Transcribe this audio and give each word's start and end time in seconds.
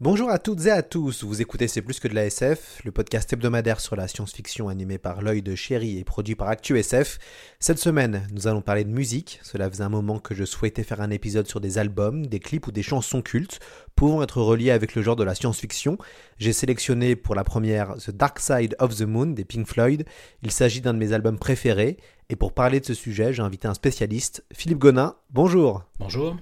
Bonjour 0.00 0.28
à 0.28 0.40
toutes 0.40 0.66
et 0.66 0.72
à 0.72 0.82
tous, 0.82 1.22
vous 1.22 1.40
écoutez 1.40 1.68
C'est 1.68 1.80
plus 1.80 2.00
que 2.00 2.08
de 2.08 2.16
la 2.16 2.26
SF, 2.26 2.80
le 2.84 2.90
podcast 2.90 3.32
hebdomadaire 3.32 3.78
sur 3.78 3.94
la 3.94 4.08
science-fiction 4.08 4.68
animé 4.68 4.98
par 4.98 5.22
l'œil 5.22 5.40
de 5.40 5.54
chéri 5.54 6.00
et 6.00 6.04
produit 6.04 6.34
par 6.34 6.48
ActuSF. 6.48 7.20
Cette 7.60 7.78
semaine, 7.78 8.26
nous 8.32 8.48
allons 8.48 8.60
parler 8.60 8.82
de 8.82 8.90
musique, 8.90 9.38
cela 9.44 9.70
faisait 9.70 9.84
un 9.84 9.88
moment 9.88 10.18
que 10.18 10.34
je 10.34 10.44
souhaitais 10.44 10.82
faire 10.82 11.00
un 11.00 11.10
épisode 11.10 11.46
sur 11.46 11.60
des 11.60 11.78
albums, 11.78 12.26
des 12.26 12.40
clips 12.40 12.66
ou 12.66 12.72
des 12.72 12.82
chansons 12.82 13.22
cultes, 13.22 13.60
pouvant 13.94 14.20
être 14.24 14.42
reliés 14.42 14.72
avec 14.72 14.96
le 14.96 15.02
genre 15.02 15.14
de 15.14 15.22
la 15.22 15.36
science-fiction. 15.36 15.96
J'ai 16.38 16.52
sélectionné 16.52 17.14
pour 17.14 17.36
la 17.36 17.44
première 17.44 17.94
The 17.94 18.10
Dark 18.10 18.40
Side 18.40 18.74
of 18.80 18.96
the 18.96 19.02
Moon 19.02 19.26
des 19.26 19.44
Pink 19.44 19.68
Floyd, 19.68 20.04
il 20.42 20.50
s'agit 20.50 20.80
d'un 20.80 20.92
de 20.92 20.98
mes 20.98 21.12
albums 21.12 21.38
préférés, 21.38 21.98
et 22.30 22.34
pour 22.34 22.52
parler 22.52 22.80
de 22.80 22.86
ce 22.86 22.94
sujet, 22.94 23.32
j'ai 23.32 23.42
invité 23.42 23.68
un 23.68 23.74
spécialiste, 23.74 24.44
Philippe 24.52 24.78
Gonin, 24.78 25.14
bonjour. 25.30 25.84
Bonjour 26.00 26.36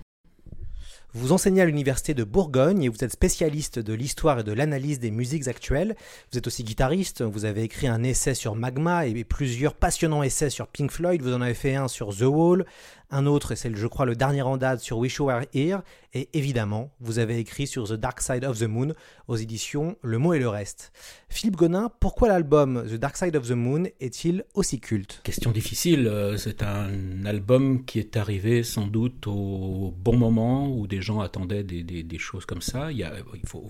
vous 1.15 1.33
enseignez 1.33 1.61
à 1.61 1.67
l'université 1.67 2.15
de 2.15 2.25
Bourgogne 2.25 2.85
et 2.85 2.89
vous 2.89 3.05
êtes 3.05 3.13
spécialiste 3.13 3.79
de 3.79 3.93
l'histoire 3.93 4.41
et 4.41 4.45
de 4.45 4.53
l'analyse 4.53 4.99
des 4.99 5.11
musiques 5.11 5.47
actuelles. 5.47 5.95
Vous 6.31 6.39
êtes 6.39 6.47
aussi 6.47 6.65
guitariste, 6.65 7.21
vous 7.21 7.45
avez 7.45 7.65
écrit 7.65 7.87
un 7.87 8.03
essai 8.03 8.33
sur 8.35 8.55
Magma 8.55 9.07
et 9.07 9.25
plusieurs 9.25 9.75
passionnants 9.75 10.23
essais 10.23 10.49
sur 10.49 10.69
Pink 10.69 10.91
Floyd. 10.91 11.21
Vous 11.21 11.35
en 11.35 11.43
avez 11.43 11.55
fait 11.55 11.75
un 11.75 11.89
sur 11.89 12.17
The 12.17 12.23
Wall, 12.23 12.65
un 13.13 13.27
autre, 13.27 13.53
et 13.53 13.57
c'est 13.57 13.73
je 13.75 13.87
crois 13.87 14.07
le 14.07 14.17
dernier 14.17 14.43
en 14.43 14.57
date 14.57 14.81
sur 14.81 14.99
Wish 14.99 15.17
You 15.17 15.27
Were 15.27 15.43
Here. 15.55 15.83
Et 16.15 16.29
évidemment, 16.33 16.91
vous 17.01 17.19
avez 17.19 17.39
écrit 17.39 17.67
sur 17.67 17.87
The 17.87 17.93
Dark 17.93 18.21
Side 18.21 18.45
of 18.45 18.59
the 18.59 18.65
Moon 18.65 18.95
aux 19.29 19.37
éditions 19.37 19.97
Le 20.03 20.19
Mot 20.19 20.35
et 20.35 20.39
le 20.39 20.49
Reste. 20.49 20.93
Philippe 21.29 21.57
Gonin, 21.57 21.91
pourquoi 22.01 22.29
l'album 22.29 22.85
The 22.89 22.95
Dark 22.95 23.17
Side 23.17 23.37
of 23.37 23.47
the 23.47 23.53
Moon 23.53 23.85
est-il 24.01 24.45
aussi 24.55 24.81
culte? 24.81 25.21
Question 25.23 25.53
difficile. 25.53 26.07
euh, 26.07 26.37
C'est 26.37 26.63
un 26.63 27.25
album 27.25 27.85
qui 27.85 27.99
est 27.99 28.17
arrivé 28.17 28.63
sans 28.63 28.87
doute 28.87 29.27
au 29.27 29.95
bon 29.97 30.17
moment 30.17 30.69
où 30.69 30.87
des 30.87 31.03
gens 31.03 31.21
attendaient 31.21 31.65
des, 31.65 32.19
choses 32.19 32.47
comme 32.47 32.63
ça. 32.63 32.91
Il, 32.93 33.07
faut, 33.47 33.69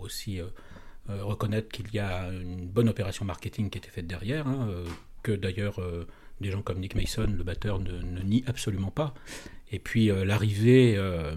aussi 0.00 0.40
euh, 0.40 0.46
euh, 1.10 1.24
reconnaître 1.24 1.68
qu'il 1.68 1.92
y 1.92 1.98
a 1.98 2.28
une 2.28 2.66
bonne 2.66 2.88
opération 2.88 3.24
marketing 3.24 3.70
qui 3.70 3.78
était 3.78 3.90
faite 3.90 4.06
derrière, 4.06 4.46
hein, 4.46 4.68
que 5.22 5.32
d'ailleurs 5.32 5.80
des 6.40 6.50
gens 6.50 6.62
comme 6.62 6.80
Nick 6.80 6.94
Mason, 6.94 7.26
le 7.36 7.44
batteur, 7.44 7.78
ne, 7.80 8.22
nie 8.22 8.44
absolument 8.46 8.90
pas. 8.90 9.14
Et 9.72 9.78
puis 9.78 10.10
euh, 10.10 10.24
l'arrivée 10.24 10.94
euh, 10.96 11.34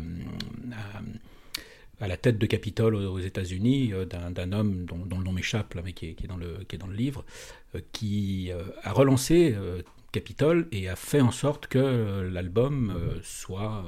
à, 1.99 2.07
la 2.07 2.17
tête 2.17 2.37
de 2.37 2.45
Capitole 2.45 2.95
aux, 2.95 3.19
États-Unis 3.19 3.93
euh, 3.93 4.05
d'un 4.05 4.51
homme 4.51 4.85
dont, 4.85 5.17
le 5.17 5.23
nom 5.23 5.31
m'échappe, 5.31 5.75
mais 5.83 5.93
qui 5.93 6.07
est, 6.07 6.27
dans 6.27 6.37
le, 6.37 6.93
livre, 6.93 7.25
qui 7.91 8.51
a 8.83 8.91
relancé 8.91 9.55
Capitole 10.11 10.67
et 10.71 10.89
a 10.89 10.95
fait 10.95 11.21
en 11.21 11.31
sorte 11.31 11.67
que 11.67 12.21
l'album 12.31 12.93
soit 13.23 13.85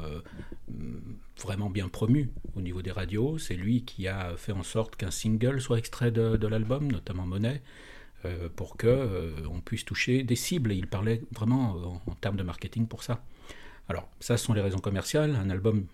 vraiment 1.42 1.70
bien 1.70 1.88
promu 1.88 2.30
au 2.56 2.62
niveau 2.62 2.82
des 2.82 2.92
radios. 2.92 3.38
C'est 3.38 3.56
lui 3.56 3.84
qui 3.84 4.08
a 4.08 4.36
fait 4.38 4.52
en 4.52 4.64
sorte 4.64 4.96
qu'un 4.96 5.12
single 5.12 5.62
soit 5.62 5.78
extrait 5.78 6.12
de 6.12 6.48
l'album, 6.48 6.92
notamment 6.92 7.26
Monet, 7.26 7.62
euh, 8.26 8.50
pour 8.54 8.76
que 8.76 8.88
euh, 8.88 9.32
on 9.50 9.62
puisse 9.62 9.86
toucher 9.86 10.24
des 10.24 10.36
cibles. 10.36 10.72
Et 10.72 10.76
il 10.76 10.88
parlait 10.88 11.22
vraiment 11.32 11.76
euh, 11.76 12.12
en, 12.12 12.16
termes 12.16 12.36
de 12.36 12.44
marketing 12.44 12.88
pour 12.88 13.04
ça. 13.04 13.24
Alors, 13.88 14.10
ça, 14.20 14.38
ce 14.38 14.46
sont 14.46 14.54
les 14.54 14.62
raisons 14.62 14.80
commerciales. 14.80 15.36
Un 15.36 15.50
album 15.50 15.86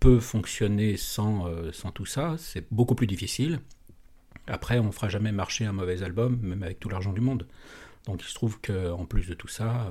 peut 0.00 0.20
fonctionner 0.20 0.96
sans, 0.96 1.46
sans 1.72 1.90
tout 1.90 2.04
ça. 2.04 2.34
C'est 2.38 2.66
beaucoup 2.70 2.94
plus 2.94 3.06
difficile. 3.06 3.60
Après, 4.46 4.78
on 4.78 4.86
ne 4.86 4.90
fera 4.90 5.08
jamais 5.08 5.32
marcher 5.32 5.64
un 5.64 5.72
mauvais 5.72 6.02
album, 6.02 6.38
même 6.42 6.62
avec 6.62 6.80
tout 6.80 6.90
l'argent 6.90 7.14
du 7.14 7.22
monde. 7.22 7.46
Donc 8.04 8.20
il 8.22 8.28
se 8.28 8.34
trouve 8.34 8.60
qu'en 8.60 9.06
plus 9.06 9.26
de 9.26 9.32
tout 9.32 9.48
ça, 9.48 9.88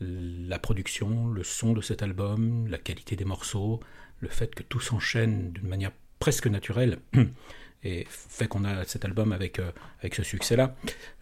la 0.00 0.58
production, 0.58 1.28
le 1.28 1.42
son 1.42 1.72
de 1.72 1.80
cet 1.80 2.02
album, 2.02 2.66
la 2.68 2.76
qualité 2.76 3.16
des 3.16 3.24
morceaux, 3.24 3.80
le 4.20 4.28
fait 4.28 4.54
que 4.54 4.62
tout 4.62 4.80
s'enchaîne 4.80 5.52
d'une 5.52 5.68
manière 5.68 5.92
presque 6.18 6.46
naturelle, 6.46 6.98
et 7.84 8.06
fait 8.08 8.48
qu'on 8.48 8.64
a 8.64 8.84
cet 8.84 9.04
album 9.04 9.32
avec, 9.32 9.58
euh, 9.58 9.70
avec 10.00 10.14
ce 10.14 10.22
succès-là. 10.22 10.74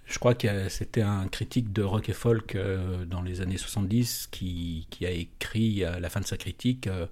Je 0.06 0.18
crois 0.18 0.34
que 0.34 0.68
c'était 0.68 1.02
un 1.02 1.26
critique 1.28 1.72
de 1.72 1.82
rock 1.82 2.08
et 2.08 2.12
folk 2.12 2.54
euh, 2.54 3.04
dans 3.04 3.22
les 3.22 3.40
années 3.40 3.58
70 3.58 4.28
qui, 4.30 4.86
qui 4.90 5.04
a 5.04 5.10
écrit 5.10 5.84
à 5.84 5.98
la 5.98 6.08
fin 6.08 6.20
de 6.20 6.26
sa 6.26 6.36
critique, 6.36 6.86
euh, 6.86 7.06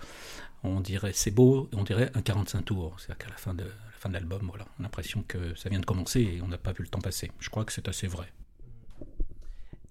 on 0.63 0.81
dirait 0.81 1.13
c'est 1.13 1.33
beau, 1.33 1.69
on 1.75 1.83
dirait 1.83 2.11
un 2.15 2.23
45 2.23 2.65
tours. 2.65 2.95
C'est-à-dire 2.99 3.19
qu'à 3.19 3.31
la 3.31 3.37
fin 3.37 3.55
de 3.55 3.65
à 3.65 3.67
la 3.67 3.99
fin 3.99 4.09
de 4.09 4.15
l'album, 4.15 4.47
voilà, 4.49 4.67
on 4.79 4.83
a 4.83 4.85
l'impression 4.85 5.25
que 5.27 5.55
ça 5.57 5.69
vient 5.69 5.81
de 5.81 5.87
commencer 5.87 6.21
et 6.21 6.43
on 6.43 6.49
n'a 6.49 6.59
pas 6.59 6.73
vu 6.73 6.83
le 6.83 6.89
temps 6.89 7.01
passer. 7.01 7.33
Je 7.41 7.51
crois 7.51 7.65
que 7.65 7.73
c'est 7.73 7.89
assez 7.89 8.07
vrai. 8.07 8.27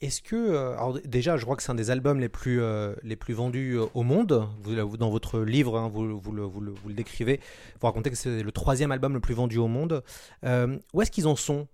Est-ce 0.02 0.22
que, 0.22 0.36
euh, 0.36 0.74
alors 0.74 1.00
déjà, 1.06 1.38
je 1.38 1.44
crois 1.44 1.56
que 1.56 1.64
c'est 1.64 1.72
un 1.72 1.76
des 1.76 1.90
albums 1.90 2.20
les 2.20 2.30
plus, 2.30 2.62
euh, 2.62 2.94
les 3.04 3.16
plus 3.16 3.34
vendus 3.34 3.78
euh, 3.78 3.86
au 3.94 4.04
monde. 4.04 4.48
Vous, 4.62 4.98
dans 4.98 5.10
votre 5.10 5.40
livre, 5.40 5.78
hein, 5.78 5.88
vous, 5.88 6.20
vous 6.20 6.32
le, 6.32 6.44
vous 6.44 6.62
vous 6.62 6.90
le 6.90 6.94
décrivez, 6.94 7.40
vous 7.80 7.88
racontez 7.88 8.10
que 8.10 8.18
c'est 8.18 8.44
le 8.44 8.52
troisième 8.52 8.92
album 8.92 9.14
le 9.14 9.20
plus 9.20 9.34
vendu 9.34 9.58
au 9.58 9.68
monde. 9.68 10.04
Où 10.44 11.02
est-ce 11.02 11.12
qu'ils 11.12 11.28
en 11.28 11.36
sont, 11.36 11.68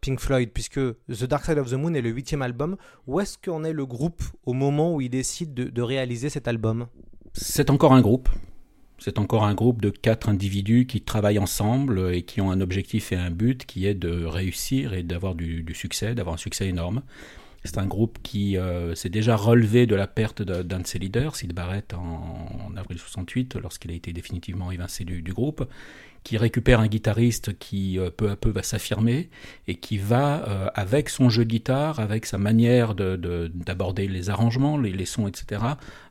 Pink 0.00 0.20
Floyd, 0.20 0.50
puisque 0.52 0.80
The 1.08 1.24
Dark 1.24 1.44
Side 1.44 1.58
of 1.58 1.70
the 1.70 1.74
Moon 1.74 1.94
est 1.94 2.02
le 2.02 2.10
huitième 2.10 2.42
album 2.42 2.76
Où 3.06 3.20
est-ce 3.20 3.38
qu'en 3.38 3.62
est 3.64 3.72
le 3.72 3.86
groupe 3.86 4.22
au 4.44 4.52
moment 4.52 4.94
où 4.94 5.00
ils 5.00 5.10
décident 5.10 5.52
de, 5.54 5.82
réaliser 5.82 6.28
cet 6.28 6.48
album? 6.48 6.86
C'est 7.34 7.70
encore 7.70 7.92
un 7.92 8.00
groupe. 8.00 8.28
C'est 8.98 9.18
encore 9.18 9.44
un 9.44 9.54
groupe 9.54 9.82
de 9.82 9.90
quatre 9.90 10.28
individus 10.28 10.86
qui 10.86 11.02
travaillent 11.02 11.38
ensemble 11.38 12.14
et 12.14 12.22
qui 12.22 12.40
ont 12.40 12.50
un 12.50 12.62
objectif 12.62 13.12
et 13.12 13.16
un 13.16 13.30
but 13.30 13.66
qui 13.66 13.86
est 13.86 13.94
de 13.94 14.24
réussir 14.24 14.94
et 14.94 15.02
d'avoir 15.02 15.34
du 15.34 15.64
succès, 15.74 16.14
d'avoir 16.14 16.34
un 16.34 16.38
succès 16.38 16.66
énorme. 16.66 17.02
C'est 17.66 17.78
un 17.78 17.86
groupe 17.86 18.18
qui 18.22 18.56
euh, 18.56 18.94
s'est 18.94 19.08
déjà 19.08 19.36
relevé 19.36 19.86
de 19.86 19.94
la 19.94 20.06
perte 20.06 20.42
de- 20.42 20.62
d'un 20.62 20.80
de 20.80 20.86
ses 20.86 20.98
leaders, 20.98 21.36
Sid 21.36 21.52
Barrett, 21.52 21.94
en, 21.94 22.74
avril 22.76 22.98
68, 22.98 23.56
lorsqu'il 23.56 23.90
a 23.90 23.94
été 23.94 24.12
définitivement 24.12 24.70
évincé 24.70 25.04
du, 25.04 25.22
groupe, 25.32 25.68
qui 26.22 26.38
récupère 26.38 26.80
un 26.80 26.86
guitariste 26.88 27.58
qui 27.58 27.98
euh, 27.98 28.10
peu 28.10 28.30
à 28.30 28.36
peu 28.36 28.50
va 28.50 28.62
s'affirmer 28.62 29.28
et 29.68 29.74
qui 29.76 29.98
va, 29.98 30.48
euh, 30.48 30.68
avec 30.74 31.08
son 31.08 31.28
jeu 31.30 31.44
de 31.44 31.50
guitare, 31.50 32.00
avec 32.00 32.26
sa 32.26 32.38
manière 32.38 32.94
de- 32.94 33.16
de- 33.16 33.50
d'aborder 33.54 34.08
les 34.08 34.30
arrangements, 34.30 34.78
les, 34.78 35.04
sons, 35.04 35.28
etc., 35.28 35.62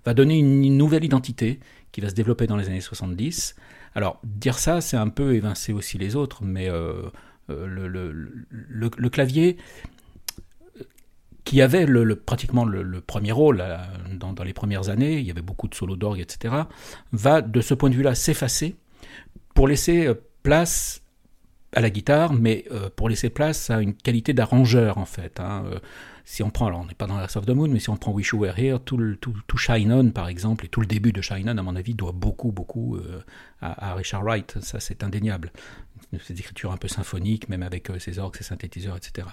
va 0.06 0.14
donner 0.14 0.38
une, 0.38 0.78
nouvelle 0.78 1.04
identité 1.04 1.60
qui 1.92 2.02
va 2.02 2.10
se 2.10 2.16
développer 2.16 2.48
dans 2.48 2.58
les 2.58 2.68
années 2.68 2.82
70. 2.82 3.56
Alors, 3.96 4.20
dire 4.24 4.60
ça, 4.60 4.82
c'est 4.82 4.98
un 4.98 5.08
peu 5.10 5.36
évincer 5.36 5.72
aussi 5.74 5.98
les 5.98 6.16
autres, 6.18 6.44
mais 6.44 6.68
le, 7.48 7.92
le- 8.50 9.10
clavier, 9.10 9.56
qui 11.45 11.61
avait 11.61 11.85
pratiquement 12.16 12.66
le, 12.66 13.00
premier 13.01 13.31
rôle 13.31 13.61
euh, 13.61 13.78
dans, 14.13 14.33
les 14.44 14.53
premières 14.53 14.89
années, 14.89 15.19
il 15.19 15.25
y 15.25 15.31
avait 15.31 15.41
beaucoup 15.44 15.67
de 15.67 15.75
solos 15.75 15.95
d'orgue, 15.95 16.19
etc., 16.19 16.53
va 17.13 17.41
de 17.41 17.61
ce 17.61 17.73
point 17.73 17.89
de 17.89 17.95
vue-là 17.95 18.16
s'effacer 18.16 18.75
pour 19.53 19.67
laisser 19.67 20.07
euh, 20.07 20.16
place 20.44 21.03
à 21.73 21.81
la 21.81 21.89
guitare, 21.89 22.33
mais 22.33 22.66
euh, 22.72 22.89
pour 22.94 23.09
laisser 23.09 23.30
place 23.30 23.69
à 23.69 23.81
une 23.81 23.94
qualité 23.94 24.33
d'arrangeur 24.33 24.97
en 24.97 25.06
fait. 25.06 25.39
hein. 25.39 25.63
Si 26.27 26.42
on 26.42 26.50
prend, 26.50 26.65
alors 26.65 26.80
on 26.80 26.86
n'est 26.86 26.95
pas 26.95 27.06
dans 27.06 27.18
la 27.18 27.25
of 27.25 27.45
the 27.45 27.50
Moon, 27.51 27.68
mais 27.68 27.77
si 27.80 27.91
on 27.91 27.98
prend 27.98 28.12
Wish 28.12 28.30
You 28.30 28.39
Were 28.39 28.57
Here, 28.57 28.80
tout, 28.83 28.98
le- 28.98 29.15
tout, 29.15 29.57
Shine 29.57 29.94
On 29.94 30.09
par 30.09 30.27
exemple, 30.27 30.65
et 30.65 30.69
tout 30.69 30.81
le 30.81 30.88
début 30.88 31.12
de 31.12 31.21
Shine 31.21 31.48
On, 31.48 31.57
à 31.59 31.62
mon 31.62 31.75
avis, 31.75 31.94
doit 31.94 32.13
beaucoup, 32.13 32.51
beaucoup 32.51 32.98
à 33.62 33.94
Richard 33.94 34.24
Wright, 34.24 34.57
ça 34.62 34.80
c'est 34.80 35.03
indéniable. 35.03 35.51
Ces 36.23 36.33
écritures 36.39 36.71
un 36.71 36.77
peu 36.77 36.88
symphoniques, 36.88 37.50
même 37.50 37.63
avec 37.63 37.89
euh, 37.89 38.00
ses 38.00 38.19
orgues, 38.19 38.35
ses 38.35 38.44
synthétiseurs, 38.44 38.97
etc. 38.97 39.27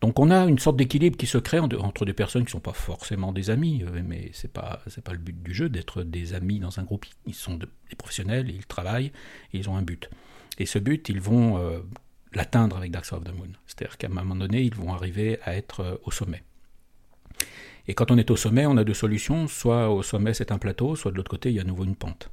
Donc 0.00 0.18
on 0.18 0.30
a 0.30 0.44
une 0.46 0.58
sorte 0.58 0.76
d'équilibre 0.76 1.16
qui 1.16 1.26
se 1.26 1.38
crée 1.38 1.58
en- 1.58 1.68
entre 1.70 2.04
des 2.04 2.12
personnes 2.12 2.42
qui 2.42 2.48
ne 2.48 2.52
sont 2.52 2.60
pas 2.60 2.72
forcément 2.72 3.32
des 3.32 3.50
amis, 3.50 3.84
euh, 3.84 4.02
mais 4.04 4.30
c'est 4.32 4.52
pas 4.52 4.80
c'est 4.88 5.02
pas 5.04 5.12
le 5.12 5.18
but 5.18 5.42
du 5.42 5.54
jeu 5.54 5.68
d'être 5.68 6.02
des 6.02 6.34
amis 6.34 6.58
dans 6.58 6.78
un 6.78 6.82
groupe. 6.84 7.06
Ils 7.26 7.34
sont 7.34 7.54
de- 7.56 7.68
des 7.90 7.96
professionnels, 7.96 8.50
ils 8.50 8.66
travaillent, 8.66 9.12
ils 9.52 9.68
ont 9.70 9.76
un 9.76 9.82
but. 9.82 10.08
Et 10.58 10.66
ce 10.66 10.78
but, 10.78 11.08
ils 11.08 11.20
vont 11.20 11.58
euh, 11.58 11.80
l'atteindre 12.34 12.76
avec 12.76 12.90
Dark 12.90 13.04
Side 13.04 13.18
of 13.18 13.24
the 13.24 13.34
Moon. 13.36 13.48
C'est-à-dire 13.66 13.96
qu'à 13.98 14.06
un 14.06 14.10
moment 14.10 14.36
donné, 14.36 14.62
ils 14.62 14.74
vont 14.74 14.92
arriver 14.92 15.38
à 15.44 15.54
être 15.56 16.00
au 16.04 16.10
sommet. 16.10 16.42
Et 17.88 17.94
quand 17.94 18.10
on 18.10 18.18
est 18.18 18.30
au 18.30 18.36
sommet, 18.36 18.64
on 18.66 18.76
a 18.76 18.84
deux 18.84 18.94
solutions. 18.94 19.48
Soit 19.48 19.90
au 19.90 20.02
sommet, 20.02 20.34
c'est 20.34 20.52
un 20.52 20.58
plateau, 20.58 20.94
soit 20.94 21.10
de 21.10 21.16
l'autre 21.16 21.30
côté, 21.30 21.48
il 21.50 21.56
y 21.56 21.58
a 21.58 21.62
à 21.62 21.64
nouveau 21.64 21.84
une 21.84 21.96
pente. 21.96 22.30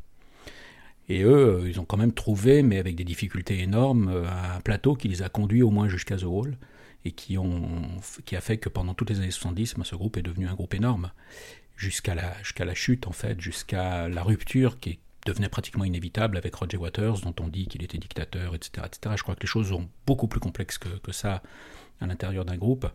Et 1.10 1.24
eux, 1.24 1.64
ils 1.66 1.80
ont 1.80 1.86
quand 1.86 1.98
même 1.98 2.14
trouvé, 2.14 2.62
mais 2.62 2.78
avec 2.78 2.96
des 2.96 3.04
difficultés 3.04 3.60
énormes, 3.60 4.10
un 4.10 4.62
plateau 4.62 4.96
qui 4.96 5.08
les 5.08 5.24
a 5.24 5.30
conduits 5.30 5.64
au 5.64 5.72
moins 5.72 5.90
jusqu'à 5.90 6.18
The 6.18 6.24
Wall 6.24 6.58
et 7.06 7.12
qui, 7.12 7.38
ont, 7.38 7.68
qui 8.26 8.36
a 8.36 8.42
fait 8.42 8.58
que 8.58 8.70
pendant 8.70 8.94
toutes 8.94 9.10
les 9.10 9.18
années 9.18 9.32
70, 9.32 9.76
ben, 9.76 9.84
ce 9.84 9.96
groupe 9.96 10.18
est 10.18 10.22
devenu 10.22 10.48
un 10.48 10.54
groupe 10.54 10.74
énorme, 10.74 11.12
jusqu'à 11.76 12.14
la, 12.14 12.38
jusqu'à 12.44 12.66
la 12.66 12.76
chute 12.76 13.08
en 13.08 13.12
fait, 13.12 13.40
jusqu'à 13.40 14.08
la 14.10 14.22
rupture 14.22 14.80
qui 14.80 15.00
devenait 15.26 15.50
pratiquement 15.50 15.86
inévitable 15.86 16.38
avec 16.38 16.54
Roger 16.56 16.78
Waters, 16.78 17.22
dont 17.22 17.36
on 17.40 17.48
dit 17.48 17.68
qu'il 17.68 17.84
était 17.84 17.98
dictateur, 17.98 18.56
etc., 18.56 18.86
etc. 18.86 19.16
Je 19.18 19.24
crois 19.24 19.36
que 19.36 19.42
les 19.42 19.48
choses 19.48 19.70
sont 19.70 19.90
beaucoup 20.06 20.28
plus 20.28 20.40
complexes 20.40 20.78
que, 20.78 20.90
que 20.90 21.12
ça 21.12 21.42
à 22.02 22.08
l'intérieur 22.08 22.46
d'un 22.46 22.56
groupe, 22.56 22.88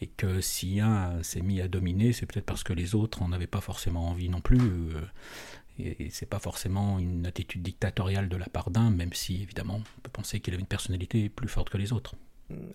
et 0.00 0.08
que 0.08 0.40
si 0.40 0.80
un 0.80 1.22
s'est 1.22 1.40
mis 1.40 1.60
à 1.60 1.68
dominer, 1.68 2.12
c'est 2.12 2.26
peut-être 2.26 2.46
parce 2.46 2.64
que 2.64 2.72
les 2.72 2.94
autres 2.94 3.20
n'en 3.20 3.32
avaient 3.32 3.46
pas 3.46 3.60
forcément 3.60 4.08
envie 4.08 4.28
non 4.28 4.40
plus. 4.40 4.58
Euh, 5.86 5.94
et 5.98 6.10
c'est 6.10 6.26
pas 6.26 6.38
forcément 6.38 6.98
une 6.98 7.26
attitude 7.26 7.62
dictatoriale 7.62 8.28
de 8.28 8.36
la 8.36 8.46
part 8.46 8.70
d'un, 8.70 8.90
même 8.90 9.12
si 9.12 9.42
évidemment 9.42 9.76
on 9.76 10.00
peut 10.02 10.10
penser 10.12 10.40
qu'il 10.40 10.54
avait 10.54 10.60
une 10.60 10.66
personnalité 10.66 11.28
plus 11.28 11.48
forte 11.48 11.70
que 11.70 11.78
les 11.78 11.92
autres. 11.92 12.14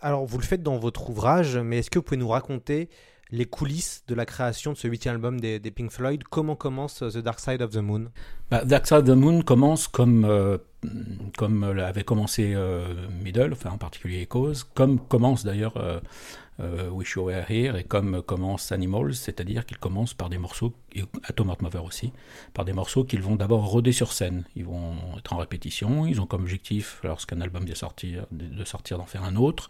Alors, 0.01 0.25
vous 0.25 0.37
le 0.37 0.43
faites 0.43 0.63
dans 0.63 0.77
votre 0.77 1.09
ouvrage, 1.09 1.57
mais 1.57 1.79
est-ce 1.79 1.89
que 1.89 1.99
vous 1.99 2.03
pouvez 2.03 2.17
nous 2.17 2.29
raconter 2.29 2.89
les 3.31 3.45
coulisses 3.45 4.03
de 4.07 4.15
la 4.15 4.25
création 4.25 4.71
de 4.71 4.77
ce 4.77 4.87
huitième 4.87 5.15
album 5.15 5.39
des, 5.39 5.59
Pink 5.59 5.91
Floyd? 5.91 6.23
Comment 6.23 6.55
commence 6.55 6.99
The 6.99 7.17
Dark 7.17 7.39
Side 7.39 7.61
of 7.61 7.71
the 7.71 7.77
Moon? 7.77 8.05
Bah, 8.49 8.63
Dark 8.63 8.87
Side 8.87 8.99
of 8.99 9.05
the 9.05 9.17
Moon 9.17 9.41
commence 9.41 9.87
comme, 9.87 10.25
euh, 10.25 10.57
comme 11.37 11.63
avait 11.63 12.03
commencé 12.03 12.53
euh, 12.55 12.93
Middle, 13.23 13.53
enfin 13.53 13.71
en 13.71 13.77
particulier 13.77 14.21
Echoes, 14.21 14.63
comme 14.73 14.99
commence 14.99 15.43
d'ailleurs 15.43 15.77
euh, 15.77 15.99
euh, 15.99 15.99
Wish 16.59 17.15
You 17.15 17.23
Were 17.23 17.43
Here, 17.49 17.77
et 17.77 17.83
comme 17.83 18.21
commence 18.21 18.71
Animals, 18.71 19.15
c'est-à-dire 19.15 19.65
qu'ils 19.65 19.77
commencent 19.77 20.13
par 20.13 20.29
des 20.29 20.37
morceaux, 20.37 20.73
et 20.93 21.03
Atom 21.23 21.53
Mover 21.59 21.79
aussi, 21.79 22.13
par 22.53 22.63
des 22.63 22.71
morceaux 22.71 23.03
qu'ils 23.03 23.21
vont 23.21 23.35
d'abord 23.35 23.65
roder 23.65 23.91
sur 23.91 24.13
scène. 24.13 24.45
Ils 24.55 24.65
vont 24.65 24.95
être 25.17 25.33
en 25.33 25.37
répétition, 25.37 26.05
ils 26.05 26.21
ont 26.21 26.25
comme 26.25 26.43
objectif, 26.43 27.01
lorsqu'un 27.03 27.41
album 27.41 27.65
vient 27.65 27.75
sortir, 27.75 28.25
de 28.31 28.63
sortir, 28.63 28.97
d'en 28.97 29.05
faire 29.05 29.23
un 29.23 29.35
autre, 29.35 29.69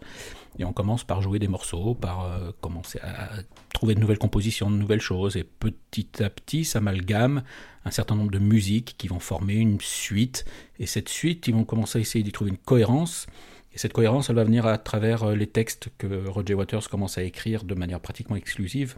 et 0.58 0.64
on 0.64 0.72
commence 0.72 1.04
par 1.04 1.22
jouer 1.22 1.38
des 1.38 1.48
morceaux, 1.48 1.94
par 1.94 2.24
euh, 2.24 2.52
commencer 2.60 3.00
à 3.02 3.30
trouver 3.74 3.94
de 3.94 4.00
nouvelles 4.00 4.18
compositions, 4.18 4.70
de 4.70 4.76
nouvelles 4.76 5.00
choses, 5.00 5.36
et 5.36 5.44
petit 5.44 6.22
à 6.22 6.30
petit 6.30 6.64
s'amalgame 6.64 7.42
un 7.84 7.90
certain 7.90 8.16
nombre 8.16 8.30
de 8.30 8.38
musiques 8.38 8.96
qui 8.98 9.08
vont 9.08 9.20
former 9.20 9.54
une 9.54 9.80
suite, 9.80 10.44
et 10.78 10.86
cette 10.86 11.08
suite, 11.08 11.46
ils 11.48 11.54
vont 11.54 11.64
commencer 11.64 11.98
à 11.98 12.00
essayer 12.00 12.22
d'y 12.22 12.32
trouver 12.32 12.50
une 12.50 12.58
cohérence, 12.58 13.26
et 13.76 13.78
cette 13.78 13.92
cohérence, 13.92 14.30
elle 14.30 14.36
va 14.36 14.44
venir 14.44 14.64
à 14.64 14.78
travers 14.78 15.24
euh, 15.24 15.34
les 15.34 15.46
textes 15.46 15.90
que 15.98 16.26
Roger 16.28 16.54
Waters 16.54 16.88
commence 16.88 17.18
à 17.18 17.22
écrire 17.22 17.62
de 17.62 17.74
manière 17.74 18.00
pratiquement 18.00 18.34
exclusive 18.34 18.96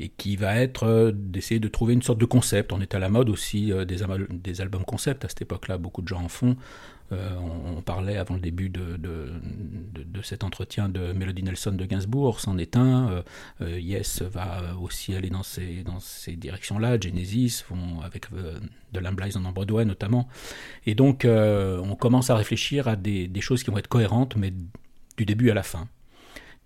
et 0.00 0.08
qui 0.08 0.34
va 0.34 0.56
être 0.56 0.82
euh, 0.82 1.12
d'essayer 1.14 1.60
de 1.60 1.68
trouver 1.68 1.94
une 1.94 2.02
sorte 2.02 2.18
de 2.18 2.24
concept. 2.24 2.72
On 2.72 2.80
est 2.80 2.96
à 2.96 2.98
la 2.98 3.08
mode 3.08 3.30
aussi 3.30 3.72
euh, 3.72 3.84
des, 3.84 3.98
des 4.28 4.60
albums 4.60 4.84
concept 4.84 5.24
à 5.24 5.28
cette 5.28 5.42
époque-là, 5.42 5.78
beaucoup 5.78 6.02
de 6.02 6.08
gens 6.08 6.20
en 6.20 6.28
font. 6.28 6.56
Euh, 7.14 7.36
on, 7.76 7.80
parlait 7.82 8.16
avant 8.16 8.34
le 8.34 8.40
début 8.40 8.70
de, 8.70 8.98
cet 10.22 10.42
entretien 10.42 10.88
de 10.88 11.12
Melody 11.12 11.42
Nelson 11.42 11.72
de 11.72 11.84
Gainsbourg, 11.84 12.40
c'en 12.40 12.56
est 12.56 12.76
un. 12.76 13.22
yes 13.60 14.22
va 14.22 14.74
aussi 14.80 15.14
aller 15.14 15.28
dans 15.28 15.42
ces, 15.42 15.82
dans 15.82 16.00
ces 16.00 16.34
directions-là. 16.36 16.98
Genesis 16.98 17.62
avec 18.02 18.28
de 18.32 19.00
l'Amblaise 19.00 19.36
en 19.36 19.42
Broadway 19.52 19.84
notamment. 19.84 20.28
Et 20.86 20.94
donc 20.94 21.26
on 21.26 21.94
commence 21.96 22.30
à 22.30 22.36
réfléchir 22.36 22.88
à 22.88 22.96
des, 22.96 23.30
choses 23.40 23.62
qui 23.62 23.70
vont 23.70 23.78
être 23.78 23.88
cohérentes, 23.88 24.36
mais 24.36 24.52
du 25.16 25.26
début 25.26 25.50
à 25.50 25.54
la 25.54 25.62
fin. 25.62 25.88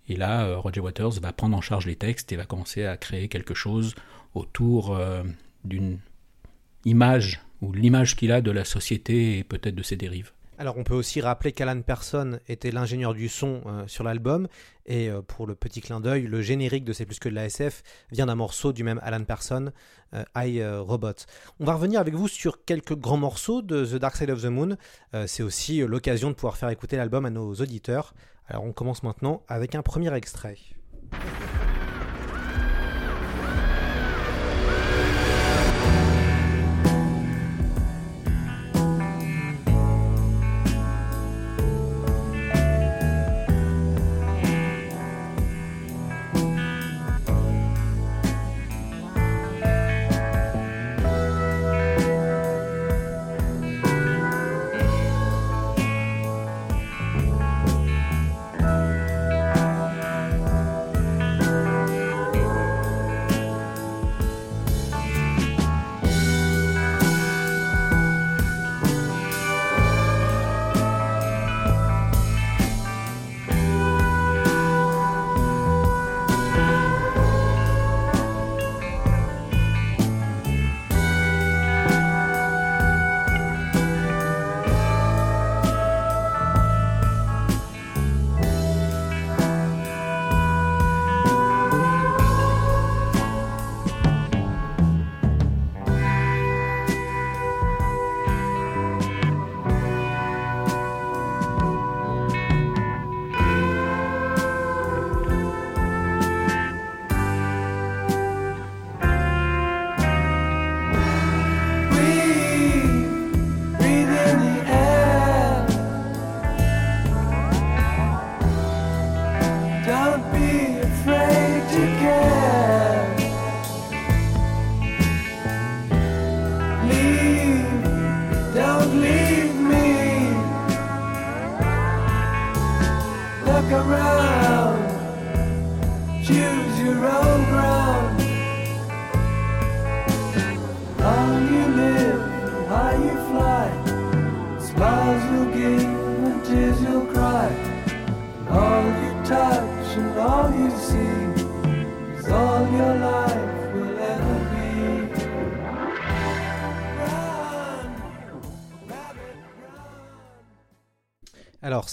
Et 0.09 0.15
là, 0.15 0.45
euh, 0.45 0.57
Roger 0.57 0.81
Waters 0.81 1.19
va 1.21 1.31
prendre 1.31 1.55
en 1.55 1.61
charge 1.61 1.85
les 1.85 1.95
textes 1.95 2.31
et 2.31 2.35
va 2.35 2.45
commencer 2.45 2.83
à 2.85 2.97
créer 2.97 3.27
quelque 3.27 3.53
chose 3.53 3.93
autour 4.33 4.95
euh, 4.95 5.23
d'une 5.63 5.99
image 6.83 7.41
ou 7.61 7.71
l'image 7.71 8.15
qu'il 8.15 8.31
a 8.31 8.41
de 8.41 8.51
la 8.51 8.65
société 8.65 9.37
et 9.37 9.43
peut-être 9.43 9.75
de 9.75 9.83
ses 9.83 9.95
dérives. 9.95 10.31
Alors 10.59 10.77
on 10.77 10.83
peut 10.83 10.93
aussi 10.93 11.21
rappeler 11.21 11.53
qu'Alan 11.53 11.81
Person 11.81 12.37
était 12.49 12.69
l'ingénieur 12.69 13.13
du 13.13 13.29
son 13.29 13.61
euh, 13.65 13.87
sur 13.87 14.03
l'album 14.03 14.47
et 14.85 15.09
pour 15.27 15.47
le 15.47 15.55
petit 15.55 15.81
clin 15.81 16.01
d'œil, 16.01 16.23
le 16.23 16.41
générique 16.41 16.83
de 16.83 16.93
C'est 16.93 17.05
plus 17.05 17.19
que 17.19 17.29
de 17.29 17.35
la 17.35 17.45
SF 17.45 17.81
vient 18.11 18.25
d'un 18.25 18.35
morceau 18.35 18.73
du 18.73 18.83
même 18.83 18.99
Alan 19.03 19.23
Person, 19.23 19.71
I 20.35 20.63
Robot. 20.63 21.13
On 21.59 21.65
va 21.65 21.75
revenir 21.75 21.99
avec 21.99 22.15
vous 22.15 22.27
sur 22.27 22.65
quelques 22.65 22.95
grands 22.95 23.17
morceaux 23.17 23.61
de 23.61 23.85
The 23.85 23.95
Dark 23.95 24.15
Side 24.15 24.31
of 24.31 24.41
the 24.41 24.45
Moon. 24.45 24.77
C'est 25.27 25.43
aussi 25.43 25.81
l'occasion 25.81 26.29
de 26.29 26.33
pouvoir 26.33 26.57
faire 26.57 26.69
écouter 26.69 26.97
l'album 26.97 27.27
à 27.27 27.29
nos 27.29 27.53
auditeurs. 27.53 28.15
Alors 28.47 28.63
on 28.63 28.73
commence 28.73 29.03
maintenant 29.03 29.43
avec 29.47 29.75
un 29.75 29.83
premier 29.83 30.11
extrait. 30.15 30.57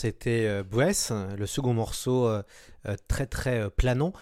C'était 0.06 0.46
euh, 0.46 0.62
Bues, 0.62 1.12
le 1.36 1.46
second 1.46 1.74
morceau 1.74 2.28
euh, 2.28 2.42
euh, 2.86 2.94
très 3.08 3.26
très 3.26 3.68
planant. 3.70 4.12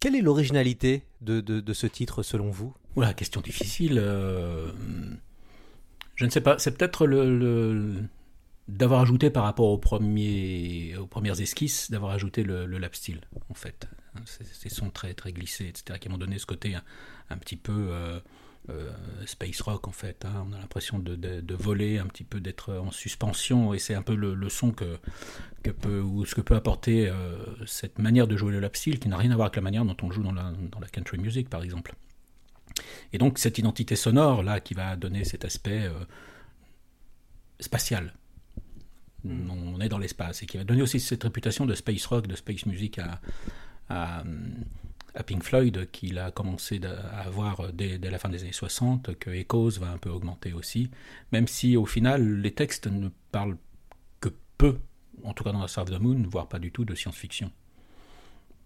Quelle 0.00 0.16
est 0.16 0.22
l'originalité 0.22 1.02
de, 1.20 1.62
ce 1.72 1.86
titre 1.86 2.22
selon 2.22 2.50
vous? 2.50 2.74
Voilà, 2.94 3.12
question 3.12 3.42
difficile. 3.42 3.96
je 6.14 6.24
ne 6.24 6.30
sais 6.30 6.40
pas, 6.40 6.58
c'est 6.58 6.76
peut-être 6.76 7.06
le, 7.06 7.94
d'avoir 8.68 9.00
ajouté 9.00 9.30
par 9.30 9.44
rapport 9.44 9.68
aux, 9.68 9.78
premières 9.78 11.40
esquisses, 11.40 11.90
d'avoir 11.90 12.12
ajouté 12.12 12.42
le, 12.42 12.66
lap 12.66 12.94
steel, 12.94 13.20
en 13.50 13.54
fait. 13.54 13.86
Ces 14.26 14.68
sons 14.68 14.90
très, 14.90 15.12
très 15.14 15.32
glissés, 15.32 15.66
etc., 15.68 15.98
qui 15.98 16.08
m'ont 16.08 16.18
donné 16.18 16.38
ce 16.38 16.46
côté 16.46 16.74
un, 17.30 17.36
petit 17.38 17.56
peu 17.56 17.90
space 19.26 19.60
rock 19.60 19.88
en 19.88 19.92
fait. 19.92 20.24
Hein. 20.24 20.46
On 20.48 20.52
a 20.52 20.58
l'impression 20.58 20.98
de, 20.98 21.16
de, 21.16 21.54
voler 21.54 21.98
un 21.98 22.06
petit 22.06 22.24
peu, 22.24 22.40
d'être 22.40 22.74
en 22.74 22.90
suspension, 22.90 23.74
et 23.74 23.78
c'est 23.78 23.94
un 23.94 24.02
peu 24.02 24.14
le, 24.14 24.48
son 24.48 24.72
que, 24.72 24.98
que 25.62 25.70
peut, 25.70 26.00
ou 26.00 26.24
ce 26.24 26.34
que 26.34 26.40
peut 26.40 26.56
apporter 26.56 27.12
cette 27.66 27.98
manière 27.98 28.26
de 28.26 28.36
jouer 28.36 28.52
le 28.52 28.60
lap 28.60 28.76
steel 28.76 28.98
qui 28.98 29.08
n'a 29.08 29.18
rien 29.18 29.30
à 29.30 29.34
voir 29.34 29.46
avec 29.46 29.56
la 29.56 29.62
manière 29.62 29.84
dont 29.84 29.96
on 30.02 30.10
joue 30.10 30.22
dans 30.22 30.32
la, 30.32 30.52
dans 30.70 30.80
la 30.80 30.88
country 30.88 31.18
music 31.18 31.50
par 31.50 31.62
exemple. 31.62 31.94
Et 33.12 33.18
donc 33.18 33.38
cette 33.38 33.58
identité 33.58 33.96
sonore 33.96 34.42
là 34.42 34.60
qui 34.60 34.74
va 34.74 34.96
donner 34.96 35.24
cet 35.24 35.44
aspect 35.44 35.88
spatial. 37.60 38.14
Hmm. 39.24 39.50
On 39.50 39.80
est 39.80 39.88
dans 39.88 39.98
l'espace 39.98 40.42
et 40.42 40.46
qui 40.46 40.58
va 40.58 40.64
donner 40.64 40.82
aussi 40.82 41.00
cette 41.00 41.22
réputation 41.22 41.66
de 41.66 41.74
space 41.74 42.06
rock, 42.06 42.26
de 42.26 42.36
space 42.36 42.66
music 42.66 42.98
à, 42.98 43.20
à, 43.88 44.22
Pink 45.22 45.42
Floyd 45.42 45.90
qu'il 45.92 46.18
a 46.18 46.30
commencé 46.30 46.80
à 46.84 47.20
avoir 47.20 47.72
dès, 47.72 47.98
la 47.98 48.18
fin 48.18 48.28
des 48.28 48.42
années 48.42 48.52
60, 48.52 49.16
que 49.18 49.30
Echoes 49.30 49.78
va 49.78 49.90
un 49.90 49.98
peu 49.98 50.10
augmenter 50.10 50.52
aussi, 50.52 50.90
même 51.30 51.46
si 51.46 51.76
au 51.76 51.86
final 51.86 52.40
les 52.40 52.52
textes 52.52 52.88
ne 52.88 53.08
parlent 53.30 53.56
que 54.20 54.30
peu, 54.58 54.78
en 55.22 55.32
tout 55.32 55.44
cas 55.44 55.52
dans 55.52 55.60
la 55.60 55.68
Star 55.68 55.84
of 55.84 55.90
the 55.90 56.00
Moon, 56.00 56.24
voire 56.28 56.48
pas 56.48 56.58
du 56.58 56.72
tout 56.72 56.84
de 56.84 56.94
science-fiction. 56.94 57.50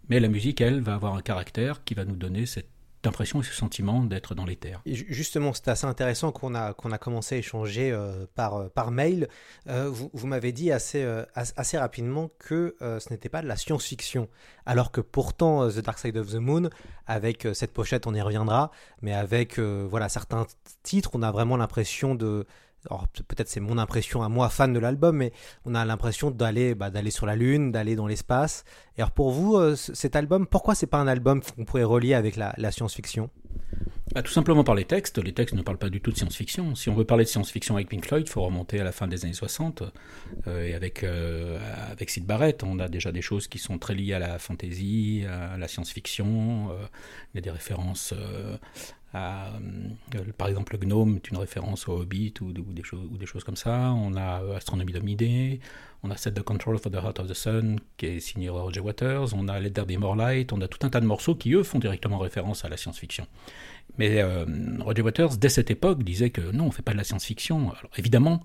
Mais 0.09 0.21
la 0.21 0.29
musique, 0.29 0.63
elle, 0.63 0.81
va 0.81 0.95
avoir 0.95 1.15
un 1.15 1.21
caractère 1.21 1.85
qui 1.85 1.93
va 1.93 2.07
nous 2.07 2.17
donner 2.17 2.47
cette 2.47 2.71
impression 3.07 3.41
et 3.41 3.45
ce 3.45 3.53
sentiment 3.53 4.03
d'être 4.03 4.35
dans 4.35 4.45
les 4.45 4.57
terres. 4.57 4.81
justement, 4.85 5.53
c'est 5.53 5.69
assez 5.69 5.87
intéressant 5.87 6.33
qu'on 6.33 6.55
a, 6.55 6.71
a 6.71 6.99
commencé 6.99 7.37
à 7.37 7.39
échanger 7.39 7.91
euh, 7.93 8.27
par, 8.35 8.55
euh, 8.55 8.69
par 8.69 8.91
mail. 8.91 9.29
Euh, 9.69 9.89
vous, 9.89 10.11
vous 10.13 10.27
m'avez 10.27 10.53
dit 10.53 10.73
assez, 10.73 11.07
assez 11.35 11.79
rapidement 11.79 12.31
que 12.39 12.77
ce 12.81 13.11
n'était 13.11 13.29
pas 13.29 13.43
de 13.43 13.47
la 13.47 13.57
science-fiction, 13.57 14.29
alors 14.67 14.91
que 14.91 15.01
pourtant 15.01 15.69
The 15.69 15.79
Dark 15.79 15.99
Side 15.99 16.17
of 16.17 16.31
the 16.31 16.37
Moon, 16.37 16.71
avec 17.07 17.47
cette 17.55 17.73
pochette, 17.73 18.07
on 18.07 18.15
y 18.15 18.21
reviendra, 18.21 18.71
mais 19.03 19.15
avec 19.15 19.59
voilà 19.59 20.09
certains 20.09 20.47
titres, 20.83 21.11
on 21.15 21.23
a 21.23 21.31
vraiment 21.31 21.57
l'impression 21.57 22.15
de 22.15 22.47
peut-être 23.29 23.49
c'est 23.49 23.61
mon 23.61 23.79
impression 23.79 24.23
à 24.23 24.29
moi, 24.29 24.49
fan 24.49 24.73
de 24.73 24.79
l'album, 24.79 25.17
mais 25.17 25.33
on 25.65 25.75
a 25.75 25.85
l'impression 25.85 26.31
d'aller 26.31 26.75
bah, 26.75 26.91
d'aller 26.91 27.11
sur 27.11 27.27
la 27.27 27.37
Lune, 27.37 27.73
d'aller 27.73 27.97
dans 27.97 28.07
l'espace. 28.07 28.65
Et 28.97 29.01
alors 29.01 29.13
pour 29.13 29.31
vous, 29.31 29.57
euh, 29.57 29.77
cet 29.77 30.17
album, 30.17 30.47
pourquoi 30.47 30.75
c'est 30.75 30.87
pas 30.87 30.99
un 30.99 31.09
album 31.09 31.41
qu'on 31.43 31.65
pourrait 31.65 31.85
relier 31.85 32.15
avec 32.15 32.37
la, 32.37 32.73
science-fiction? 32.73 33.31
Bah, 34.15 34.23
tout 34.23 34.33
simplement 34.33 34.65
par 34.65 34.75
les 34.75 34.85
textes. 34.85 35.19
Les 35.19 35.33
textes 35.33 35.55
ne 35.55 35.63
parlent 35.63 35.79
pas 35.79 35.91
du 35.91 36.01
tout 36.01 36.11
de 36.11 36.17
science-fiction. 36.17 36.75
Si 36.75 36.89
on 36.89 36.95
veut 36.95 37.05
parler 37.05 37.25
de 37.25 37.29
science-fiction 37.29 37.77
avec 37.77 37.89
Pink 37.89 38.07
Floyd, 38.07 38.25
il 38.27 38.31
faut 38.31 38.43
remonter 38.43 38.81
à 38.81 38.85
la 38.85 38.93
fin 38.93 39.07
des 39.07 39.25
années 39.25 39.35
60. 39.35 39.83
Euh, 40.47 40.65
et 40.65 40.75
avec, 40.75 41.05
euh, 41.05 41.59
avec 41.93 42.11
Sid 42.11 42.25
Barrett, 42.25 42.63
on 42.63 42.79
a 42.79 42.89
déjà 42.89 43.13
des 43.13 43.23
choses 43.23 43.49
qui 43.49 43.59
sont 43.59 43.79
très 43.79 43.95
liées 43.95 44.15
à 44.15 44.19
la 44.19 44.39
fantasy, 44.39 45.25
à 45.29 45.59
la 45.59 45.69
science-fiction. 45.69 46.71
il 47.35 47.37
y 47.37 47.39
a 47.39 47.43
des 47.43 47.51
références 47.51 48.15
euh, 49.15 49.49
par 50.37 50.49
exemple, 50.49 50.75
le 50.75 50.79
Gnome 50.79 51.17
est 51.17 51.31
une 51.31 51.39
référence 51.39 51.89
au 51.89 51.93
Hobbit 52.01 52.35
ou, 52.43 52.53
des, 52.53 52.83
choses, 52.83 53.45
comme 53.45 53.57
ça. 53.57 53.93
On 53.93 54.15
a 54.17 54.43
euh, 54.43 54.57
Astronomie 54.57 54.93
Domidée, 54.93 55.61
on 56.03 56.11
a 56.11 56.17
Set 56.17 56.35
the 56.35 56.43
Control 56.43 56.79
for 56.79 56.93
the 56.93 56.97
Heart 56.97 57.21
of 57.21 57.29
the 57.29 57.35
Sun 57.35 57.81
qui 57.97 58.07
est 58.07 58.21
signé 58.21 58.51
Roger 58.51 58.81
Waters, 58.81 59.35
on 59.35 59.49
a 59.49 59.59
Let 59.61 59.71
There 59.71 59.87
Be 59.87 59.99
More 59.99 60.17
Light, 60.17 60.53
on 60.53 60.61
a 60.61 60.69
tout 60.69 60.87
un 60.87 60.91
tas 60.91 61.01
de 61.01 61.07
morceaux 61.07 61.35
qui 61.35 61.55
eux 61.55 61.63
font 61.63 61.79
directement 61.79 62.19
référence 62.19 62.65
à 62.65 62.69
la 62.69 62.77
science-fiction. 62.77 63.27
Mais 63.97 64.21
euh, 64.21 64.45
Roger 64.81 65.03
Waters, 65.03 65.39
dès 65.39 65.49
cette 65.49 65.71
époque, 65.71 66.03
disait 66.03 66.31
que 66.31 66.43
non, 66.53 66.65
on 66.65 66.69
ne 66.69 66.73
fait 66.73 66.83
pas 66.83 66.93
de 66.93 66.99
la 66.99 67.05
science-fiction. 67.05 67.71
Alors 67.71 67.91
évidemment, 67.97 68.45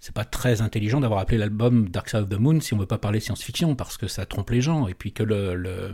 c'est 0.00 0.14
pas 0.14 0.24
très 0.24 0.60
intelligent 0.62 1.00
d'avoir 1.00 1.20
appelé 1.20 1.38
l'album 1.38 1.88
Dark 1.88 2.08
Side 2.08 2.20
of 2.20 2.28
the 2.28 2.38
Moon 2.38 2.60
si 2.60 2.74
on 2.74 2.78
veut 2.78 2.86
pas 2.86 2.98
parler 2.98 3.20
science-fiction 3.20 3.74
parce 3.74 3.96
que 3.96 4.06
ça 4.06 4.26
trompe 4.26 4.50
les 4.50 4.60
gens 4.60 4.86
et 4.86 4.94
puis 4.94 5.12
que 5.12 5.22
le, 5.22 5.90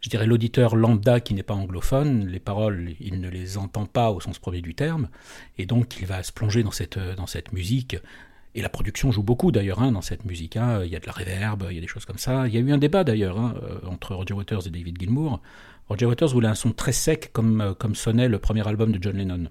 je 0.00 0.10
dirais 0.10 0.26
l'auditeur 0.26 0.76
lambda 0.76 1.20
qui 1.20 1.34
n'est 1.34 1.42
pas 1.42 1.54
anglophone, 1.54 2.26
les 2.28 2.38
paroles, 2.38 2.94
il 3.00 3.20
ne 3.20 3.28
les 3.28 3.58
entend 3.58 3.86
pas 3.86 4.10
au 4.10 4.20
sens 4.20 4.38
premier 4.38 4.60
du 4.60 4.74
terme 4.74 5.08
et 5.58 5.66
donc 5.66 5.96
il 6.00 6.06
va 6.06 6.22
se 6.22 6.32
plonger 6.32 6.62
dans 6.62 6.70
cette 6.70 6.98
dans 6.98 7.26
cette 7.26 7.52
musique 7.52 7.96
et 8.56 8.62
la 8.62 8.70
production 8.70 9.12
joue 9.12 9.22
beaucoup 9.22 9.52
d'ailleurs 9.52 9.82
hein, 9.82 9.92
dans 9.92 10.00
cette 10.00 10.24
musique. 10.24 10.56
Hein. 10.56 10.82
Il 10.82 10.90
y 10.90 10.96
a 10.96 10.98
de 10.98 11.06
la 11.06 11.12
réverb, 11.12 11.66
il 11.68 11.74
y 11.74 11.78
a 11.78 11.82
des 11.82 11.86
choses 11.86 12.06
comme 12.06 12.16
ça. 12.16 12.48
Il 12.48 12.54
y 12.54 12.56
a 12.56 12.60
eu 12.60 12.72
un 12.72 12.78
débat 12.78 13.04
d'ailleurs 13.04 13.38
hein, 13.38 13.54
euh, 13.62 13.86
entre 13.86 14.14
Roger 14.14 14.32
Waters 14.32 14.66
et 14.66 14.70
David 14.70 14.98
Gilmour. 14.98 15.42
Roger 15.90 16.06
Waters 16.06 16.28
voulait 16.28 16.48
un 16.48 16.54
son 16.54 16.72
très 16.72 16.92
sec 16.92 17.30
comme, 17.34 17.74
comme 17.78 17.94
sonnait 17.94 18.28
le 18.28 18.38
premier 18.38 18.66
album 18.66 18.92
de 18.92 18.98
John 19.00 19.14
Lennon. 19.14 19.50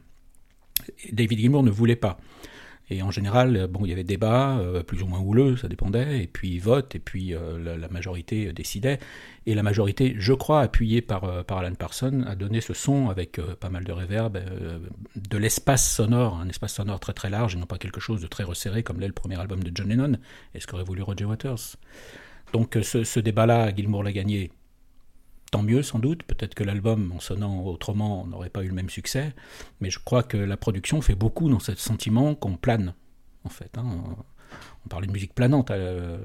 David 1.11 1.37
Gilmour 1.37 1.61
ne 1.61 1.69
voulait 1.69 1.95
pas. 1.95 2.17
Et 2.89 3.01
en 3.01 3.09
général, 3.09 3.67
bon, 3.67 3.85
il 3.85 3.89
y 3.89 3.93
avait 3.93 4.03
débat, 4.03 4.57
euh, 4.59 4.83
plus 4.83 5.01
ou 5.01 5.07
moins 5.07 5.19
houleux, 5.19 5.57
ça 5.57 5.67
dépendait, 5.67 6.23
et 6.23 6.27
puis 6.27 6.59
vote, 6.59 6.95
et 6.95 6.99
puis 6.99 7.33
euh, 7.33 7.77
la, 7.77 7.89
majorité 7.89 8.53
décidait. 8.53 8.99
Et 9.47 9.55
la 9.55 9.63
majorité, 9.63 10.15
je 10.17 10.33
crois, 10.33 10.61
appuyée 10.61 11.01
par, 11.01 11.23
euh, 11.23 11.43
par 11.43 11.59
Alan 11.59 11.73
Parsons, 11.73 12.23
a 12.27 12.35
donné 12.35 12.61
ce 12.61 12.73
son 12.73 13.09
avec 13.09 13.39
pas 13.59 13.69
mal 13.69 13.83
de 13.83 13.91
réverb, 13.91 14.37
de 15.15 15.37
l'espace 15.37 15.95
sonore, 15.95 16.39
un 16.39 16.47
espace 16.47 16.75
sonore 16.75 16.99
très 16.99 17.13
très 17.13 17.29
large, 17.29 17.55
et 17.55 17.57
non 17.57 17.65
pas 17.65 17.77
quelque 17.77 17.99
chose 17.99 18.21
de 18.21 18.27
très 18.27 18.43
resserré 18.43 18.83
comme 18.83 18.99
l'est 18.99 19.07
le 19.07 19.13
premier 19.13 19.39
album 19.39 19.63
de 19.63 19.71
John 19.73 19.89
Lennon, 19.89 20.17
et 20.53 20.59
ce 20.59 20.67
qu'aurait 20.67 20.83
voulu 20.83 21.01
Roger 21.01 21.25
Waters? 21.25 21.77
Donc 22.53 22.77
ce, 22.81 23.03
ce 23.03 23.19
débat-là, 23.19 23.73
Gilmour 23.75 24.03
l'a 24.03 24.11
gagné 24.11 24.51
tant 25.51 25.63
mieux 25.63 25.83
sans 25.83 25.99
doute. 25.99 26.23
Peut-être 26.23 26.55
que 26.55 26.63
l'album, 26.63 27.11
en 27.15 27.19
sonnant 27.19 27.63
autrement, 27.63 28.25
n'aurait 28.27 28.49
pas 28.49 28.63
eu 28.63 28.67
le 28.67 28.73
même 28.73 28.89
succès. 28.89 29.33
Mais 29.79 29.89
je 29.89 29.99
crois 30.03 30.23
que 30.23 30.37
la 30.37 30.57
production 30.57 31.01
fait 31.01 31.15
beaucoup 31.15 31.49
dans 31.49 31.59
ce 31.59 31.75
sentiment 31.75 32.35
qu'on 32.35 32.57
plane, 32.57 32.93
en 33.43 33.49
fait. 33.49 33.77
Hein. 33.77 33.85
On 34.85 34.87
parlait 34.87 35.07
de 35.07 35.11
musique 35.11 35.33
planante 35.33 35.71
euh, 35.71 36.17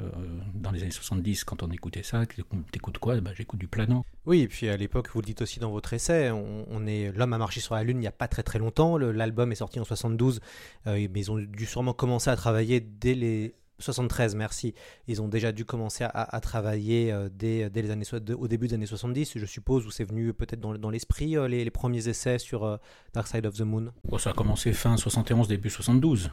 dans 0.55 0.71
les 0.71 0.83
années 0.83 0.91
70 0.91 1.45
quand 1.45 1.63
on 1.63 1.71
écoutait 1.71 2.03
ça. 2.03 2.25
T'écoutes 2.71 2.99
quoi? 2.99 3.19
Bah, 3.21 3.31
J'écoute 3.35 3.59
du 3.59 3.69
planant. 3.69 4.05
Oui, 4.27 4.41
et 4.43 4.49
puis 4.49 4.69
à 4.69 4.77
l'époque, 4.77 5.09
vous 5.15 5.21
le 5.21 5.27
dites 5.27 5.41
aussi 5.41 5.61
dans 5.61 5.71
votre 5.71 5.93
essai, 5.95 6.31
on, 6.31 6.87
est 6.87 7.11
l'homme 7.17 7.33
a 7.33 7.39
marché 7.39 7.61
sur 7.61 7.75
la 7.75 7.85
lune 7.85 7.97
il 7.97 8.01
n'y 8.01 8.07
a 8.07 8.13
pas 8.13 8.29
très 8.29 8.43
très 8.43 8.59
longtemps. 8.59 8.99
L'album 8.99 9.51
est 9.51 9.57
sorti 9.57 9.81
en 9.81 9.85
72, 9.85 10.41
euh, 10.87 11.09
mais 11.11 11.21
ils 11.21 11.31
ont 11.31 11.39
dû 11.39 11.65
sûrement 11.65 11.95
commencer 11.95 12.29
à 12.29 12.37
travailler 12.37 12.81
dès 12.81 13.15
les 13.15 13.55
73, 13.81 14.35
merci. 14.35 14.75
Ils 15.09 15.23
ont 15.23 15.29
déjà 15.29 15.53
dû 15.53 15.65
commencer 15.65 16.05
à, 16.13 16.41
travailler 16.41 17.13
euh, 17.13 17.29
dès, 17.33 17.71
les 17.75 17.91
années, 17.91 18.05
au 18.37 18.49
début 18.49 18.69
des 18.69 18.75
années 18.75 18.87
70, 18.87 19.33
je 19.37 19.47
suppose, 19.47 19.87
où 19.87 19.91
c'est 19.91 20.05
venu 20.05 20.33
peut-être 20.33 20.61
dans, 20.61 20.91
l'esprit 20.91 21.37
euh, 21.37 21.49
les, 21.49 21.71
premiers 21.71 22.09
essais 22.09 22.39
sur 22.39 22.65
euh, 22.65 22.77
Dark 23.13 23.27
Side 23.27 23.47
of 23.47 23.55
the 23.55 23.63
Moon? 23.63 23.93
Ça 24.19 24.31
a 24.31 24.33
commencé 24.33 24.73
fin 24.73 24.97
71, 24.97 25.49
début 25.49 25.71
72. 25.71 26.31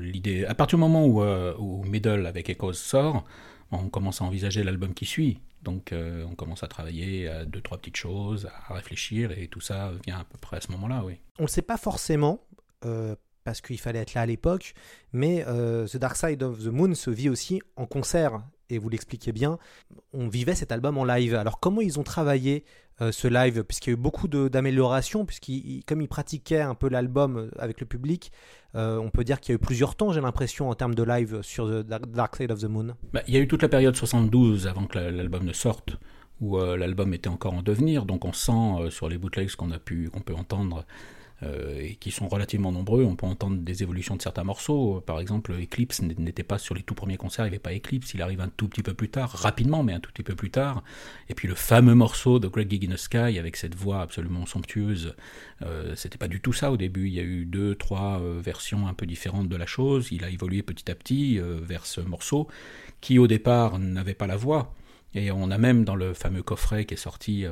l'idée, 0.00 0.44
à 0.44 0.54
partir 0.54 0.78
du 0.78 0.80
moment 0.80 1.06
où, 1.06 1.22
où 1.22 1.84
Middle 1.84 2.26
avec 2.26 2.50
Echoes 2.50 2.74
sort, 2.74 3.24
on 3.70 3.88
commence 3.88 4.20
à 4.20 4.24
envisager 4.24 4.62
l'album 4.62 4.94
qui 4.94 5.06
suit. 5.06 5.40
Donc 5.62 5.92
on 5.92 6.34
commence 6.34 6.62
à 6.62 6.68
travailler 6.68 7.28
à 7.28 7.44
deux, 7.44 7.60
trois 7.60 7.78
petites 7.78 7.96
choses, 7.96 8.48
à 8.68 8.74
réfléchir, 8.74 9.32
et 9.32 9.48
tout 9.48 9.60
ça 9.60 9.92
vient 10.06 10.18
à 10.18 10.24
peu 10.24 10.38
près 10.38 10.58
à 10.58 10.60
ce 10.60 10.70
moment-là, 10.72 11.02
oui. 11.04 11.14
On 11.38 11.44
ne 11.44 11.48
sait 11.48 11.62
pas 11.62 11.76
forcément, 11.76 12.40
parce 13.46 13.60
qu'il 13.60 13.78
fallait 13.78 14.00
être 14.00 14.14
là 14.14 14.22
à 14.22 14.26
l'époque, 14.26 14.74
mais 15.12 15.44
euh, 15.46 15.86
The 15.86 15.98
Dark 15.98 16.16
Side 16.16 16.42
of 16.42 16.64
the 16.64 16.66
Moon 16.66 16.94
se 16.94 17.10
vit 17.10 17.28
aussi 17.28 17.62
en 17.76 17.86
concert, 17.86 18.42
et 18.70 18.78
vous 18.78 18.88
l'expliquez 18.88 19.30
bien, 19.30 19.58
on 20.12 20.26
vivait 20.26 20.56
cet 20.56 20.72
album 20.72 20.98
en 20.98 21.04
live. 21.04 21.36
Alors 21.36 21.60
comment 21.60 21.80
ils 21.80 22.00
ont 22.00 22.02
travaillé 22.02 22.64
euh, 23.00 23.12
ce 23.12 23.28
live, 23.28 23.62
puisqu'il 23.62 23.90
y 23.90 23.92
a 23.92 23.94
eu 23.94 24.02
beaucoup 24.02 24.26
d'améliorations, 24.26 25.24
puisqu'ils 25.24 25.84
comme 25.84 26.02
ils 26.02 26.08
pratiquaient 26.08 26.60
un 26.60 26.74
peu 26.74 26.88
l'album 26.88 27.36
euh, 27.36 27.50
avec 27.56 27.80
le 27.80 27.86
public, 27.86 28.32
on 28.74 29.08
peut 29.08 29.24
dire 29.24 29.40
qu'il 29.40 29.52
y 29.52 29.54
a 29.54 29.56
eu 29.56 29.58
plusieurs 29.58 29.94
temps, 29.94 30.12
j'ai 30.12 30.20
l'impression, 30.20 30.68
en 30.68 30.74
termes 30.74 30.94
de 30.94 31.02
live 31.02 31.40
sur 31.40 31.66
The 31.66 31.86
Dark 31.86 32.36
Side 32.36 32.50
of 32.50 32.58
the 32.58 32.64
Moon. 32.64 32.94
Bah, 33.14 33.22
il 33.26 33.32
y 33.32 33.38
a 33.38 33.40
eu 33.40 33.48
toute 33.48 33.62
la 33.62 33.70
période 33.70 33.96
72 33.96 34.66
avant 34.66 34.86
que 34.86 34.98
l'album 34.98 35.44
ne 35.44 35.54
sorte, 35.54 35.96
où 36.42 36.58
l'album 36.58 37.14
était 37.14 37.30
encore 37.30 37.54
en 37.54 37.62
devenir, 37.62 38.04
donc 38.04 38.26
on 38.26 38.34
sent 38.34 38.90
sur 38.90 39.08
les 39.08 39.16
bootlegs 39.16 39.54
qu'on 39.54 39.70
a 39.70 39.78
pu, 39.78 40.10
qu'on 40.10 40.20
peut 40.20 40.34
entendre 40.34 40.84
et 41.42 41.96
qui 41.96 42.10
sont 42.10 42.28
relativement 42.28 42.72
nombreux. 42.72 43.04
On 43.04 43.14
peut 43.14 43.26
entendre 43.26 43.58
des 43.58 43.82
évolutions 43.82 44.16
de 44.16 44.22
certains 44.22 44.44
morceaux. 44.44 45.02
Par 45.04 45.20
exemple, 45.20 45.52
Eclipse 45.52 46.00
n'était 46.00 46.42
pas 46.42 46.58
sur 46.58 46.74
les 46.74 46.82
tout 46.82 46.94
premiers 46.94 47.18
concerts, 47.18 47.46
il 47.46 47.50
n'y 47.50 47.56
avait 47.56 47.62
pas 47.62 47.74
Eclipse, 47.74 48.14
il 48.14 48.22
arrive 48.22 48.40
un 48.40 48.48
tout 48.48 48.68
petit 48.68 48.82
peu 48.82 48.94
plus 48.94 49.10
tard, 49.10 49.30
rapidement, 49.30 49.82
mais 49.82 49.92
un 49.92 50.00
tout 50.00 50.10
petit 50.12 50.22
peu 50.22 50.34
plus 50.34 50.50
tard. 50.50 50.82
Et 51.28 51.34
puis 51.34 51.46
le 51.46 51.54
fameux 51.54 51.94
morceau 51.94 52.38
de 52.38 52.48
Greg 52.48 52.70
Gig 52.70 52.90
in 52.90 52.96
Sky 52.96 53.38
avec 53.38 53.56
cette 53.56 53.74
voix 53.74 54.00
absolument 54.00 54.46
somptueuse, 54.46 55.14
euh, 55.62 55.94
c'était 55.94 56.18
pas 56.18 56.28
du 56.28 56.40
tout 56.40 56.52
ça 56.52 56.72
au 56.72 56.76
début. 56.76 57.06
Il 57.06 57.14
y 57.14 57.20
a 57.20 57.24
eu 57.24 57.44
deux, 57.44 57.74
trois 57.74 58.20
euh, 58.20 58.40
versions 58.42 58.86
un 58.88 58.94
peu 58.94 59.04
différentes 59.06 59.48
de 59.48 59.56
la 59.56 59.66
chose. 59.66 60.08
Il 60.12 60.24
a 60.24 60.30
évolué 60.30 60.62
petit 60.62 60.90
à 60.90 60.94
petit 60.94 61.38
vers 61.38 61.86
ce 61.86 62.00
morceau 62.00 62.48
qui 63.00 63.18
au 63.18 63.26
départ 63.26 63.78
n'avait 63.78 64.14
pas 64.14 64.26
la 64.26 64.36
voix. 64.36 64.74
Et 65.16 65.30
on 65.32 65.50
a 65.50 65.56
même 65.56 65.84
dans 65.84 65.94
le 65.96 66.12
fameux 66.12 66.42
coffret 66.42 66.84
qui 66.84 66.92
est 66.92 66.98
sorti 66.98 67.46
euh, 67.46 67.50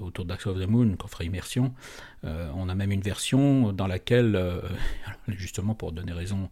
autour 0.00 0.24
d'Axe 0.24 0.48
of 0.48 0.58
the 0.58 0.66
Moon, 0.66 0.96
coffret 0.96 1.26
immersion, 1.26 1.72
euh, 2.24 2.50
on 2.56 2.68
a 2.68 2.74
même 2.74 2.90
une 2.90 3.02
version 3.02 3.72
dans 3.72 3.86
laquelle, 3.86 4.34
euh, 4.34 4.60
justement 5.28 5.76
pour 5.76 5.92
donner 5.92 6.12
raison 6.12 6.50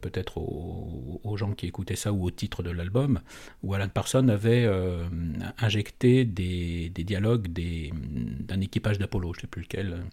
peut-être 0.00 0.38
aux, 0.38 1.36
gens 1.36 1.52
qui 1.52 1.66
écoutaient 1.66 1.96
ça 1.96 2.14
ou 2.14 2.24
au 2.24 2.30
titre 2.30 2.62
de 2.62 2.70
l'album, 2.70 3.20
où 3.62 3.74
Alan 3.74 3.88
Parsons 3.88 4.28
avait 4.28 4.66
injecté 5.58 6.24
des, 6.24 6.88
dialogues 6.88 7.48
d'un 7.48 8.60
équipage 8.62 8.98
d'Apollo, 8.98 9.34
je 9.34 9.38
ne 9.38 9.40
sais 9.42 9.46
plus 9.46 9.60
lequel, 9.60 10.04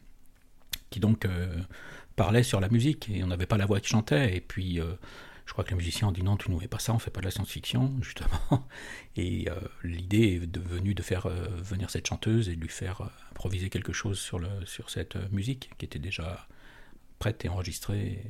qui 0.90 1.00
donc 1.00 1.26
parlait 2.18 2.44
sur 2.44 2.60
la 2.60 2.68
musique, 2.68 3.10
et 3.14 3.24
on 3.24 3.28
n'avait 3.28 3.46
pas 3.46 3.56
la 3.56 3.66
voix 3.66 3.80
qui 3.80 3.88
chantait, 3.88 4.36
et 4.36 4.42
puis 4.42 4.82
je 5.52 5.54
crois 5.54 5.66
que 5.66 5.72
les 5.72 5.76
musiciens 5.76 6.08
ont 6.08 6.14
dit 6.14 6.24
non, 6.24 6.38
tu 6.38 6.50
nous 6.50 6.62
mets 6.62 6.70
pas 6.70 6.80
ça, 6.80 6.94
on 6.94 6.98
fait 6.98 7.12
pas 7.12 7.20
de 7.20 7.26
la 7.26 7.32
science-fiction, 7.32 7.94
justement. 8.02 8.66
Et 9.18 9.50
euh, 9.50 9.60
l'idée 9.84 10.40
est 10.42 10.48
devenue 10.48 10.94
de 10.94 11.02
faire 11.02 11.26
euh, 11.26 11.46
venir 11.58 11.90
cette 11.90 12.08
chanteuse 12.08 12.48
et 12.48 12.56
de 12.56 12.62
lui 12.62 12.70
faire 12.70 13.02
euh, 13.02 13.08
improviser 13.32 13.70
quelque 13.70 13.92
chose 13.92 14.18
sur, 14.18 14.40
le, 14.40 14.48
sur 14.66 14.90
cette 14.90 15.18
musique 15.34 15.72
qui 15.78 15.84
était 15.84 16.00
déjà 16.00 16.48
prête 17.20 17.44
et 17.44 17.50
enregistrée 17.50 18.24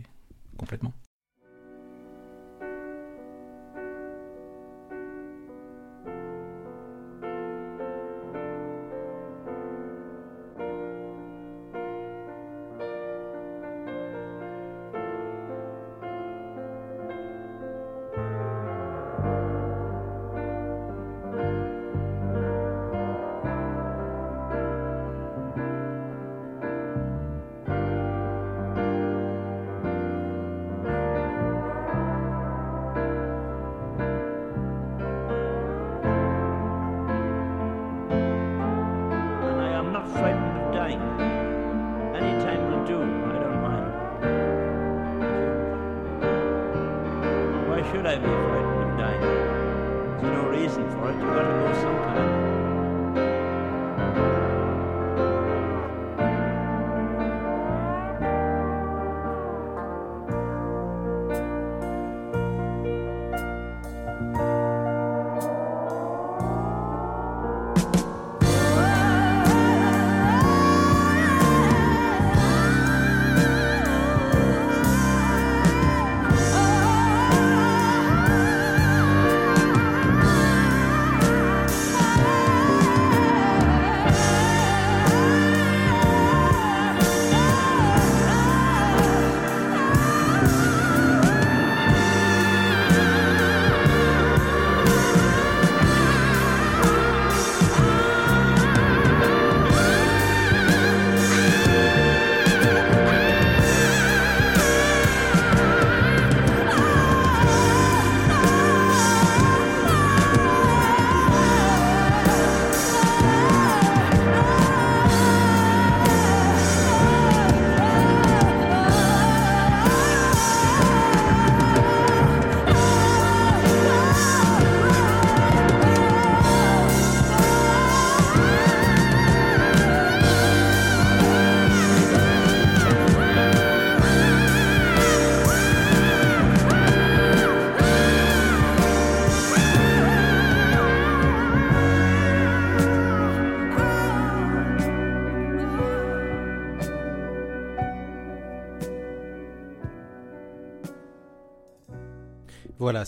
complètement. 0.58 0.94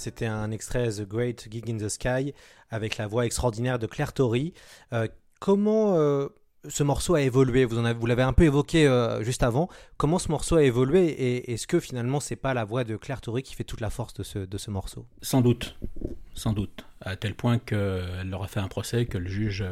C'était 0.03 0.25
un 0.25 0.51
extrait 0.51 0.89
The 0.89 1.07
Great 1.07 1.47
Gig 1.49 1.69
in 1.71 1.77
the 1.77 1.87
Sky 1.87 2.33
avec 2.69 2.97
la 2.97 3.07
voix 3.07 3.25
extraordinaire 3.25 3.79
de 3.79 3.87
Claire 3.87 4.11
Tory. 4.11 4.53
Euh, 4.91 5.07
comment 5.39 5.95
euh, 5.95 6.27
ce 6.67 6.83
morceau 6.83 7.15
a 7.15 7.21
évolué? 7.21 7.63
Vous, 7.63 7.81
vous 7.81 8.05
l'avez 8.05 8.21
un 8.21 8.33
peu 8.33 8.43
évoqué 8.43 8.85
euh, 8.85 9.23
juste 9.23 9.43
avant. 9.43 9.69
Comment 9.95 10.19
ce 10.19 10.29
morceau 10.29 10.57
a 10.57 10.63
évolué 10.63 11.05
et 11.05 11.53
est-ce 11.53 11.67
que 11.67 11.79
finalement 11.79 12.19
c'est 12.19 12.35
pas 12.35 12.53
la 12.53 12.65
voix 12.65 12.83
de 12.83 12.97
Claire 12.97 13.21
Tory 13.21 13.43
qui 13.43 13.55
fait 13.55 13.63
toute 13.63 13.79
la 13.79 13.89
force 13.89 14.13
de 14.13 14.23
ce, 14.23 14.69
morceau? 14.69 15.07
Sans 15.21 15.39
doute, 15.39 15.77
sans 16.33 16.51
doute. 16.51 16.85
À 16.99 17.15
tel 17.15 17.33
point 17.33 17.57
qu'elle 17.57 18.29
leur 18.29 18.43
a 18.43 18.47
fait 18.47 18.59
un 18.59 18.67
procès 18.67 19.05
que 19.05 19.17
le 19.17 19.29
juge 19.29 19.63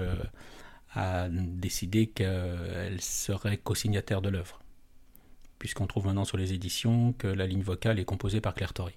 a 0.94 1.28
décidé 1.30 2.08
qu'elle 2.08 3.02
serait 3.02 3.58
co-signataire 3.58 4.22
de 4.22 4.30
l'œuvre. 4.30 4.62
Puisqu'on 5.60 5.88
trouve 5.88 6.06
maintenant 6.06 6.26
sur 6.26 6.38
les 6.38 6.54
éditions 6.54 7.14
que 7.14 7.28
la 7.28 7.48
ligne 7.48 7.64
vocale 7.64 8.00
est 8.00 8.06
composée 8.06 8.40
par 8.40 8.54
Claire 8.54 8.74
Tory. 8.74 8.94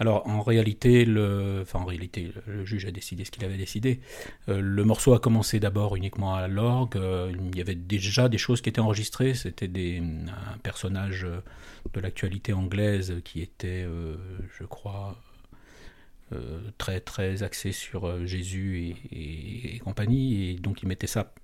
Alors 0.00 0.26
en 0.26 0.40
réalité, 0.40 1.04
le, 1.04 1.58
enfin 1.60 1.80
en 1.80 1.84
réalité, 1.84 2.32
le 2.46 2.64
juge 2.64 2.86
a 2.86 2.90
décidé 2.90 3.26
ce 3.26 3.30
qu'il 3.30 3.44
avait 3.44 3.58
décidé. 3.58 4.00
Euh, 4.48 4.58
le 4.58 4.82
morceau 4.82 5.12
a 5.12 5.20
commencé 5.20 5.60
d'abord 5.60 5.94
uniquement 5.94 6.34
à 6.34 6.48
l'orgue. 6.48 6.96
Euh, 6.96 7.30
il 7.52 7.58
y 7.58 7.60
avait 7.60 7.74
déjà 7.74 8.30
des 8.30 8.38
choses 8.38 8.62
qui 8.62 8.70
étaient 8.70 8.80
enregistrées. 8.80 9.34
C'était 9.34 9.68
des 9.68 9.98
un 9.98 10.58
personnage 10.62 11.26
de 11.92 12.00
l'actualité 12.00 12.54
anglaise 12.54 13.20
qui 13.24 13.42
était, 13.42 13.84
euh, 13.86 14.16
je 14.58 14.64
crois, 14.64 15.16
très 16.78 17.00
très 17.00 17.42
axé 17.42 17.72
sur 17.72 18.24
Jésus 18.24 18.94
et, 19.12 19.74
et, 19.74 19.78
compagnie. 19.80 20.50
Et 20.50 20.54
donc 20.54 20.82
il 20.82 20.88
mettait 20.88 21.08
ça 21.08 21.34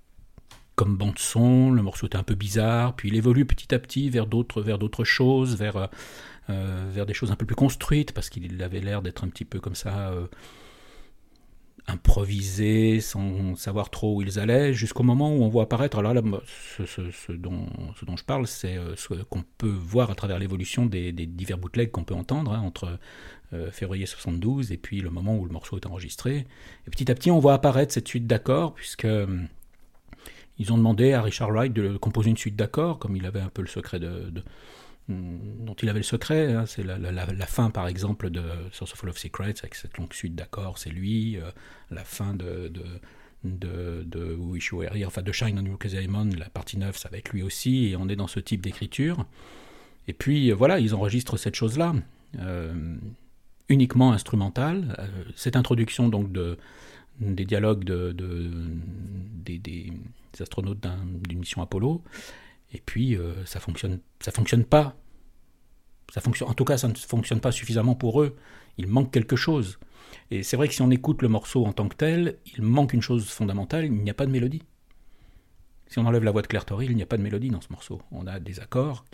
comme 0.75 0.97
bande 0.97 1.19
son. 1.19 1.69
Le 1.69 1.83
morceau 1.83 2.07
était 2.07 2.17
un 2.17 2.23
peu 2.23 2.35
bizarre. 2.35 2.95
Puis 2.95 3.09
il 3.09 3.15
évolue 3.15 3.45
petit 3.45 3.75
à 3.75 3.79
petit 3.79 4.09
vers 4.09 4.25
d'autres 4.25 4.63
vers 4.63 4.79
d'autres 4.79 5.03
choses, 5.03 5.57
vers 5.57 5.89
vers 6.47 7.05
des 7.05 7.13
choses 7.13 7.31
un 7.31 7.35
peu 7.35 7.45
plus 7.45 7.55
construites, 7.55 8.11
parce 8.11 8.29
qu'il 8.29 8.61
avait 8.63 8.79
l'air 8.79 9.01
d'être 9.01 9.23
un 9.23 9.29
petit 9.29 9.45
peu 9.45 9.59
comme 9.59 9.75
ça 9.75 10.09
euh, 10.09 10.27
improvisé, 11.87 12.99
sans 13.01 13.55
savoir 13.55 13.89
trop 13.89 14.15
où 14.15 14.21
ils 14.21 14.39
allaient, 14.39 14.73
jusqu'au 14.73 15.03
moment 15.03 15.33
où 15.33 15.43
on 15.43 15.49
voit 15.49 15.63
apparaître. 15.63 15.97
Alors 15.99 16.13
là, 16.13 16.21
ce, 16.85 17.31
dont, 17.31 17.67
ce 17.99 18.05
dont, 18.05 18.17
je 18.17 18.23
parle, 18.23 18.47
c'est 18.47 18.77
euh, 18.77 18.95
ce 18.95 19.13
qu'on 19.23 19.43
peut 19.57 19.67
voir 19.67 20.11
à 20.11 20.15
travers 20.15 20.39
l'évolution 20.39 20.85
des, 20.85 21.11
divers 21.11 21.57
bootlegs 21.57 21.91
qu'on 21.91 22.03
peut 22.03 22.15
entendre 22.15 22.53
hein, 22.53 22.61
entre 22.61 22.99
février 23.71 24.05
72 24.05 24.73
et 24.73 24.77
puis 24.77 24.99
le 24.99 25.09
moment 25.09 25.37
où 25.37 25.45
le 25.45 25.53
morceau 25.53 25.77
est 25.77 25.85
enregistré. 25.85 26.45
Et 26.85 26.89
petit 26.89 27.09
à 27.09 27.15
petit, 27.15 27.31
on 27.31 27.39
voit 27.39 27.53
apparaître 27.53 27.93
cette 27.93 28.09
suite 28.09 28.27
d'accords, 28.27 28.73
puisque 28.73 29.07
ils 30.59 30.73
ont 30.73 30.77
demandé 30.77 31.13
à 31.13 31.21
Richard 31.21 31.51
Wright 31.51 31.71
de 31.71 31.95
composer 31.95 32.29
une 32.29 32.35
suite 32.35 32.57
d'accords, 32.57 32.99
comme 32.99 33.15
il 33.15 33.25
avait 33.25 33.39
un 33.39 33.47
peu 33.47 33.61
le 33.61 33.69
secret 33.69 33.99
de 33.99 34.43
dont 35.09 35.73
il 35.81 35.89
avait 35.89 35.99
le 35.99 36.03
secret. 36.03 36.53
Hein, 36.53 36.65
c'est 36.65 36.83
la, 36.83 37.45
fin, 37.45 37.69
par 37.69 37.87
exemple, 37.87 38.29
de 38.29 38.43
Source 38.71 38.93
of 38.93 39.03
Love 39.03 39.17
Secrets, 39.17 39.55
avec 39.59 39.75
cette 39.75 39.97
longue 39.97 40.13
suite 40.13 40.35
d'accords, 40.35 40.77
c'est 40.77 40.89
lui. 40.89 41.37
Euh, 41.37 41.49
la 41.91 42.03
fin 42.03 42.33
de, 42.33 42.71
de, 43.43 44.03
de, 44.03 44.35
Wish 44.35 44.67
You 44.71 44.79
Were 44.79 44.91
enfin 45.05 45.21
de 45.21 45.31
Shine 45.31 45.59
on 45.59 45.65
You 45.65 45.77
Diamond, 45.81 46.29
la 46.37 46.49
partie 46.49 46.77
9, 46.77 46.97
c'est 46.97 47.07
avec 47.07 47.29
lui 47.29 47.43
aussi, 47.43 47.87
et 47.87 47.95
on 47.95 48.09
est 48.09 48.15
dans 48.15 48.27
ce 48.27 48.39
type 48.39 48.61
d'écriture. 48.61 49.25
Et 50.07 50.13
puis, 50.13 50.51
euh, 50.51 50.55
voilà, 50.55 50.79
ils 50.79 50.93
enregistrent 50.93 51.37
cette 51.37 51.55
chose-là, 51.55 51.93
euh, 52.39 52.97
uniquement 53.69 54.11
instrumentale. 54.11 55.09
cette 55.35 55.55
introduction, 55.55 56.09
donc, 56.09 56.31
de, 56.31 56.57
des 57.21 57.45
dialogues 57.45 57.83
de, 57.85 58.13
des, 58.13 59.57
des, 59.57 59.93
astronautes 60.39 60.85
d'une 61.27 61.39
mission 61.39 61.61
Apollo. 61.61 62.03
Et 62.73 62.81
puis, 62.81 63.15
euh, 63.15 63.45
ça 63.45 63.59
fonctionne, 63.59 63.99
ça 64.19 64.31
fonctionne 64.31 64.65
pas. 64.65 64.95
Ça 66.13 66.21
fonctionne, 66.21 66.49
en 66.49 66.53
tout 66.53 66.65
cas, 66.65 66.77
ça 66.77 66.87
ne 66.87 66.93
fonctionne 66.93 67.39
pas 67.39 67.51
suffisamment 67.51 67.95
pour 67.95 68.21
eux. 68.21 68.35
Il 68.77 68.87
manque 68.87 69.11
quelque 69.11 69.35
chose. 69.35 69.79
Et 70.31 70.43
c'est 70.43 70.55
vrai 70.57 70.67
que 70.67 70.73
si 70.73 70.81
on 70.81 70.91
écoute 70.91 71.21
le 71.21 71.27
morceau 71.27 71.65
en 71.65 71.73
tant 71.73 71.87
que 71.87 71.95
tel, 71.95 72.37
il 72.55 72.61
manque 72.61 72.93
une 72.93 73.01
chose 73.01 73.29
fondamentale, 73.29 73.85
il 73.85 73.91
n'y 73.91 74.09
a 74.09 74.13
pas 74.13 74.25
de 74.25 74.31
mélodie. 74.31 74.63
Si 75.89 75.99
on 75.99 76.05
enlève 76.05 76.23
la 76.23 76.31
voix 76.31 76.41
de 76.41 76.47
Claire 76.47 76.65
Toril, 76.65 76.91
il 76.91 76.97
n'y 76.97 77.03
a 77.03 77.05
pas 77.05 77.15
de 77.15 77.21
mélodie 77.21 77.49
dans 77.49 77.61
ce 77.61 77.69
morceau. 77.71 78.01
On 78.11 78.27
a 78.27 78.39
des 78.39 78.59
accords, 78.59 79.05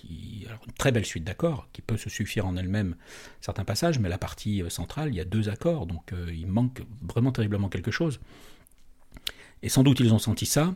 alors 0.48 0.60
une 0.66 0.74
très 0.74 0.92
belle 0.92 1.06
suite 1.06 1.24
d'accords, 1.24 1.68
qui 1.72 1.82
peut 1.82 1.98
se 1.98 2.10
suffire 2.10 2.48
en 2.48 2.58
elle-même 2.58 2.96
certains 3.42 3.64
passages, 3.64 4.00
mais 4.00 4.10
la 4.10 4.18
partie 4.18 4.64
euh, 4.64 4.70
centrale, 4.70 5.10
il 5.10 5.16
y 5.16 5.20
a 5.20 5.26
deux 5.26 5.50
accords, 5.50 5.86
donc 5.86 6.14
euh, 6.14 6.34
il 6.34 6.48
manque 6.48 6.82
vraiment 7.02 7.32
terriblement 7.32 7.70
quelque 7.70 7.92
chose. 7.92 8.20
Et 9.62 9.70
sans 9.70 9.84
doute 9.84 10.00
ils 10.00 10.14
ont 10.14 10.20
senti 10.20 10.48
ça, 10.48 10.74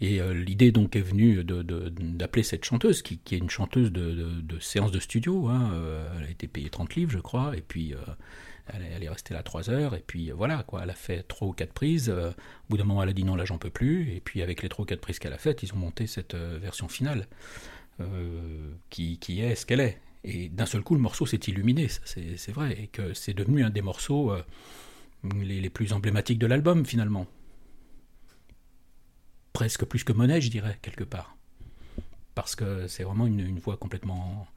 et 0.00 0.20
euh, 0.20 0.34
l'idée 0.34 0.72
donc 0.72 0.96
est 0.96 1.00
venue 1.00 1.44
d'appeler 1.44 2.42
de, 2.42 2.46
cette 2.46 2.64
chanteuse, 2.64 3.02
qui, 3.02 3.20
est 3.32 3.38
une 3.38 3.50
chanteuse 3.50 3.92
de, 3.92 4.40
de 4.40 4.58
séance 4.60 4.92
de 4.92 5.00
studio, 5.00 5.48
hein, 5.48 5.72
elle 6.18 6.24
a 6.24 6.30
été 6.30 6.46
payée 6.48 6.70
30 6.70 6.94
livres 6.94 7.12
je 7.12 7.18
crois, 7.18 7.56
et 7.56 7.60
puis 7.60 7.94
elle, 8.72 9.02
est 9.02 9.08
restée 9.08 9.34
là 9.34 9.42
trois 9.42 9.68
heures, 9.68 9.94
et 9.94 10.02
puis 10.06 10.30
euh, 10.30 10.34
voilà, 10.34 10.62
quoi. 10.62 10.82
Elle 10.82 10.90
a 10.90 10.94
fait 10.94 11.22
trois 11.24 11.48
ou 11.48 11.52
quatre 11.52 11.72
prises. 11.72 12.08
Euh, 12.08 12.30
au 12.30 12.34
bout 12.70 12.76
d'un 12.76 12.84
moment, 12.84 13.02
elle 13.02 13.10
a 13.10 13.12
dit 13.12 13.24
non, 13.24 13.36
là, 13.36 13.44
j'en 13.44 13.58
peux 13.58 13.70
plus. 13.70 14.12
Et 14.14 14.20
puis, 14.20 14.42
avec 14.42 14.62
les 14.62 14.68
trois 14.68 14.84
ou 14.84 14.86
quatre 14.86 15.00
prises 15.00 15.18
qu'elle 15.18 15.32
a 15.32 15.38
faites, 15.38 15.62
ils 15.62 15.72
ont 15.74 15.78
monté 15.78 16.06
cette 16.06 16.34
euh, 16.34 16.58
version 16.60 16.88
finale, 16.88 17.26
qui, 18.90 19.18
est 19.40 19.54
ce 19.54 19.66
qu'elle 19.66 19.80
est. 19.80 20.00
Et 20.24 20.48
d'un 20.48 20.66
seul 20.66 20.82
coup, 20.82 20.94
le 20.94 21.00
morceau 21.00 21.26
s'est 21.26 21.36
illuminé, 21.36 21.88
c'est 21.88 22.52
vrai, 22.52 22.72
et 22.80 22.86
que 22.86 23.12
c'est 23.12 23.34
devenu 23.34 23.62
un 23.62 23.70
des 23.70 23.82
morceaux 23.82 24.32
les, 25.22 25.70
plus 25.70 25.92
emblématiques 25.92 26.38
de 26.38 26.46
l'album, 26.46 26.86
finalement. 26.86 27.26
Presque 29.54 29.84
plus 29.84 30.02
que 30.02 30.12
Monet, 30.12 30.40
je 30.40 30.50
dirais, 30.50 30.78
quelque 30.82 31.04
part. 31.04 31.36
Parce 32.34 32.56
que 32.56 32.88
c'est 32.88 33.04
vraiment 33.04 33.26
une, 33.26 33.58
voix 33.60 33.76
complètement 33.76 34.48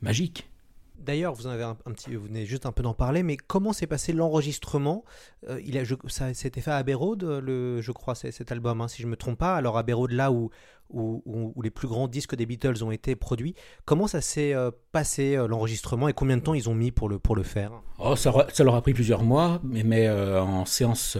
magique. 0.00 0.48
D'ailleurs, 0.96 1.34
vous 1.34 1.48
en 1.48 1.50
avez 1.50 1.64
un, 1.64 1.74
petit, 1.74 2.14
vous 2.14 2.26
venez 2.26 2.46
juste 2.46 2.66
un 2.66 2.72
peu 2.72 2.84
d'en 2.84 2.94
parler, 2.94 3.24
mais 3.24 3.36
comment 3.36 3.72
s'est 3.72 3.88
passé 3.88 4.12
l'enregistrement? 4.12 5.04
Euh, 5.48 5.60
Il 5.66 5.76
a, 5.76 5.82
ça 6.06 6.32
s'était 6.34 6.60
fait 6.60 6.70
à 6.70 6.76
Abbey 6.76 6.94
le, 6.94 7.80
je 7.82 7.92
crois, 7.92 8.14
cet 8.14 8.52
album, 8.52 8.80
hein, 8.80 8.86
si 8.86 9.02
je 9.02 9.08
me 9.08 9.16
trompe 9.16 9.38
pas. 9.38 9.56
Alors 9.56 9.76
Abbey 9.76 9.92
là 10.10 10.30
où 10.30 10.50
où, 10.90 11.52
les 11.62 11.70
plus 11.70 11.88
grands 11.88 12.08
disques 12.08 12.34
des 12.34 12.46
Beatles 12.46 12.82
ont 12.84 12.90
été 12.90 13.16
produits. 13.16 13.54
Comment 13.84 14.06
ça 14.06 14.20
s'est 14.20 14.54
euh, 14.54 14.70
passé 14.92 15.36
euh, 15.36 15.48
l'enregistrement 15.48 16.08
et 16.08 16.12
combien 16.12 16.36
de 16.36 16.42
temps 16.42 16.54
ils 16.54 16.68
ont 16.68 16.74
mis 16.74 16.90
pour 16.90 17.08
le, 17.08 17.18
pour 17.18 17.34
le 17.34 17.42
faire? 17.42 17.72
Oh, 17.98 18.14
ça, 18.14 18.32
leur 18.60 18.74
a 18.74 18.82
pris 18.82 18.92
plusieurs 18.92 19.22
mois, 19.22 19.60
mais, 19.64 19.82
mais 19.82 20.06
euh, 20.06 20.40
en 20.40 20.64
séance 20.64 21.16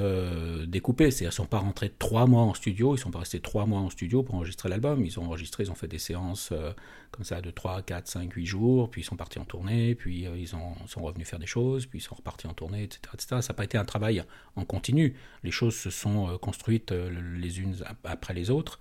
découpée. 0.67 1.11
C'est-à-dire 1.11 1.31
ne 1.31 1.35
sont 1.35 1.47
pas 1.47 1.59
rentrés 1.59 1.91
trois 1.91 2.27
mois 2.27 2.43
en 2.43 2.55
studio, 2.55 2.91
ils 2.91 2.99
ne 2.99 3.03
sont 3.03 3.11
pas 3.11 3.21
restés 3.21 3.41
trois 3.41 3.67
mois 3.67 3.81
en 3.81 3.91
studio 3.91 4.23
pour 4.23 4.35
enregistrer 4.35 4.69
l'album. 4.69 5.05
Ils 5.05 5.19
ont 5.19 5.25
enregistré, 5.25 5.65
ils 5.65 5.71
ont 5.71 5.75
fait 5.75 5.89
des 5.89 5.99
séances 5.99 6.53
comme 7.11 7.25
ça 7.25 7.41
de 7.41 7.51
3, 7.51 7.83
4, 7.83 8.07
5, 8.07 8.33
8 8.33 8.47
jours, 8.47 8.91
puis 8.91 9.01
ils 9.01 9.05
sont 9.05 9.17
partis 9.17 9.39
en 9.39 9.45
tournée, 9.45 9.95
puis 9.95 10.27
ils 10.37 10.55
ont, 10.55 10.75
sont 10.87 11.03
revenus 11.03 11.27
faire 11.27 11.39
des 11.39 11.47
choses, 11.47 11.87
puis 11.87 11.99
ils 11.99 12.03
sont 12.03 12.15
repartis 12.15 12.47
en 12.47 12.53
tournée, 12.53 12.83
etc. 12.83 13.01
etc. 13.15 13.27
Ça 13.41 13.53
n'a 13.53 13.55
pas 13.55 13.65
été 13.65 13.79
un 13.79 13.85
travail 13.85 14.23
en 14.57 14.65
continu. 14.65 15.17
Les 15.43 15.51
choses 15.51 15.75
se 15.75 15.89
sont 15.89 16.37
construites 16.39 16.93
les 16.93 17.61
unes 17.61 17.77
après 18.05 18.35
les 18.35 18.51
autres. 18.51 18.79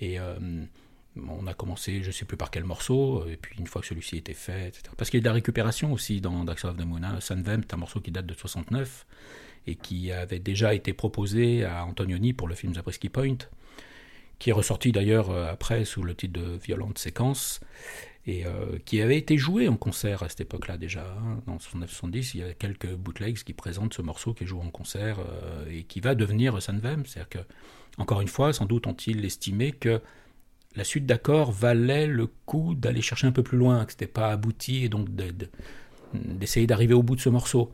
Et 0.00 0.18
on 1.28 1.46
a 1.46 1.54
commencé, 1.54 2.02
je 2.02 2.08
ne 2.08 2.12
sais 2.12 2.24
plus 2.24 2.36
par 2.36 2.50
quel 2.50 2.64
morceau, 2.64 3.26
et 3.26 3.36
puis 3.36 3.56
une 3.58 3.66
fois 3.66 3.80
que 3.80 3.88
celui-ci 3.88 4.16
était 4.16 4.34
fait, 4.34 4.68
etc. 4.68 4.84
Parce 4.96 5.10
qu'il 5.10 5.18
y 5.18 5.22
a 5.22 5.24
de 5.24 5.28
la 5.28 5.32
récupération 5.32 5.92
aussi 5.92 6.20
dans 6.20 6.44
Side 6.56 6.70
of 6.70 6.76
the 6.76 6.84
Moon. 6.84 7.02
Hein. 7.02 7.20
Sunvem, 7.20 7.62
c'est 7.62 7.74
un 7.74 7.78
morceau 7.78 8.00
qui 8.00 8.10
date 8.10 8.26
de 8.26 8.34
69 8.34 9.06
et 9.66 9.74
qui 9.74 10.12
avait 10.12 10.38
déjà 10.38 10.74
été 10.74 10.92
proposé 10.92 11.64
à 11.64 11.84
Antonioni 11.84 12.32
pour 12.32 12.48
le 12.48 12.54
film 12.54 12.74
Zabriskie 12.74 13.08
Point, 13.08 13.38
qui 14.38 14.50
est 14.50 14.52
ressorti 14.52 14.92
d'ailleurs 14.92 15.30
euh, 15.30 15.50
après 15.50 15.84
sous 15.84 16.02
le 16.02 16.14
titre 16.14 16.40
de 16.40 16.56
Violente 16.56 16.98
Séquence, 16.98 17.60
et 18.26 18.44
euh, 18.44 18.78
qui 18.84 19.00
avait 19.00 19.16
été 19.16 19.38
joué 19.38 19.68
en 19.68 19.76
concert 19.76 20.22
à 20.22 20.28
cette 20.28 20.42
époque-là 20.42 20.76
déjà. 20.76 21.16
Hein. 21.18 21.42
Dans 21.46 21.56
69-70, 21.56 22.32
il 22.34 22.40
y 22.40 22.42
a 22.42 22.52
quelques 22.54 22.92
bootlegs 22.92 23.38
qui 23.38 23.54
présentent 23.54 23.94
ce 23.94 24.02
morceau 24.02 24.34
qui 24.34 24.44
est 24.44 24.46
joué 24.46 24.62
en 24.62 24.70
concert 24.70 25.18
et 25.70 25.84
qui 25.84 26.00
va 26.00 26.16
devenir 26.16 26.60
Sunvem. 26.60 27.06
C'est-à-dire 27.06 27.28
que, 27.28 27.38
encore 27.98 28.20
une 28.20 28.28
fois, 28.28 28.52
sans 28.52 28.66
doute 28.66 28.86
ont-ils 28.86 29.24
estimé 29.24 29.72
que 29.72 30.00
la 30.74 30.84
suite 30.84 31.06
d'accords 31.06 31.52
valait 31.52 32.06
le 32.06 32.28
coup 32.44 32.74
d'aller 32.74 33.00
chercher 33.00 33.26
un 33.26 33.32
peu 33.32 33.42
plus 33.42 33.58
loin, 33.58 33.84
que 33.84 33.92
c'était 33.92 34.06
pas 34.06 34.30
abouti, 34.30 34.84
et 34.84 34.88
donc 34.88 35.08
d'essayer 36.12 36.66
d'arriver 36.66 36.94
au 36.94 37.02
bout 37.02 37.16
de 37.16 37.20
ce 37.20 37.30
morceau. 37.30 37.72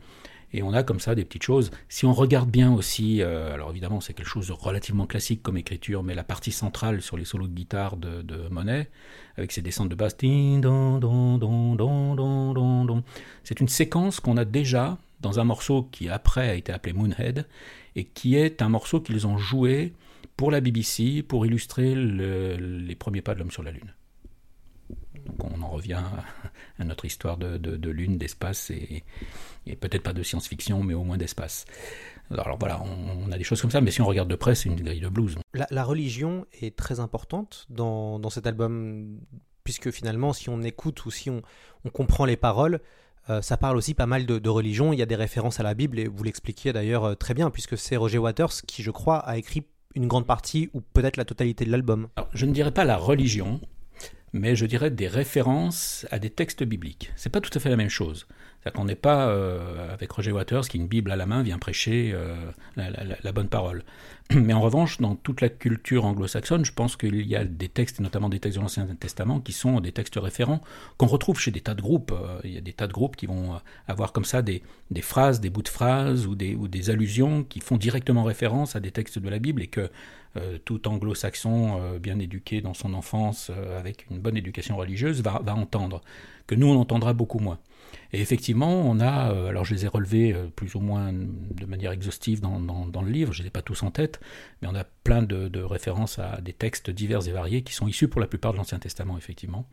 Et 0.55 0.61
on 0.61 0.71
a 0.71 0.83
comme 0.83 0.99
ça 0.99 1.15
des 1.15 1.25
petites 1.25 1.43
choses. 1.43 1.71
Si 1.89 2.05
on 2.05 2.13
regarde 2.13 2.49
bien 2.49 2.71
aussi, 2.71 3.21
euh, 3.21 3.53
alors 3.53 3.71
évidemment 3.71 4.01
c'est 4.01 4.13
quelque 4.13 4.27
chose 4.27 4.47
de 4.47 4.53
relativement 4.53 5.07
classique 5.07 5.41
comme 5.41 5.57
écriture, 5.57 6.03
mais 6.03 6.13
la 6.13 6.23
partie 6.23 6.51
centrale 6.51 7.01
sur 7.01 7.17
les 7.17 7.25
solos 7.25 7.47
de 7.47 7.53
guitare 7.53 7.97
de, 7.97 8.21
de 8.21 8.47
Monet, 8.49 8.89
avec 9.35 9.51
ses 9.51 9.63
descentes 9.63 9.89
de 9.89 9.95
basse, 9.95 10.15
c'est 10.19 10.29
une 13.59 13.67
séquence 13.67 14.19
qu'on 14.19 14.37
a 14.37 14.45
déjà 14.45 14.99
dans 15.21 15.39
un 15.39 15.43
morceau 15.43 15.89
qui 15.91 16.07
après 16.07 16.49
a 16.49 16.53
été 16.53 16.71
appelé 16.71 16.93
Moonhead, 16.93 17.47
et 17.95 18.05
qui 18.05 18.35
est 18.35 18.61
un 18.61 18.69
morceau 18.69 19.01
qu'ils 19.01 19.25
ont 19.25 19.37
joué 19.37 19.93
pour 20.37 20.51
la 20.51 20.61
BBC 20.61 21.23
pour 21.23 21.45
illustrer 21.45 21.95
les 21.95 22.95
premiers 22.95 23.21
pas 23.21 23.33
de 23.33 23.39
l'homme 23.39 23.51
sur 23.51 23.63
la 23.63 23.71
Lune. 23.71 23.93
Donc 25.25 25.43
on 25.43 25.61
en 25.61 25.69
revient 25.69 26.01
à 26.79 26.83
notre 26.83 27.05
histoire 27.05 27.37
de, 27.37 27.89
Lune, 27.89 28.17
d'espace, 28.17 28.71
et, 28.71 29.03
peut-être 29.75 30.03
pas 30.03 30.13
de 30.13 30.23
science-fiction, 30.23 30.83
mais 30.83 30.93
au 30.93 31.03
moins 31.03 31.17
d'espace. 31.17 31.65
Alors 32.31 32.57
voilà, 32.57 32.81
on, 32.81 33.31
a 33.31 33.37
des 33.37 33.43
choses 33.43 33.61
comme 33.61 33.71
ça, 33.71 33.81
mais 33.81 33.91
si 33.91 34.01
on 34.01 34.05
regarde 34.05 34.29
de 34.29 34.35
près, 34.35 34.55
c'est 34.55 34.69
une 34.69 34.75
grille 34.75 34.99
de 34.99 35.09
blues. 35.09 35.35
La, 35.53 35.83
religion 35.83 36.45
est 36.61 36.75
très 36.75 36.99
importante 36.99 37.65
dans, 37.69 38.29
cet 38.29 38.47
album, 38.47 39.19
puisque 39.63 39.91
finalement, 39.91 40.33
si 40.33 40.49
on 40.49 40.61
écoute 40.61 41.05
ou 41.05 41.11
si 41.11 41.29
on, 41.29 41.41
comprend 41.91 42.25
les 42.25 42.37
paroles, 42.37 42.79
euh, 43.29 43.41
ça 43.41 43.55
parle 43.55 43.77
aussi 43.77 43.93
pas 43.93 44.05
mal 44.05 44.25
de, 44.25 44.49
religion. 44.49 44.93
Il 44.93 44.99
y 44.99 45.01
a 45.01 45.05
des 45.05 45.15
références 45.15 45.59
à 45.59 45.63
la 45.63 45.73
Bible, 45.73 45.99
et 45.99 46.07
vous 46.07 46.23
l'expliquiez 46.23 46.73
d'ailleurs 46.73 47.05
euh, 47.05 47.15
très 47.15 47.33
bien, 47.33 47.49
puisque 47.49 47.77
c'est 47.77 47.95
Roger 47.95 48.17
Waters 48.17 48.61
qui, 48.65 48.83
je 48.83 48.91
crois, 48.91 49.19
a 49.19 49.37
écrit 49.37 49.65
une 49.95 50.07
grande 50.07 50.25
partie 50.25 50.69
ou 50.73 50.81
peut-être 50.81 51.17
la 51.17 51.25
totalité 51.25 51.65
de 51.65 51.71
l'album 51.71 52.07
Je 52.33 52.45
ne 52.45 52.51
dirais 52.51 52.71
pas 52.71 52.83
la 52.83 52.97
religion, 52.97 53.61
mais 54.33 54.55
je 54.55 54.65
dirais 54.65 54.89
des 54.89 55.07
références 55.07 56.05
à 56.11 56.19
des 56.19 56.29
textes 56.29 56.63
bibliques. 56.63 57.11
C'est 57.15 57.31
pas 57.31 57.41
tout 57.41 57.51
à 57.53 57.59
fait 57.59 57.69
la 57.69 57.77
même 57.77 57.89
chose. 57.89 58.27
C'est-à-dire 58.63 58.79
qu'on 58.79 58.85
n'est 58.85 58.95
pas 58.95 59.27
euh, 59.27 59.93
avec 59.93 60.09
Roger 60.11 60.31
Waters 60.31 60.69
qui, 60.69 60.77
une 60.77 60.87
Bible 60.87 61.11
à 61.11 61.17
la 61.17 61.25
main, 61.25 61.43
vient 61.43 61.57
prêcher 61.57 62.11
euh, 62.13 62.33
la, 62.77 63.31
bonne 63.33 63.49
parole. 63.49 63.83
Mais 64.33 64.53
en 64.53 64.61
revanche, 64.61 65.01
dans 65.01 65.15
toute 65.15 65.41
la 65.41 65.49
culture 65.49 66.05
anglo-saxonne, 66.05 66.63
je 66.63 66.71
pense 66.71 66.95
qu'il 66.95 67.27
y 67.27 67.35
a 67.35 67.43
des 67.43 67.67
textes, 67.67 67.99
notamment 67.99 68.29
des 68.29 68.39
textes 68.39 68.57
de 68.57 68.61
l'Ancien 68.61 68.87
Testament, 68.97 69.41
qui 69.41 69.51
sont 69.51 69.81
des 69.81 69.91
textes 69.91 70.15
référents 70.15 70.61
qu'on 70.97 71.07
retrouve 71.07 71.39
chez 71.39 71.51
des 71.51 71.59
tas 71.59 71.73
de 71.73 71.81
groupes. 71.81 72.13
Euh, 72.13 72.39
il 72.45 72.53
y 72.53 72.57
a 72.57 72.61
des 72.61 72.71
tas 72.71 72.87
de 72.87 72.93
groupes 72.93 73.17
qui 73.17 73.25
vont 73.25 73.59
avoir 73.89 74.13
comme 74.13 74.23
ça 74.23 74.41
des, 74.41 74.61
phrases, 75.01 75.41
des 75.41 75.49
bouts 75.49 75.61
de 75.61 75.67
phrases 75.67 76.25
ou 76.25 76.35
des, 76.35 76.55
ou 76.55 76.69
des 76.69 76.89
allusions 76.89 77.43
qui 77.43 77.59
font 77.59 77.75
directement 77.75 78.23
référence 78.23 78.77
à 78.77 78.79
des 78.79 78.91
textes 78.91 79.19
de 79.19 79.29
la 79.29 79.39
Bible 79.39 79.61
et 79.61 79.67
que 79.67 79.89
tout 80.65 80.87
anglo-saxon 80.87 81.99
bien 81.99 82.17
éduqué 82.17 82.61
dans 82.61 82.73
son 82.73 82.95
enfance, 82.95 83.51
avec 83.77 84.07
une 84.09 84.17
bonne 84.17 84.35
éducation 84.35 84.77
religieuse, 84.77 85.21
va, 85.21 85.39
va 85.43 85.53
entendre, 85.53 86.01
que 86.47 86.55
nous 86.55 86.65
on 86.65 86.79
entendra 86.79 87.13
beaucoup 87.13 87.37
moins. 87.37 87.59
Et 88.11 88.21
effectivement, 88.21 88.81
on 88.81 88.99
a, 88.99 89.31
euh, 89.31 89.47
alors 89.47 89.65
je 89.65 89.73
les 89.73 89.85
ai 89.85 89.87
relevés 89.87 90.33
euh, 90.33 90.47
plus 90.47 90.75
ou 90.75 90.79
moins 90.79 91.11
de 91.11 91.65
manière 91.65 91.91
exhaustive 91.91 92.41
dans, 92.41 92.59
le 92.59 93.09
livre, 93.09 93.33
je 93.33 93.39
ne 93.39 93.43
les 93.43 93.47
ai 93.47 93.51
pas 93.51 93.61
tous 93.61 93.81
en 93.83 93.91
tête, 93.91 94.19
mais 94.61 94.67
on 94.67 94.75
a 94.75 94.83
plein 94.83 95.23
de, 95.23 95.61
références 95.61 96.19
à 96.19 96.39
des 96.41 96.53
textes 96.53 96.89
divers 96.89 97.27
et 97.27 97.31
variés 97.31 97.63
qui 97.63 97.73
sont 97.73 97.87
issus 97.87 98.07
pour 98.07 98.21
la 98.21 98.27
plupart 98.27 98.53
de 98.53 98.57
l'Ancien 98.57 98.79
Testament, 98.79 99.17
effectivement, 99.17 99.67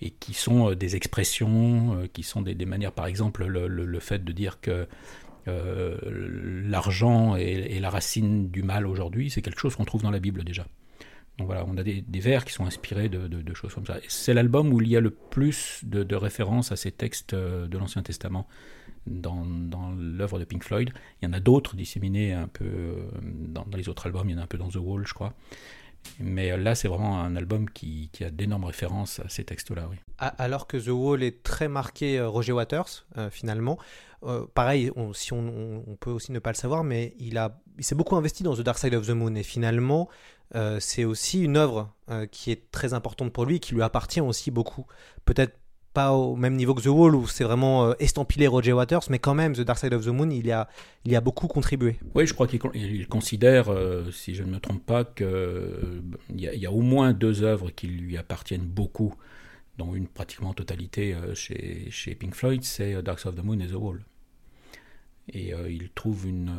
et 0.00 0.10
qui 0.10 0.34
sont 0.34 0.70
euh, 0.70 0.76
des 0.76 0.96
expressions, 0.96 2.08
qui 2.12 2.22
sont 2.22 2.42
des, 2.42 2.54
manières, 2.66 2.92
par 2.92 3.06
exemple, 3.06 3.46
le, 3.46 4.00
fait 4.00 4.24
de 4.24 4.32
dire 4.32 4.60
que 4.60 4.86
l'argent 5.46 7.34
est, 7.36 7.80
la 7.80 7.90
racine 7.90 8.50
du 8.50 8.62
mal 8.62 8.86
aujourd'hui, 8.86 9.30
c'est 9.30 9.42
quelque 9.42 9.60
chose 9.60 9.74
qu'on 9.74 9.84
trouve 9.84 10.02
dans 10.02 10.10
la 10.10 10.20
Bible 10.20 10.44
déjà. 10.44 10.66
Donc 11.40 11.46
voilà, 11.46 11.64
on 11.66 11.78
a 11.78 11.82
des, 11.82 12.02
vers 12.20 12.44
qui 12.44 12.52
sont 12.52 12.66
inspirés 12.66 13.08
de, 13.08 13.54
choses 13.54 13.72
comme 13.72 13.86
ça. 13.86 13.96
C'est 14.08 14.34
l'album 14.34 14.74
où 14.74 14.82
il 14.82 14.88
y 14.88 14.96
a 14.96 15.00
le 15.00 15.08
plus 15.08 15.80
de, 15.84 16.14
références 16.14 16.70
à 16.70 16.76
ces 16.76 16.92
textes 16.92 17.32
euh, 17.32 17.66
de 17.66 17.78
l'Ancien 17.78 18.02
Testament 18.02 18.46
dans, 19.06 19.46
l'œuvre 19.98 20.38
de 20.38 20.44
Pink 20.44 20.62
Floyd. 20.62 20.92
Il 21.20 21.24
y 21.24 21.28
en 21.28 21.32
a 21.32 21.40
d'autres 21.40 21.76
disséminés 21.76 22.34
un 22.34 22.46
peu 22.46 22.66
euh, 22.66 23.08
dans, 23.22 23.64
les 23.74 23.88
autres 23.88 24.04
albums, 24.04 24.28
il 24.28 24.32
y 24.32 24.36
en 24.36 24.40
a 24.40 24.42
un 24.42 24.46
peu 24.46 24.58
dans 24.58 24.68
The 24.68 24.76
Wall, 24.76 25.06
je 25.06 25.14
crois. 25.14 25.32
Mais 26.18 26.54
là, 26.58 26.74
c'est 26.74 26.88
vraiment 26.88 27.22
un 27.22 27.34
album 27.36 27.70
qui, 27.70 28.10
a 28.20 28.30
d'énormes 28.30 28.64
références 28.64 29.20
à 29.20 29.30
ces 29.30 29.44
textes-là. 29.44 29.88
Oui. 29.90 29.96
Alors 30.18 30.66
que 30.66 30.76
The 30.76 30.88
Wall 30.88 31.22
est 31.22 31.42
très 31.42 31.68
marqué 31.68 32.18
euh, 32.18 32.28
Roger 32.28 32.52
Waters, 32.52 33.06
finalement. 33.30 33.78
pareil, 34.52 34.90
si 35.14 35.32
on, 35.32 35.84
on, 35.88 35.96
peut 35.96 36.10
aussi 36.10 36.32
ne 36.32 36.38
pas 36.38 36.50
le 36.50 36.56
savoir, 36.56 36.84
mais 36.84 37.14
il, 37.18 37.42
il 37.78 37.84
s'est 37.84 37.94
beaucoup 37.94 38.16
investi 38.16 38.42
dans 38.42 38.54
The 38.54 38.60
Dark 38.60 38.78
Side 38.78 38.94
of 38.94 39.06
the 39.06 39.10
Moon. 39.10 39.34
Et 39.36 39.42
finalement, 39.42 40.10
euh, 40.54 40.78
c'est 40.80 41.04
aussi 41.04 41.42
une 41.42 41.56
œuvre 41.56 41.94
euh, 42.10 42.26
qui 42.26 42.50
est 42.50 42.70
très 42.70 42.92
importante 42.94 43.32
pour 43.32 43.44
lui, 43.44 43.60
qui 43.60 43.74
lui 43.74 43.82
appartient 43.82 44.20
aussi 44.20 44.50
beaucoup. 44.50 44.86
Peut-être 45.24 45.56
pas 45.92 46.12
au 46.12 46.36
même 46.36 46.54
niveau 46.54 46.74
que 46.74 46.82
The 46.82 46.86
Wall 46.86 47.16
où 47.16 47.26
c'est 47.26 47.42
vraiment 47.42 47.86
euh, 47.86 47.94
estampillé 47.98 48.46
Roger 48.46 48.72
Waters, 48.72 49.02
mais 49.10 49.18
quand 49.18 49.34
même 49.34 49.54
The 49.54 49.62
Dark 49.62 49.78
Side 49.78 49.92
of 49.92 50.04
the 50.04 50.08
Moon, 50.08 50.30
il 50.30 50.46
y 50.46 50.52
a, 50.52 50.68
il 51.04 51.12
y 51.12 51.16
a 51.16 51.20
beaucoup 51.20 51.48
contribué. 51.48 51.98
Oui, 52.14 52.26
je 52.26 52.34
crois 52.34 52.46
qu'il 52.46 53.08
considère, 53.08 53.74
si 54.12 54.34
je 54.34 54.44
ne 54.44 54.50
me 54.50 54.60
trompe 54.60 54.84
pas, 54.84 55.04
qu'il 55.04 55.28
y, 56.36 56.66
a, 56.66 56.72
au 56.72 56.80
moins 56.80 57.12
deux 57.12 57.42
œuvres 57.42 57.70
qui 57.70 57.88
lui 57.88 58.16
appartiennent 58.16 58.66
beaucoup, 58.66 59.14
dont 59.78 59.94
une 59.94 60.06
pratiquement 60.06 60.54
totalité 60.54 61.16
chez, 61.34 61.88
chez 61.90 62.14
Pink 62.14 62.34
Floyd, 62.34 62.62
c'est 62.62 63.02
Dark 63.02 63.18
Side 63.18 63.30
of 63.30 63.36
the 63.36 63.44
Moon 63.44 63.58
et 63.58 63.66
The 63.66 63.74
Wall. 63.74 64.00
Et 65.32 65.54
euh, 65.54 65.70
il 65.70 65.90
trouve 65.90 66.26
une, 66.26 66.52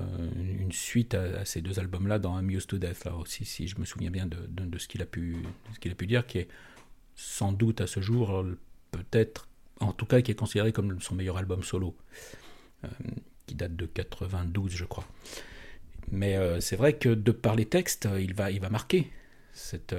une 0.59 0.71
suite 0.71 1.13
à, 1.13 1.43
ces 1.43 1.61
deux 1.61 1.79
albums-là 1.79 2.19
dans 2.19 2.35
Amused 2.35 2.67
to 2.67 2.77
Death, 2.77 3.03
là 3.03 3.15
aussi, 3.15 3.43
si 3.43 3.67
je 3.67 3.77
me 3.79 3.85
souviens 3.85 4.11
bien 4.11 4.25
de, 4.27 4.77
ce 4.77 4.87
qu'il 4.87 5.01
a, 5.01 5.05
pu, 5.05 5.35
dire, 6.07 6.25
qui 6.25 6.39
est 6.39 6.47
sans 7.15 7.51
doute 7.51 7.81
à 7.81 7.87
ce 7.87 7.99
jour, 7.99 8.45
peut-être, 8.91 9.49
en 9.81 9.91
tout 9.91 10.05
cas, 10.05 10.21
qui 10.21 10.31
est 10.31 10.35
considéré 10.35 10.71
comme 10.71 11.01
son 11.01 11.15
meilleur 11.15 11.37
album 11.37 11.63
solo, 11.63 11.97
qui 13.45 13.55
date 13.55 13.75
de 13.75 13.85
92, 13.85 14.71
je 14.71 14.85
crois. 14.85 15.05
Mais 16.09 16.37
c'est 16.61 16.77
vrai 16.77 16.93
que 16.97 17.09
de 17.09 17.31
par 17.31 17.55
les 17.55 17.65
textes, 17.65 18.07
il 18.19 18.33
va, 18.33 18.49
marquer 18.69 19.11
cet 19.53 19.93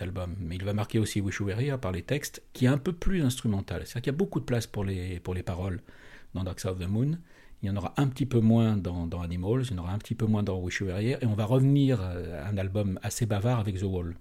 album. 0.00 0.34
Mais 0.40 0.56
il 0.56 0.64
va 0.64 0.72
marquer 0.72 0.98
aussi 0.98 1.20
Wish 1.20 1.38
You 1.38 1.46
Were 1.46 1.60
Here 1.60 1.78
par 1.78 1.92
les 1.92 2.02
textes, 2.02 2.42
qui 2.54 2.64
est 2.64 2.68
un 2.68 2.78
peu 2.78 2.92
plus 2.92 3.22
instrumental. 3.22 3.82
C'est-à-dire 3.82 4.02
qu'il 4.02 4.12
y 4.12 4.16
a 4.16 4.18
beaucoup 4.18 4.40
de 4.40 4.44
place 4.44 4.66
pour 4.66 4.84
les, 4.84 5.20
pour 5.20 5.34
les 5.34 5.44
paroles 5.44 5.80
dans 6.34 6.42
Dark 6.42 6.58
Side 6.58 6.70
of 6.70 6.78
the 6.80 6.88
Moon. 6.88 7.18
Il 7.62 7.66
y 7.66 7.70
en 7.70 7.76
aura 7.76 7.92
un 7.96 8.06
petit 8.06 8.26
peu 8.26 8.38
moins 8.40 8.76
dans, 8.76 9.20
Animals, 9.20 9.64
il 9.64 9.76
y 9.76 9.78
en 9.78 9.82
aura 9.82 9.92
un 9.92 9.98
petit 9.98 10.14
peu 10.14 10.26
moins 10.26 10.42
dans 10.44 10.58
Wish 10.60 10.80
You 10.80 10.86
Were 10.86 10.98
Here, 11.00 11.18
et 11.20 11.26
on 11.26 11.34
va 11.34 11.44
revenir 11.44 12.00
à 12.00 12.48
un 12.48 12.56
album 12.56 13.00
assez 13.02 13.26
bavard 13.26 13.58
avec 13.58 13.78
The 13.78 13.84
Wall, 13.84 14.16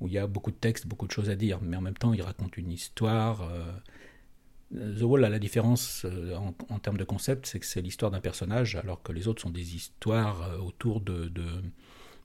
où 0.00 0.08
il 0.08 0.12
y 0.12 0.18
a 0.18 0.26
beaucoup 0.26 0.50
de 0.50 0.56
textes, 0.56 0.86
beaucoup 0.86 1.06
de 1.06 1.12
choses 1.12 1.30
à 1.30 1.36
dire, 1.36 1.58
mais 1.62 1.76
en 1.76 1.80
même 1.80 1.96
temps 1.96 2.12
il 2.12 2.22
raconte 2.22 2.56
une 2.58 2.70
histoire. 2.70 3.42
Euh, 3.42 4.98
The 4.98 5.02
Wall 5.02 5.24
a 5.24 5.30
la 5.30 5.38
différence 5.38 6.04
euh, 6.04 6.34
en, 6.34 6.78
termes 6.78 6.98
de 6.98 7.04
concept, 7.04 7.46
c'est 7.46 7.60
que 7.60 7.66
c'est 7.66 7.80
l'histoire 7.80 8.10
d'un 8.10 8.20
personnage, 8.20 8.76
alors 8.76 9.02
que 9.02 9.12
les 9.12 9.28
autres 9.28 9.40
sont 9.40 9.50
des 9.50 9.74
histoires 9.74 10.42
euh, 10.42 10.58
autour 10.58 11.00
de, 11.00 11.28
de, 11.28 11.46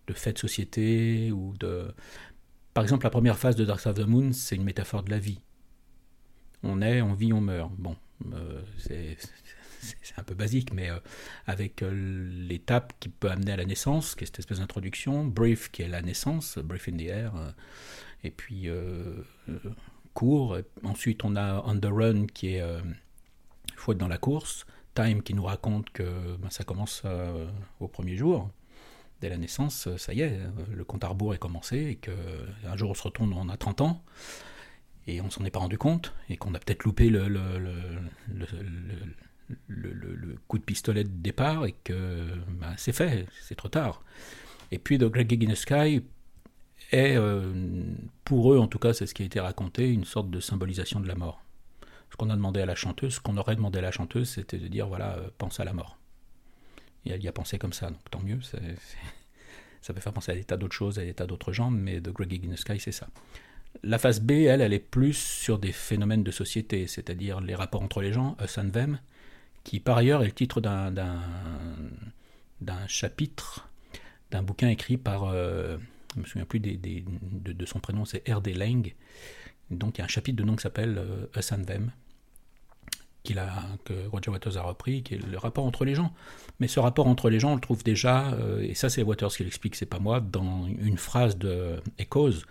de 0.08 0.14
faits 0.14 0.36
de 0.36 0.40
société 0.40 1.32
ou 1.32 1.54
de. 1.60 1.94
Par 2.74 2.84
exemple, 2.84 3.06
la 3.06 3.10
première 3.10 3.38
phase 3.38 3.56
de 3.56 3.66
Dark 3.66 3.80
Side 3.80 3.92
of 3.92 3.98
the 3.98 4.08
Moon, 4.08 4.34
c'est 4.34 4.56
une 4.56 4.64
métaphore 4.64 5.04
de 5.04 5.12
la 5.12 5.20
vie. 5.20 5.40
On 6.64 6.82
est, 6.82 7.02
on 7.02 7.14
vit, 7.14 7.34
on 7.34 7.42
meurt. 7.42 7.72
Bon, 7.78 7.96
c'est 8.78 9.18
c'est 9.82 10.18
un 10.18 10.24
peu 10.24 10.36
basique, 10.36 10.74
mais 10.74 10.90
euh, 10.90 11.00
avec 11.48 11.82
euh, 11.82 11.92
l'étape 12.48 12.94
qui 13.00 13.10
peut 13.10 13.30
amener 13.30 13.52
à 13.52 13.58
la 13.58 13.66
naissance, 13.66 14.16
qui 14.16 14.24
est 14.24 14.28
cette 14.28 14.40
espèce 14.40 14.60
d'introduction, 14.60 15.26
brief 15.26 15.72
qui 15.72 15.82
est 15.82 15.88
la 15.88 16.02
naissance, 16.02 16.58
brief 16.58 16.88
in 16.88 16.98
the 16.98 17.02
air, 17.02 17.36
euh, 17.36 17.52
et 18.24 18.32
puis 18.32 18.68
court. 20.14 20.58
Ensuite, 20.84 21.24
on 21.24 21.36
a 21.36 21.64
on 21.66 21.80
the 21.80 21.86
run 21.86 22.28
qui 22.28 22.56
est 22.56 22.64
faut 23.76 23.94
être 23.94 23.98
dans 23.98 24.08
la 24.08 24.20
course, 24.20 24.66
time 24.94 25.24
qui 25.24 25.34
nous 25.34 25.44
raconte 25.44 25.90
que 25.90 26.36
ben, 26.38 26.52
ça 26.52 26.64
commence 26.64 27.04
au 27.80 27.88
premier 27.88 28.16
jour. 28.16 28.52
Dès 29.22 29.30
la 29.30 29.38
naissance, 29.38 29.88
ça 29.98 30.14
y 30.14 30.22
est, 30.22 30.40
le 30.72 30.84
compte 30.84 31.04
à 31.04 31.08
rebours 31.08 31.34
est 31.34 31.40
commencé 31.40 31.78
et 31.78 31.96
qu'un 31.96 32.78
jour 32.78 32.92
on 32.92 32.94
se 32.94 33.04
retourne, 33.04 33.34
on 33.34 33.50
a 33.50 33.58
30 33.58 33.82
ans 33.82 34.04
et 35.08 35.22
on 35.22 35.30
s'en 35.30 35.44
est 35.46 35.52
pas 35.52 35.60
rendu 35.60 35.78
compte 35.78 36.14
et 36.30 36.38
qu'on 36.38 36.54
a 36.54 36.60
peut-être 36.60 36.84
loupé 36.84 37.10
le, 37.10 37.28
le, 37.28 37.40
coup 40.48 40.58
de 40.58 40.64
pistolet 40.64 41.04
de 41.04 41.10
départ 41.10 41.66
et 41.66 41.76
que 41.84 42.28
ben, 42.60 42.74
c'est 42.78 42.94
fait, 42.94 43.28
c'est 43.42 43.56
trop 43.56 43.70
tard. 43.70 44.04
Et 44.72 44.80
puis 44.80 44.98
The 44.98 45.06
Great 45.06 45.30
Gig 45.30 45.46
in 45.46 45.52
the 45.52 45.56
Sky 45.56 46.04
est, 46.92 47.16
euh, 47.16 47.54
pour 48.24 48.54
eux 48.54 48.58
en 48.58 48.68
tout 48.68 48.80
cas, 48.80 48.94
c'est 48.94 49.06
ce 49.06 49.14
qui 49.14 49.24
a 49.24 49.26
été 49.26 49.40
raconté, 49.40 49.90
une 49.90 50.06
sorte 50.06 50.30
de 50.30 50.40
symbolisation 50.40 51.00
de 51.00 51.08
la 51.08 51.16
mort. 51.16 51.42
Ce 52.10 52.18
qu'on 52.18 52.30
a 52.30 52.36
demandé 52.36 52.62
à 52.62 52.66
la 52.66 52.76
chanteuse, 52.76 53.16
ce 53.16 53.20
qu'on 53.20 53.38
aurait 53.38 53.56
demandé 53.56 53.80
à 53.80 53.82
la 53.82 53.92
chanteuse, 53.92 54.30
c'était 54.30 54.58
de 54.58 54.68
dire 54.68 54.88
voilà, 54.88 55.18
euh, 55.18 55.30
pense 55.38 55.60
à 55.60 55.66
la 55.66 55.74
mort. 55.74 55.98
Et 57.06 57.12
elle 57.12 57.24
y 57.24 57.28
a 57.28 57.32
pensé 57.32 57.58
comme 57.58 57.74
ça, 57.74 57.90
donc 57.90 58.10
tant 58.10 58.22
mieux. 58.22 58.40
ça 59.82 59.94
peut 59.94 60.02
faire 60.02 60.14
penser 60.14 60.32
à 60.32 60.36
des 60.36 60.44
tas 60.44 60.58
d'autres 60.58 60.76
choses, 60.76 61.00
à 61.00 61.04
des 61.04 61.14
tas 61.14 61.26
d'autres 61.26 61.52
gens, 61.52 61.72
mais 61.72 62.00
The 62.00 62.10
Great 62.10 62.30
Gig 62.30 62.46
in 62.46 62.54
the 62.54 62.58
Sky, 62.58 62.80
c'est 62.80 62.92
ça. 62.92 63.08
La 63.84 63.98
phase 63.98 64.20
B, 64.20 64.32
elle, 64.32 64.62
elle 64.62 64.74
est 64.74 64.80
plus 64.80 65.18
sur 65.18 65.58
des 65.58 65.72
phénomènes 65.72 66.24
de 66.24 66.32
société, 66.32 66.88
c'est-à-dire 66.88 67.40
les 67.40 67.56
rapports 67.56 67.82
entre 67.82 68.02
les 68.02 68.14
gens, 68.14 68.38
us 68.44 68.58
and 68.58 68.70
them, 68.72 69.00
qui 69.64 69.80
par 69.80 69.98
ailleurs 69.98 70.24
est 70.24 70.28
le 70.28 70.32
titre 70.32 70.62
d'un, 70.62 70.92
d'un, 70.92 72.88
chapitre 72.88 73.70
d'un 74.32 74.44
bouquin 74.44 74.70
écrit 74.70 74.98
par, 74.98 75.26
euh, 75.26 75.78
je 76.14 76.18
ne 76.18 76.22
me 76.22 76.28
souviens 76.28 76.46
plus 76.46 76.60
des, 76.60 76.78
de, 76.78 77.66
son 77.66 77.80
prénom, 77.80 78.06
c'est 78.06 78.28
R.D. 78.30 78.54
Lang. 78.54 78.94
Donc 79.70 79.98
il 79.98 80.00
y 80.00 80.02
a 80.02 80.06
un 80.06 80.10
chapitre 80.10 80.38
de 80.38 80.44
nom 80.44 80.56
qui 80.56 80.64
s'appelle 80.64 80.98
euh, 80.98 81.26
Us 81.38 81.52
and 81.52 81.64
Them, 81.64 81.92
a, 83.38 83.78
que 83.86 84.08
Roger 84.08 84.32
Waters 84.32 84.58
a 84.58 84.62
repris, 84.64 85.04
qui 85.04 85.16
est 85.16 85.26
le 85.26 85.38
rapport 85.38 85.66
entre 85.66 85.86
les 85.86 85.96
gens. 85.96 86.14
Mais 86.60 86.68
ce 86.68 86.80
rapport 86.80 87.08
entre 87.08 87.30
les 87.30 87.40
gens, 87.40 87.52
on 87.52 87.56
le 87.56 87.62
trouve 87.62 87.84
déjà, 87.84 88.32
euh, 88.34 88.62
et 88.62 88.74
ça 88.74 88.90
c'est 88.90 89.04
Waters 89.04 89.32
qui 89.32 89.44
l'explique, 89.44 89.76
c'est 89.76 89.86
pas 89.86 90.00
moi, 90.00 90.20
dans 90.22 90.66
une 90.68 90.98
phrase 90.98 91.38
de 91.38 91.82
Echoes, 92.00 92.44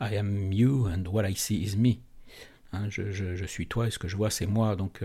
I 0.00 0.16
am 0.16 0.52
you 0.52 0.88
and 0.88 1.04
what 1.10 1.28
I 1.28 1.36
see 1.36 1.62
is 1.62 1.76
me. 1.76 1.96
Hein, 2.72 2.88
je, 2.90 3.12
je, 3.12 3.44
suis 3.44 3.68
toi 3.68 3.86
et 3.86 3.90
ce 3.90 3.98
que 4.00 4.08
je 4.08 4.16
vois 4.16 4.30
c'est 4.30 4.46
moi. 4.46 4.74
Donc 4.74 5.00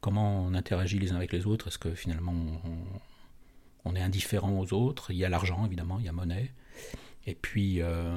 comment 0.00 0.44
on 0.44 0.54
interagit 0.54 0.98
les 0.98 1.12
uns 1.12 1.16
avec 1.16 1.32
les 1.32 1.46
autres 1.46 1.68
Est-ce 1.68 1.78
que 1.78 1.94
finalement 1.94 2.34
on, 3.84 3.94
est 3.94 4.00
indifférent 4.00 4.58
aux 4.58 4.72
autres? 4.72 5.10
Il 5.10 5.16
y 5.16 5.24
a 5.24 5.28
l'argent, 5.28 5.64
évidemment, 5.66 5.98
il 5.98 6.06
y 6.06 6.08
a 6.08 6.12
monnaie. 6.12 6.52
Et 7.26 7.34
puis 7.34 7.80
euh, 7.80 8.16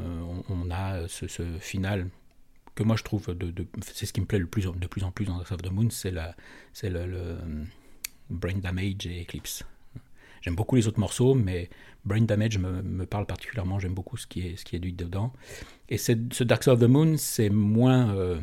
on, 0.50 0.72
a 0.72 1.08
ce, 1.08 1.28
final 1.60 2.10
que 2.76 2.84
moi 2.84 2.96
je 2.96 3.04
trouve, 3.04 3.36
de, 3.36 3.68
c'est 3.82 4.06
ce 4.06 4.14
qui 4.14 4.22
me 4.22 4.26
plaît 4.26 4.40
le 4.40 4.48
plus, 4.48 4.66
de 4.66 4.88
plus 4.88 5.04
en 5.04 5.12
plus 5.12 5.26
dans 5.26 5.38
Dark 5.38 5.52
of 5.52 5.62
the 5.62 5.72
Moon, 5.72 5.90
c'est, 5.90 6.12
le, 6.12 7.38
Brain 8.30 8.58
Damage 8.58 9.06
et 9.06 9.22
Eclipse. 9.22 9.64
J'aime 10.42 10.56
beaucoup 10.56 10.76
les 10.76 10.88
autres 10.88 11.00
morceaux, 11.00 11.36
mais 11.36 11.70
Brain 12.04 12.22
Damage 12.22 12.58
me, 12.58 13.06
parle 13.06 13.26
particulièrement, 13.26 13.80
j'aime 13.80 13.94
beaucoup 13.94 14.18
ce 14.18 14.28
qui 14.28 14.48
est, 14.48 14.56
ce 14.58 14.66
qui 14.66 14.76
est 14.76 14.80
dit 14.80 14.94
dedans. 14.94 15.32
Et 15.90 15.98
ce 15.98 16.44
Dark 16.44 16.64
Side 16.64 16.74
of 16.74 16.80
the 16.80 16.84
Moon, 16.84 17.16
c'est 17.18 17.50
moins 17.50 18.14
euh, 18.16 18.42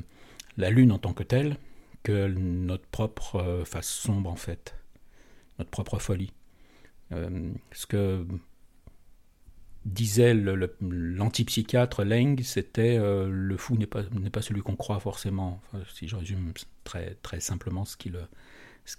la 0.56 0.70
lune 0.70 0.92
en 0.92 0.98
tant 0.98 1.12
que 1.12 1.22
telle, 1.22 1.56
que 2.02 2.28
notre 2.28 2.86
propre 2.86 3.36
euh, 3.36 3.64
face 3.64 3.88
sombre 3.88 4.30
en 4.30 4.36
fait, 4.36 4.76
notre 5.58 5.70
propre 5.70 5.98
folie. 5.98 6.32
Euh, 7.12 7.52
ce 7.72 7.86
que 7.86 8.26
disait 9.84 10.34
l'antipsychiatre 10.34 12.04
Leng, 12.04 12.42
c'était 12.42 12.98
euh, 12.98 13.28
le 13.30 13.56
fou 13.56 13.76
n'est 13.76 13.86
pas, 13.86 14.02
pas 14.32 14.42
celui 14.42 14.60
qu'on 14.60 14.76
croit 14.76 15.00
forcément, 15.00 15.60
si 15.92 16.06
je 16.06 16.16
résume 16.16 16.52
très, 16.84 17.14
très 17.22 17.40
simplement 17.40 17.84
ce 17.84 17.96
qu'il 17.96 18.18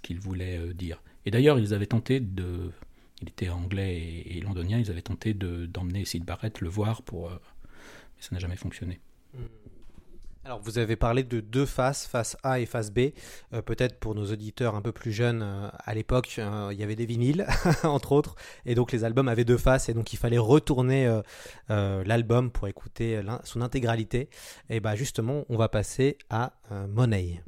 qu'il 0.02 0.20
voulait 0.20 0.72
dire. 0.74 1.02
Et 1.26 1.30
d'ailleurs, 1.30 1.58
ils 1.58 1.74
avaient 1.74 1.86
tenté 1.86 2.18
de... 2.18 2.70
Il 3.20 3.28
était 3.28 3.50
anglais 3.50 4.24
et, 4.26 4.40
londonien, 4.40 4.78
ils 4.78 4.90
avaient 4.90 5.02
tenté 5.02 5.34
d'emmener 5.34 6.04
Sid 6.04 6.24
Barrett 6.24 6.60
le 6.60 6.68
voir, 6.68 7.02
pour, 7.02 7.30
mais 7.30 7.36
ça 8.20 8.30
n'a 8.32 8.38
jamais 8.38 8.56
fonctionné. 8.56 9.00
Mm. 9.34 9.38
Alors 10.44 10.60
vous 10.60 10.78
avez 10.78 10.96
parlé 10.96 11.22
de 11.22 11.38
deux 11.38 11.66
faces, 11.66 12.04
face 12.06 12.36
A 12.42 12.58
et 12.58 12.66
face 12.66 12.90
B. 12.90 13.10
Euh, 13.52 13.62
peut-être 13.62 14.00
pour 14.00 14.16
nos 14.16 14.26
auditeurs 14.32 14.74
un 14.74 14.82
peu 14.82 14.90
plus 14.90 15.12
jeunes, 15.12 15.42
euh, 15.42 15.68
à 15.78 15.94
l'époque, 15.94 16.34
euh, 16.38 16.70
il 16.72 16.80
y 16.80 16.82
avait 16.82 16.96
des 16.96 17.06
vinyles, 17.06 17.46
entre 17.84 18.10
autres, 18.10 18.34
et 18.66 18.74
donc 18.74 18.90
les 18.90 19.04
albums 19.04 19.28
avaient 19.28 19.44
deux 19.44 19.56
faces, 19.56 19.88
et 19.88 19.94
donc 19.94 20.12
il 20.12 20.16
fallait 20.16 20.38
retourner 20.38 21.20
l'album 21.68 22.50
pour 22.50 22.66
écouter 22.66 23.20
son 23.44 23.60
intégralité. 23.60 24.28
Et 24.68 24.80
bah 24.80 24.96
justement, 24.96 25.44
on 25.48 25.56
va 25.56 25.68
passer 25.68 26.18
à 26.28 26.54
Money. 26.88 27.42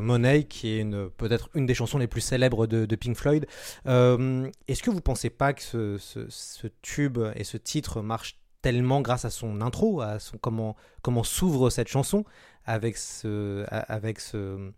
Money, 0.00 0.44
qui 0.44 0.78
est 0.78 0.84
peut-être 1.16 1.48
une 1.54 1.66
des 1.66 1.74
chansons 1.74 1.98
les 1.98 2.06
plus 2.06 2.20
célèbres 2.20 2.66
de, 2.66 2.86
de 2.86 2.96
Pink 2.96 3.16
Floyd. 3.16 3.46
Euh, 3.86 4.50
Est-ce 4.68 4.82
que 4.82 4.90
vous 4.90 5.00
pensez 5.00 5.30
pas 5.30 5.52
que 5.52 5.62
ce, 5.62 5.96
ce- 6.28 6.66
tube 6.82 7.18
et 7.34 7.44
ce 7.44 7.56
titre 7.56 8.02
marchent 8.02 8.38
tellement 8.62 9.00
grâce 9.00 9.24
à 9.24 9.30
son 9.30 9.60
intro, 9.60 10.00
à 10.00 10.18
son, 10.18 10.38
comment, 10.38 10.76
comment 11.02 11.22
s'ouvre 11.22 11.70
cette 11.70 11.88
chanson 11.88 12.24
avec 12.64 12.96
ce, 12.96 13.64
avec 13.70 14.18
ce, 14.20 14.36
euh, 14.36 14.70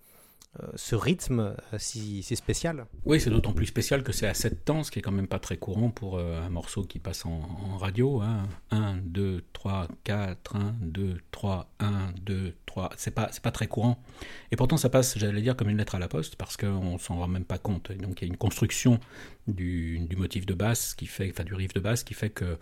ce 0.74 0.96
rythme 0.96 1.54
euh, 1.72 1.78
si, 1.78 2.22
si 2.22 2.34
spécial 2.34 2.86
Oui, 3.04 3.20
c'est 3.20 3.30
d'autant 3.30 3.52
plus 3.52 3.66
spécial 3.66 4.02
que 4.02 4.12
c'est 4.12 4.26
à 4.26 4.34
7 4.34 4.64
temps, 4.64 4.82
ce 4.82 4.90
qui 4.90 4.98
est 4.98 5.02
quand 5.02 5.12
même 5.12 5.28
pas 5.28 5.38
très 5.38 5.56
courant 5.56 5.90
pour 5.90 6.18
euh, 6.18 6.40
un 6.40 6.48
morceau 6.48 6.84
qui 6.84 6.98
passe 6.98 7.26
en, 7.26 7.42
en 7.72 7.76
radio. 7.76 8.20
Hein. 8.22 8.48
1, 8.70 8.96
2, 9.04 9.44
3, 9.52 9.88
4, 10.04 10.56
1, 10.56 10.74
2, 10.80 11.18
3, 11.30 11.70
1, 11.80 12.12
2, 12.22 12.54
3. 12.66 12.90
C'est 12.96 13.10
pas, 13.10 13.30
pas 13.42 13.50
très 13.50 13.66
courant. 13.66 14.02
Et 14.50 14.56
pourtant, 14.56 14.76
ça 14.76 14.88
passe, 14.88 15.18
j'allais 15.18 15.42
dire, 15.42 15.56
comme 15.56 15.68
une 15.68 15.78
lettre 15.78 15.94
à 15.94 15.98
la 15.98 16.08
poste, 16.08 16.36
parce 16.36 16.56
qu'on 16.56 16.98
s'en 16.98 17.18
rend 17.18 17.28
même 17.28 17.44
pas 17.44 17.58
compte. 17.58 17.92
Donc, 17.92 18.20
il 18.20 18.24
y 18.24 18.28
a 18.28 18.32
une 18.32 18.38
construction 18.38 18.98
du, 19.46 19.98
du 20.00 20.16
motif 20.16 20.46
de 20.46 20.54
basse, 20.54 20.94
qui 20.94 21.06
fait, 21.06 21.30
enfin, 21.30 21.44
du 21.44 21.54
riff 21.54 21.72
de 21.74 21.80
basse, 21.80 22.04
qui 22.04 22.14
fait 22.14 22.30
que 22.30 22.44
euh, 22.44 22.56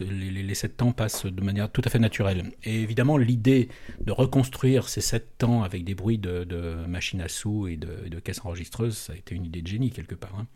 les, 0.00 0.42
les, 0.42 0.54
sept 0.54 0.76
temps 0.76 0.92
passent 0.92 1.26
de 1.26 1.42
manière 1.42 1.70
tout 1.70 1.82
à 1.84 1.90
fait 1.90 1.98
naturelle. 1.98 2.52
Et 2.64 2.82
évidemment, 2.82 3.16
l'idée 3.16 3.68
de 4.00 4.12
reconstruire 4.12 4.88
ces 4.88 5.00
sept 5.00 5.38
temps 5.38 5.62
avec 5.62 5.84
des 5.84 5.94
bruits 5.94 6.18
de, 6.18 6.74
machines 6.88 7.20
à 7.20 7.28
sous 7.28 7.68
et 7.68 7.76
de, 7.76 8.18
caisses 8.20 8.44
enregistreuses, 8.44 8.96
ça 8.96 9.12
a 9.12 9.16
été 9.16 9.34
une 9.34 9.44
idée 9.46 9.62
de 9.62 9.66
génie 9.68 9.90
quelque 9.90 10.14
part. 10.14 10.34
hein, 10.38 10.46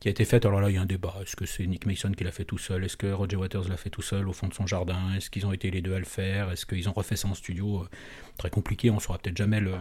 qui 0.00 0.08
a 0.08 0.10
été 0.10 0.24
faite. 0.24 0.44
Alors 0.46 0.60
là, 0.60 0.68
il 0.68 0.74
y 0.74 0.78
a 0.78 0.82
un 0.82 0.86
débat. 0.86 1.14
Est-ce 1.22 1.36
que 1.36 1.46
c'est 1.46 1.64
Nick 1.64 1.86
Mason 1.86 2.10
qui 2.10 2.24
l'a 2.24 2.32
fait 2.32 2.44
tout 2.44 2.58
seul? 2.58 2.82
Est-ce 2.82 2.96
que 2.96 3.06
Roger 3.06 3.36
Waters 3.36 3.68
l'a 3.68 3.76
fait 3.76 3.88
tout 3.90 4.02
seul 4.02 4.28
au 4.28 4.32
fond 4.32 4.48
de 4.48 4.54
son 4.54 4.66
jardin? 4.66 5.14
Est-ce 5.16 5.30
qu'ils 5.30 5.46
ont 5.46 5.52
été 5.52 5.70
les 5.70 5.80
deux 5.80 5.94
à 5.94 6.00
le 6.00 6.04
faire? 6.04 6.50
Est-ce 6.50 6.66
qu'ils 6.66 6.88
ont 6.88 6.92
refait 6.92 7.14
ça 7.14 7.28
en 7.28 7.34
studio? 7.34 7.82
Euh, 7.82 7.88
Très 8.36 8.50
compliqué. 8.50 8.90
On 8.90 8.98
saura 8.98 9.18
peut-être 9.18 9.36
jamais 9.36 9.60
le, 9.60 9.74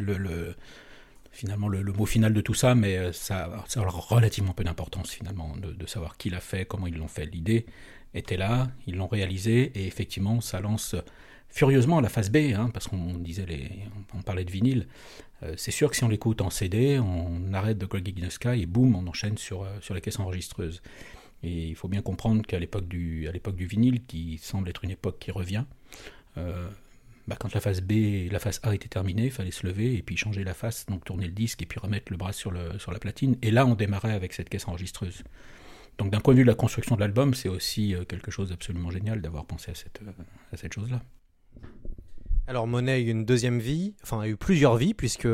le- 0.00 0.54
finalement 1.38 1.68
le, 1.68 1.84
mot 1.92 2.04
final 2.04 2.34
de 2.34 2.40
tout 2.40 2.54
ça, 2.54 2.74
mais 2.74 2.98
euh, 2.98 3.12
ça, 3.12 3.44
a 3.44 3.80
relativement 3.80 4.52
peu 4.54 4.64
d'importance 4.64 5.10
finalement 5.10 5.54
de, 5.56 5.86
savoir 5.86 6.16
qui 6.16 6.30
l'a 6.30 6.40
fait, 6.40 6.64
comment 6.64 6.88
ils 6.88 6.96
l'ont 6.96 7.06
fait. 7.06 7.26
L'idée 7.26 7.64
était 8.12 8.36
là, 8.36 8.68
ils 8.88 8.96
l'ont 8.96 9.06
réalisé, 9.06 9.70
et 9.76 9.86
effectivement, 9.86 10.40
ça 10.40 10.60
lance 10.60 10.96
furieusement 11.48 12.00
la 12.00 12.08
phase 12.08 12.30
B, 12.30 12.38
hein, 12.56 12.70
parce 12.74 12.88
qu'on 12.88 13.14
disait 13.18 13.46
on 14.14 14.22
parlait 14.22 14.44
de 14.44 14.50
vinyle. 14.50 14.88
Euh, 15.44 15.54
c'est 15.56 15.70
sûr 15.70 15.90
que 15.90 15.96
si 15.96 16.02
on 16.02 16.08
l'écoute 16.08 16.40
en 16.40 16.50
CD, 16.50 16.98
on 16.98 17.52
arrête 17.52 17.78
de 17.78 17.86
Greg 17.86 18.12
in 18.20 18.30
Sky 18.30 18.62
et 18.62 18.66
boum, 18.66 18.96
on 18.96 19.06
enchaîne 19.06 19.38
sur, 19.38 19.62
euh, 19.62 19.68
sur 19.80 19.94
les 19.94 20.00
caisses 20.00 20.18
enregistreuses. 20.18 20.82
Et 21.44 21.68
il 21.68 21.76
faut 21.76 21.86
bien 21.86 22.02
comprendre 22.02 22.44
qu'à 22.44 22.58
l'époque 22.58 22.88
du, 22.88 23.28
à 23.28 23.50
du 23.52 23.66
vinyle, 23.66 24.04
qui 24.04 24.38
semble 24.38 24.68
être 24.70 24.82
une 24.82 24.90
époque 24.90 25.20
qui 25.20 25.30
revient, 25.30 25.64
bah, 27.28 27.36
quand 27.38 27.52
la 27.52 27.60
phase 27.60 27.82
B 27.82 28.32
la 28.32 28.38
phase 28.38 28.58
A 28.62 28.74
était 28.74 28.88
terminée, 28.88 29.26
il 29.26 29.30
fallait 29.30 29.50
se 29.50 29.66
lever 29.66 29.94
et 29.94 30.02
puis 30.02 30.16
changer 30.16 30.44
la 30.44 30.54
face, 30.54 30.86
donc 30.86 31.04
tourner 31.04 31.26
le 31.26 31.32
disque 31.32 31.60
et 31.62 31.66
puis 31.66 31.78
remettre 31.78 32.10
le 32.10 32.16
bras 32.16 32.32
sur, 32.32 32.50
le, 32.50 32.78
sur 32.78 32.90
la 32.90 32.98
platine. 32.98 33.36
Et 33.42 33.50
là, 33.50 33.66
on 33.66 33.74
démarrait 33.74 34.14
avec 34.14 34.32
cette 34.32 34.48
caisse 34.48 34.66
enregistreuse. 34.66 35.22
Donc 35.98 36.10
d'un 36.10 36.20
point 36.20 36.32
de 36.32 36.38
vue 36.38 36.44
de 36.44 36.48
la 36.48 36.54
construction 36.54 36.94
de 36.94 37.00
l'album, 37.00 37.34
c'est 37.34 37.50
aussi 37.50 37.94
euh, 37.94 38.04
quelque 38.04 38.30
chose 38.30 38.48
d'absolument 38.48 38.90
génial 38.90 39.20
d'avoir 39.20 39.44
pensé 39.44 39.70
à 39.70 39.74
cette, 39.74 40.00
euh, 40.02 40.10
à 40.52 40.56
cette 40.56 40.72
chose-là. 40.72 41.02
Alors 42.46 42.66
Monet 42.66 42.92
a 42.92 42.98
eu 42.98 43.08
une 43.08 43.26
deuxième 43.26 43.58
vie, 43.58 43.94
enfin 44.02 44.20
a 44.20 44.28
eu 44.28 44.36
plusieurs 44.36 44.78
vies, 44.78 44.94
puisque 44.94 45.28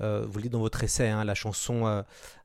euh, 0.00 0.24
vous 0.28 0.36
le 0.38 0.42
dites 0.44 0.52
dans 0.52 0.60
votre 0.60 0.82
essai, 0.84 1.08
hein, 1.08 1.24
la 1.24 1.34
chanson 1.34 1.86
euh, 1.86 2.02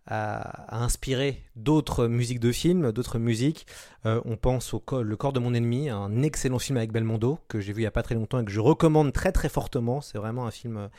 a, 0.08 0.76
inspiré 0.84 1.42
d'autres 1.56 2.08
musiques 2.08 2.40
de 2.40 2.52
films, 2.52 2.92
d'autres 2.92 3.18
musiques. 3.20 3.66
Euh, 4.06 4.22
on 4.26 4.36
pense 4.38 4.74
au 4.74 4.80
co- 4.80 5.02
Le 5.02 5.16
corps 5.16 5.34
de 5.34 5.40
mon 5.40 5.54
ennemi, 5.54 5.90
un 5.90 6.22
excellent 6.22 6.60
film 6.60 6.78
avec 6.78 6.92
Belmondo, 6.92 7.40
que 7.48 7.60
j'ai 7.60 7.74
vu 7.74 7.80
il 7.80 7.84
n'y 7.84 7.88
a 7.88 7.92
pas 7.92 8.04
très 8.04 8.14
longtemps 8.14 8.40
et 8.40 8.46
que 8.46 8.52
je 8.52 8.60
recommande 8.60 9.14
très 9.14 9.32
très 9.32 9.50
fortement. 9.50 10.02
C'est 10.02 10.18
vraiment 10.20 10.46
un 10.46 10.52
film, 10.52 10.90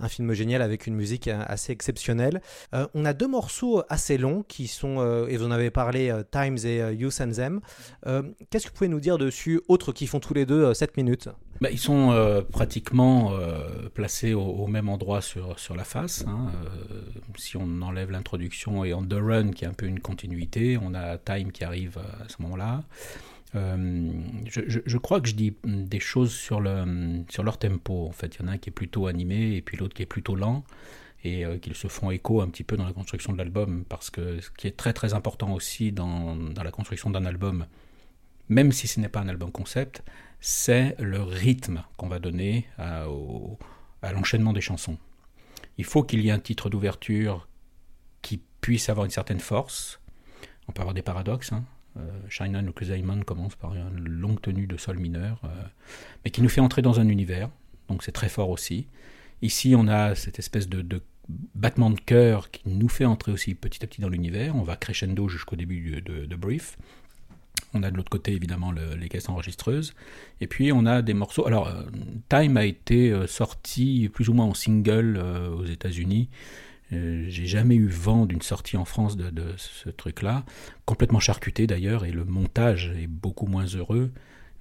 un 0.00 0.08
film 0.08 0.32
génial 0.32 0.62
avec 0.62 0.86
une 0.88 0.94
musique 0.96 1.28
assez 1.28 1.70
exceptionnelle. 1.72 2.40
On 2.94 3.04
a 3.04 3.12
deux 3.12 3.28
morceaux 3.28 3.82
assez 3.88 4.18
longs 4.18 4.42
qui 4.48 4.66
sont, 4.66 5.26
et 5.28 5.36
vous 5.36 5.44
en 5.46 5.50
avez 5.52 5.70
parlé, 5.70 6.12
Times 6.32 6.58
et 6.64 6.82
euh, 6.82 6.92
You 6.92 7.10
Send 7.10 7.32
Them. 7.32 7.60
Qu'est-ce 8.50 8.64
que 8.66 8.70
vous 8.70 8.76
pouvez 8.76 8.88
nous 8.88 9.00
dire 9.00 9.18
dessus, 9.18 9.60
autres 9.68 9.92
qui 9.92 10.06
font 10.08 10.18
tous 10.18 10.34
les 10.34 10.44
deux 10.46 10.74
7 10.74 10.96
minutes? 10.96 11.28
Bah, 11.60 11.70
ils 11.70 11.78
sont 11.78 12.44
pratiquement 12.50 13.32
placés 13.94 14.34
au, 14.34 14.42
au 14.42 14.66
même 14.66 14.88
endroit 14.88 15.20
sur, 15.22 15.58
sur 15.58 15.74
la 15.76 15.84
face. 15.84 16.05
Hein. 16.26 16.50
Euh, 16.64 17.00
si 17.36 17.56
on 17.56 17.82
enlève 17.82 18.10
l'introduction 18.10 18.84
et 18.84 18.94
On 18.94 19.02
the 19.02 19.14
Run, 19.14 19.50
qui 19.50 19.64
est 19.64 19.68
un 19.68 19.72
peu 19.72 19.86
une 19.86 20.00
continuité, 20.00 20.78
on 20.80 20.94
a 20.94 21.18
Time 21.18 21.52
qui 21.52 21.64
arrive 21.64 21.98
à 21.98 22.28
ce 22.28 22.40
moment-là. 22.42 22.82
Euh, 23.54 24.10
je, 24.46 24.98
crois 24.98 25.20
que 25.20 25.28
je 25.28 25.34
dis 25.34 25.54
des 25.64 26.00
choses 26.00 26.32
sur, 26.32 26.60
le, 26.60 27.22
sur 27.28 27.42
leur 27.42 27.58
tempo. 27.58 28.06
En 28.06 28.12
fait, 28.12 28.36
il 28.36 28.42
y 28.42 28.44
en 28.44 28.48
a 28.48 28.52
un 28.52 28.58
qui 28.58 28.70
est 28.70 28.72
plutôt 28.72 29.06
animé 29.06 29.54
et 29.54 29.62
puis 29.62 29.76
l'autre 29.76 29.94
qui 29.94 30.02
est 30.02 30.06
plutôt 30.06 30.34
lent 30.34 30.64
et 31.24 31.44
euh, 31.44 31.58
qu'ils 31.58 31.74
se 31.74 31.88
font 31.88 32.10
écho 32.10 32.40
un 32.40 32.48
petit 32.48 32.64
peu 32.64 32.76
dans 32.76 32.84
la 32.84 32.92
construction 32.92 33.32
de 33.32 33.38
l'album 33.38 33.84
parce 33.88 34.10
que 34.10 34.40
ce 34.40 34.50
qui 34.50 34.66
est 34.66 34.76
très 34.76 34.92
très 34.92 35.14
important 35.14 35.52
aussi 35.52 35.92
dans, 35.92 36.36
la 36.62 36.70
construction 36.70 37.10
d'un 37.10 37.24
album, 37.24 37.66
même 38.48 38.72
si 38.72 38.88
ce 38.88 39.00
n'est 39.00 39.08
pas 39.08 39.20
un 39.20 39.28
album 39.28 39.50
concept, 39.50 40.02
c'est 40.40 40.94
le 40.98 41.22
rythme 41.22 41.82
qu'on 41.96 42.08
va 42.08 42.18
donner 42.18 42.66
à 42.78 43.06
l'enchaînement 44.12 44.52
des 44.52 44.60
chansons. 44.60 44.98
Il 45.78 45.84
faut 45.84 46.02
qu'il 46.02 46.24
y 46.24 46.28
ait 46.28 46.32
un 46.32 46.38
titre 46.38 46.70
d'ouverture 46.70 47.48
qui 48.22 48.40
puisse 48.60 48.88
avoir 48.88 49.04
une 49.04 49.10
certaine 49.10 49.40
force. 49.40 50.00
On 50.68 50.72
peut 50.72 50.80
avoir 50.80 50.94
des 50.94 51.02
paradoxes. 51.02 51.52
Hein. 51.52 51.64
Euh, 51.98 52.72
Cause 52.74 52.88
Diamond 52.88 53.22
commence 53.22 53.54
par 53.56 53.74
une 53.74 54.08
longue 54.08 54.40
tenue 54.40 54.66
de 54.66 54.76
sol 54.76 54.98
mineur, 54.98 55.40
euh, 55.44 55.48
mais 56.24 56.30
qui 56.30 56.42
nous 56.42 56.48
fait 56.48 56.60
entrer 56.60 56.82
dans 56.82 57.00
un 57.00 57.08
univers. 57.08 57.48
Donc 57.88 58.02
c'est 58.02 58.12
très 58.12 58.28
fort 58.28 58.50
aussi. 58.50 58.86
Ici, 59.42 59.74
on 59.76 59.86
a 59.88 60.14
cette 60.14 60.38
espèce 60.38 60.68
de, 60.68 61.02
battement 61.54 61.90
de 61.90 62.00
cœur 62.00 62.50
qui 62.50 62.68
nous 62.68 62.88
fait 62.88 63.04
entrer 63.04 63.32
aussi 63.32 63.54
petit 63.54 63.84
à 63.84 63.86
petit 63.86 64.00
dans 64.00 64.08
l'univers. 64.08 64.56
On 64.56 64.62
va 64.62 64.76
crescendo 64.76 65.28
jusqu'au 65.28 65.56
début 65.56 66.00
de 66.02 66.36
Brief. 66.36 66.76
On 67.76 67.82
a 67.82 67.90
de 67.90 67.96
l'autre 67.96 68.10
côté 68.10 68.32
évidemment 68.32 68.72
le- 68.72 68.94
les 68.96 69.08
caisses 69.08 69.28
enregistreuses. 69.28 69.94
Et 70.40 70.46
puis 70.46 70.72
on 70.72 70.86
a 70.86 71.02
des 71.02 71.14
morceaux. 71.14 71.46
Alors, 71.46 71.68
euh, 71.68 71.82
Time 72.28 72.56
a 72.56 72.64
été 72.64 73.10
euh, 73.10 73.26
sorti 73.26 74.08
plus 74.12 74.28
ou 74.28 74.34
moins 74.34 74.46
en 74.46 74.54
single 74.54 75.16
euh, 75.18 75.50
aux 75.50 75.64
États-Unis. 75.64 76.28
J'ai 76.92 77.46
jamais 77.46 77.74
eu 77.74 77.88
vent 77.88 78.26
d'une 78.26 78.42
sortie 78.42 78.76
en 78.76 78.84
France 78.84 79.16
de, 79.16 79.28
de 79.30 79.46
ce 79.56 79.88
truc-là. 79.90 80.44
Complètement 80.84 81.18
charcuté 81.18 81.66
d'ailleurs, 81.66 82.04
et 82.04 82.12
le 82.12 82.24
montage 82.24 82.92
est 82.96 83.08
beaucoup 83.08 83.46
moins 83.46 83.66
heureux. 83.66 84.12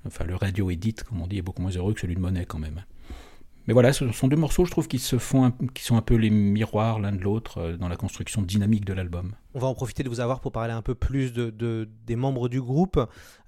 Enfin, 0.07 0.25
le 0.25 0.35
radio 0.35 0.71
edit, 0.71 0.95
comme 1.07 1.21
on 1.21 1.27
dit, 1.27 1.37
est 1.37 1.43
beaucoup 1.43 1.61
moins 1.61 1.71
heureux 1.71 1.93
que 1.93 1.99
celui 1.99 2.15
de 2.15 2.19
Monet 2.19 2.45
quand 2.45 2.57
même. 2.57 2.83
Mais 3.67 3.73
voilà, 3.73 3.93
ce 3.93 4.11
sont 4.11 4.27
deux 4.27 4.35
morceaux, 4.35 4.65
je 4.65 4.71
trouve, 4.71 4.87
qui 4.87 4.99
se 4.99 5.17
font, 5.17 5.51
qui 5.73 5.83
sont 5.83 5.97
un 5.97 6.01
peu 6.01 6.15
les 6.15 6.29
miroirs 6.29 6.99
l'un 6.99 7.11
de 7.11 7.21
l'autre 7.21 7.57
euh, 7.59 7.77
dans 7.77 7.87
la 7.87 7.95
construction 7.97 8.41
dynamique 8.41 8.85
de 8.85 8.93
l'album. 8.93 9.33
On 9.53 9.59
va 9.59 9.67
en 9.67 9.73
profiter 9.73 10.03
de 10.03 10.09
vous 10.09 10.19
avoir 10.19 10.39
pour 10.39 10.51
parler 10.51 10.73
un 10.73 10.81
peu 10.81 10.95
plus 10.95 11.33
de, 11.33 11.49
de- 11.49 11.89
des 12.05 12.15
membres 12.15 12.49
du 12.49 12.61
groupe. 12.61 12.99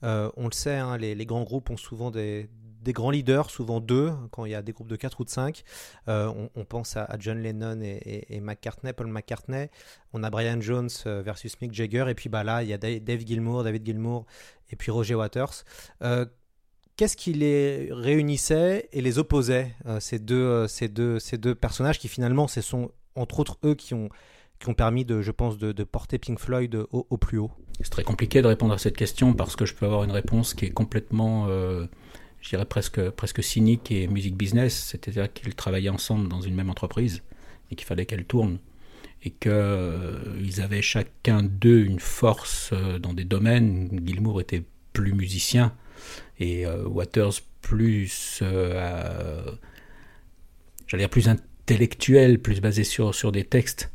Euh, 0.03 0.29
on 0.37 0.45
le 0.45 0.53
sait, 0.53 0.75
hein, 0.77 0.97
les, 0.97 1.25
grands 1.25 1.43
groupes 1.43 1.69
ont 1.69 1.77
souvent 1.77 2.11
des, 2.11 2.49
grands 2.87 3.11
leaders, 3.11 3.49
souvent 3.49 3.81
deux, 3.81 4.13
quand 4.31 4.45
il 4.45 4.51
y 4.51 4.55
a 4.55 4.61
des 4.61 4.71
groupes 4.71 4.87
de 4.87 4.95
4 4.95 5.19
ou 5.19 5.25
de 5.25 5.29
5. 5.29 5.63
on, 6.07 6.49
on 6.55 6.63
pense 6.65 6.95
à, 6.95 7.09
John 7.19 7.37
Lennon 7.37 7.81
et, 7.81 8.39
McCartney, 8.39 8.93
Paul 8.93 9.07
McCartney. 9.07 9.67
On 10.13 10.23
a 10.23 10.29
Brian 10.29 10.61
Jones 10.61 10.89
euh, 11.05 11.21
versus 11.21 11.59
Mick 11.61 11.73
Jagger. 11.73 12.05
Et 12.07 12.15
puis 12.15 12.29
bah, 12.29 12.45
là, 12.45 12.63
il 12.63 12.69
y 12.69 12.73
a 12.73 12.77
Da- 12.77 12.99
Dave 12.99 13.25
Gilmour, 13.25 13.63
David 13.65 13.85
Gilmour 13.85 14.25
et 14.71 14.75
puis 14.77 14.89
Roger 14.89 15.15
Waters. 15.15 15.63
Euh, 16.01 16.25
Qu'est-ce 16.97 17.15
qui 17.15 17.31
les 17.33 17.89
réunissait 17.91 18.89
et 18.91 19.01
les 19.01 19.19
opposait, 19.19 19.75
euh, 19.85 19.99
ces, 19.99 20.17
deux, 20.17 20.35
euh, 20.35 20.67
ces, 20.67 20.87
deux, 20.87 21.19
ces 21.19 21.37
deux 21.37 21.53
personnages 21.53 21.99
qui 21.99 22.07
finalement, 22.07 22.47
ce 22.47 22.59
sont 22.61 22.91
entre 23.13 23.39
autres 23.39 23.59
eux 23.63 23.75
qui 23.75 23.93
ont, 23.93 24.09
qui 24.59 24.67
ont 24.69 24.73
permis, 24.73 25.05
de, 25.05 25.21
je 25.21 25.29
pense, 25.29 25.59
de, 25.59 25.83
porter 25.83 26.17
Pink 26.17 26.39
Floyd 26.39 26.75
au, 26.91 27.17
plus 27.17 27.37
haut? 27.37 27.51
C'est 27.81 27.91
très 27.91 28.03
compliqué 28.03 28.41
de 28.41 28.47
répondre 28.47 28.73
à 28.73 28.79
cette 28.79 28.97
question 28.97 29.33
parce 29.33 29.55
que 29.55 29.65
je 29.65 29.75
peux 29.75 29.85
avoir 29.85 30.03
une 30.03 30.11
réponse 30.11 30.55
qui 30.55 30.65
est 30.65 30.71
complètement, 30.71 31.45
euh, 31.47 31.85
je 32.41 32.49
dirais 32.49 32.65
presque, 32.65 33.09
presque 33.11 33.43
cynique 33.43 33.91
et 33.91 34.07
music 34.07 34.35
business, 34.35 34.73
c'est-à-dire 34.89 35.31
qu'ils 35.31 35.53
travaillaient 35.53 35.89
ensemble 35.89 36.27
dans 36.27 36.41
une 36.41 36.55
même 36.55 36.71
entreprise 36.71 37.21
et 37.69 37.75
qu'il 37.75 37.85
fallait 37.85 38.07
qu'elle 38.07 38.25
tourne 38.25 38.57
et 39.23 39.29
qu'ils 39.29 40.61
avaient 40.61 40.81
chacun 40.81 41.43
d'eux 41.43 41.83
une 41.83 41.99
force 41.99 42.71
euh, 42.73 42.97
dans 42.97 43.13
des 43.13 43.25
domaines. 43.25 44.01
Gilmour 44.03 44.41
était 44.41 44.63
plus 44.93 45.13
musicien 45.13 45.73
et 46.39 46.65
euh, 46.65 46.83
Waters 46.87 47.41
plus, 47.61 48.39
euh, 48.41 49.51
j'allais 50.87 51.03
dire 51.03 51.09
plus 51.09 51.29
intellectuel, 51.29 52.39
plus 52.39 52.61
basé 52.61 52.83
sur, 52.83 53.13
sur 53.15 53.31
des 53.31 53.43
textes. 53.43 53.91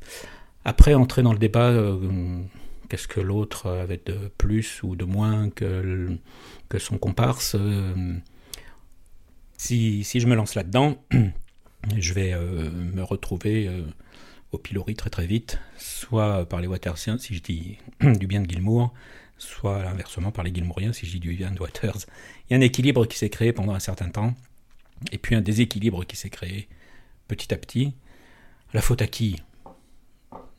Après, 0.64 0.95
entrer 0.95 1.22
dans 1.22 1.32
le 1.32 1.38
débat, 1.38 1.70
euh, 1.70 2.40
qu'est-ce 2.88 3.09
que 3.09 3.20
l'autre 3.20 3.68
avait 3.68 4.01
de 4.05 4.30
plus 4.38 4.82
ou 4.82 4.97
de 4.97 5.05
moins 5.05 5.51
que, 5.51 6.16
que 6.68 6.78
son 6.78 6.99
comparse 6.99 7.57
si, 9.57 10.03
si 10.03 10.18
je 10.18 10.26
me 10.26 10.34
lance 10.34 10.57
là-dedans, 10.57 10.97
je 11.97 12.12
vais 12.14 12.34
me 12.34 13.03
retrouver 13.03 13.70
au 14.51 14.59
pilori 14.59 14.97
très 14.97 15.09
très 15.09 15.26
vite, 15.26 15.61
soit 15.78 16.49
par 16.49 16.61
les 16.61 16.66
Watersiens 16.66 17.16
si 17.16 17.34
je 17.34 17.43
dis 17.43 17.78
du 18.01 18.26
bien 18.26 18.43
de 18.43 18.51
Gilmour, 18.51 18.93
soit 19.43 19.86
inversement 19.88 20.32
par 20.32 20.45
les 20.45 20.55
Gilmouriens 20.55 20.93
si 20.93 21.07
je 21.07 21.18
dis 21.18 21.20
du 21.20 21.47
Waters. 21.61 21.99
Il 22.49 22.53
y 22.53 22.55
a 22.55 22.59
un 22.59 22.61
équilibre 22.61 23.07
qui 23.07 23.18
s'est 23.18 23.30
créé 23.30 23.53
pendant 23.53 23.74
un 23.74 23.80
certain 23.80 24.09
temps, 24.09 24.34
et 25.11 25.18
puis 25.18 25.34
un 25.34 25.40
déséquilibre 25.40 26.05
qui 26.05 26.16
s'est 26.16 26.30
créé 26.30 26.68
petit 27.28 27.53
à 27.53 27.57
petit. 27.57 27.95
La 28.72 28.80
faute 28.80 29.03
à 29.03 29.07
qui? 29.07 29.43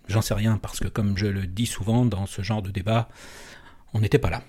J'en 0.08 0.22
sais 0.22 0.34
rien, 0.34 0.58
parce 0.58 0.80
que 0.80 0.88
comme 0.88 1.18
je 1.18 1.28
le 1.28 1.48
dis 1.48 1.66
souvent 1.66 2.06
dans 2.06 2.26
ce 2.26 2.42
genre 2.42 2.62
de 2.62 2.72
débat, 2.72 3.10
on 3.94 4.02
n'était 4.02 4.20
pas 4.20 4.30
là. 4.30 4.44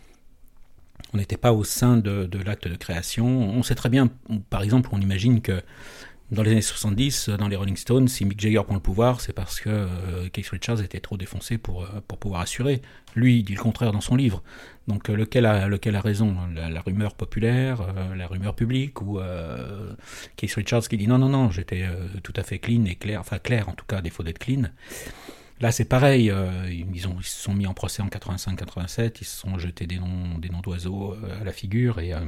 On 1.13 1.19
n'était 1.19 1.37
pas 1.37 1.53
au 1.53 1.63
sein 1.63 1.97
de 1.97 2.39
l'acte 2.45 2.67
de 2.67 2.77
création. 2.77 3.27
On 3.27 3.63
sait 3.63 3.77
très 3.77 3.89
bien, 3.89 4.11
par 4.51 4.63
exemple, 4.63 4.89
on 4.93 5.01
imagine 5.01 5.43
que 5.43 5.63
dans 6.31 6.43
les 6.43 6.53
années 6.53 6.63
70, 6.63 7.29
dans 7.29 7.49
les 7.49 7.57
Rolling 7.57 7.77
Stones, 7.77 8.09
si 8.09 8.25
Mick 8.25 8.41
Jagger 8.41 8.63
prend 8.65 8.75
le 8.75 8.81
pouvoir, 8.81 9.21
c'est 9.21 9.33
parce 9.33 9.61
que 9.61 9.69
euh, 9.69 10.29
Keith 10.33 10.49
Richards 10.49 10.81
était 10.83 11.01
trop 11.01 11.17
défoncé 11.17 11.59
pour, 11.59 11.83
euh, 11.85 11.89
pour 12.09 12.19
pouvoir 12.19 12.41
assurer. 12.41 12.81
Lui, 13.15 13.39
il 13.39 13.43
dit 13.45 13.55
le 13.55 13.61
contraire 13.61 13.93
dans 13.93 14.01
son 14.01 14.17
livre. 14.17 14.43
Donc 14.89 15.11
euh, 15.11 15.17
lequel, 15.17 15.47
a, 15.47 15.69
lequel 15.69 15.97
a 15.97 16.01
raison? 16.01 16.37
La, 16.55 16.81
rumeur 16.81 17.15
populaire, 17.15 17.83
euh, 17.83 18.15
la 18.15 18.27
rumeur 18.27 18.55
publique, 18.55 19.03
ou 19.03 19.21
euh, 19.21 19.93
Keith 20.37 20.55
Richards 20.55 20.89
qui 20.89 20.97
dit 20.97 21.07
non, 21.07 21.19
non, 21.19 21.29
non, 21.29 21.51
j'étais 21.51 21.83
euh, 21.83 22.07
tout 22.23 22.35
à 22.37 22.43
fait 22.43 22.59
clean 22.59 22.85
et 22.87 22.97
clair, 22.97 23.21
enfin 23.21 23.39
clair 23.39 23.69
en 23.69 23.73
tout 23.73 23.87
cas, 23.87 24.01
défaut 24.01 24.23
d'être 24.23 24.39
clean. 24.39 24.65
Là, 25.61 25.71
c'est 25.71 25.85
pareil. 25.85 26.31
euh, 26.31 26.69
ils, 26.71 27.07
ont, 27.07 27.17
ils 27.21 27.25
se 27.25 27.43
sont 27.43 27.55
mis 27.55 27.67
en 27.67 27.75
procès 27.75 28.03
en 28.03 28.09
85-87. 28.09 29.19
Ils 29.21 29.25
se 29.25 29.37
sont 29.41 29.59
jetés 29.59 29.87
des 29.87 29.99
noms, 29.99 30.39
des 30.39 30.49
noms 30.49 30.61
d'oiseaux 30.61 31.15
euh, 31.15 31.41
à 31.41 31.45
la 31.45 31.53
figure. 31.53 32.01
Et 32.01 32.13
euh, 32.13 32.21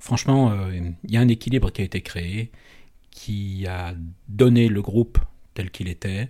franchement, 0.00 0.50
euh, 0.50 0.72
il 1.04 1.10
y 1.10 1.16
a 1.16 1.20
un 1.20 1.28
équilibre 1.28 1.70
qui 1.70 1.82
a 1.82 1.84
été 1.84 2.00
créé, 2.00 2.50
qui 3.10 3.66
a 3.66 3.94
donné 4.28 4.68
le 4.68 4.82
groupe 4.82 5.18
tel 5.54 5.70
qu'il 5.70 5.88
était, 5.88 6.28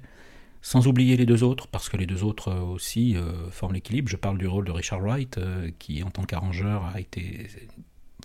sans 0.60 0.86
oublier 0.86 1.16
les 1.16 1.24
deux 1.24 1.42
autres, 1.42 1.68
parce 1.68 1.88
que 1.88 1.96
les 1.96 2.06
deux 2.06 2.22
autres 2.22 2.48
euh, 2.48 2.60
aussi 2.60 3.16
euh, 3.16 3.48
forment 3.50 3.74
l'équilibre. 3.74 4.08
Je 4.10 4.16
parle 4.16 4.36
du 4.36 4.46
rôle 4.46 4.66
de 4.66 4.72
Richard 4.72 5.00
Wright, 5.00 5.38
qui 5.78 6.02
en 6.02 6.10
tant 6.10 6.24
qu'arrangeur 6.24 6.84
a 6.84 7.00
été 7.00 7.46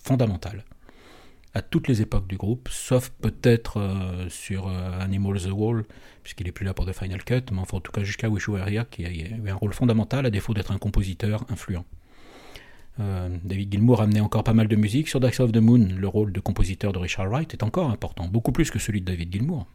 fondamental 0.04 0.66
à 1.54 1.62
toutes 1.62 1.88
les 1.88 2.02
époques 2.02 2.28
du 2.28 2.36
groupe, 2.36 2.68
sauf 2.70 3.12
peut-être 3.22 4.28
sur 4.28 4.68
Animal 4.68 5.40
the 5.40 5.52
Wall, 5.52 5.86
puisqu'il 6.22 6.50
est 6.50 6.52
plus 6.52 6.66
là 6.66 6.74
pour 6.74 6.86
The 6.86 6.92
Final 6.92 7.24
Cut, 7.24 7.44
mais 7.54 7.60
enfin 7.60 7.78
en 7.78 7.80
tout 7.80 7.94
cas 7.94 8.04
jusqu'à 8.04 8.28
Wish 8.28 8.48
You 8.48 8.56
Were 8.56 8.68
Here, 8.68 8.84
qui 8.92 9.06
a 9.06 9.10
eu 9.10 9.50
un 9.50 9.56
rôle 9.56 9.72
fondamental 9.72 10.26
à 10.26 10.30
défaut 10.30 10.54
d'être 10.54 10.74
un 10.74 10.78
compositeur 10.78 11.46
influent. 11.50 11.86
Euh, 13.00 13.38
David 13.44 13.72
Gilmour 13.72 14.02
amenait 14.02 14.22
encore 14.22 14.44
pas 14.44 14.54
mal 14.54 14.68
de 14.68 14.76
musique. 14.76 15.10
Sur 15.10 15.22
Side 15.22 15.42
of 15.42 15.52
the 15.52 15.58
Moon, 15.58 15.88
le 15.98 16.08
rôle 16.08 16.32
de 16.32 16.40
compositeur 16.40 16.94
de 16.94 17.00
Richard 17.00 17.30
Wright 17.30 17.54
est 17.54 17.64
encore 17.64 17.90
important, 17.90 18.28
beaucoup 18.28 18.52
plus 18.52 18.72
que 18.72 18.80
celui 18.80 19.02
de 19.02 19.06
David 19.06 19.32
Gilmour. 19.32 19.68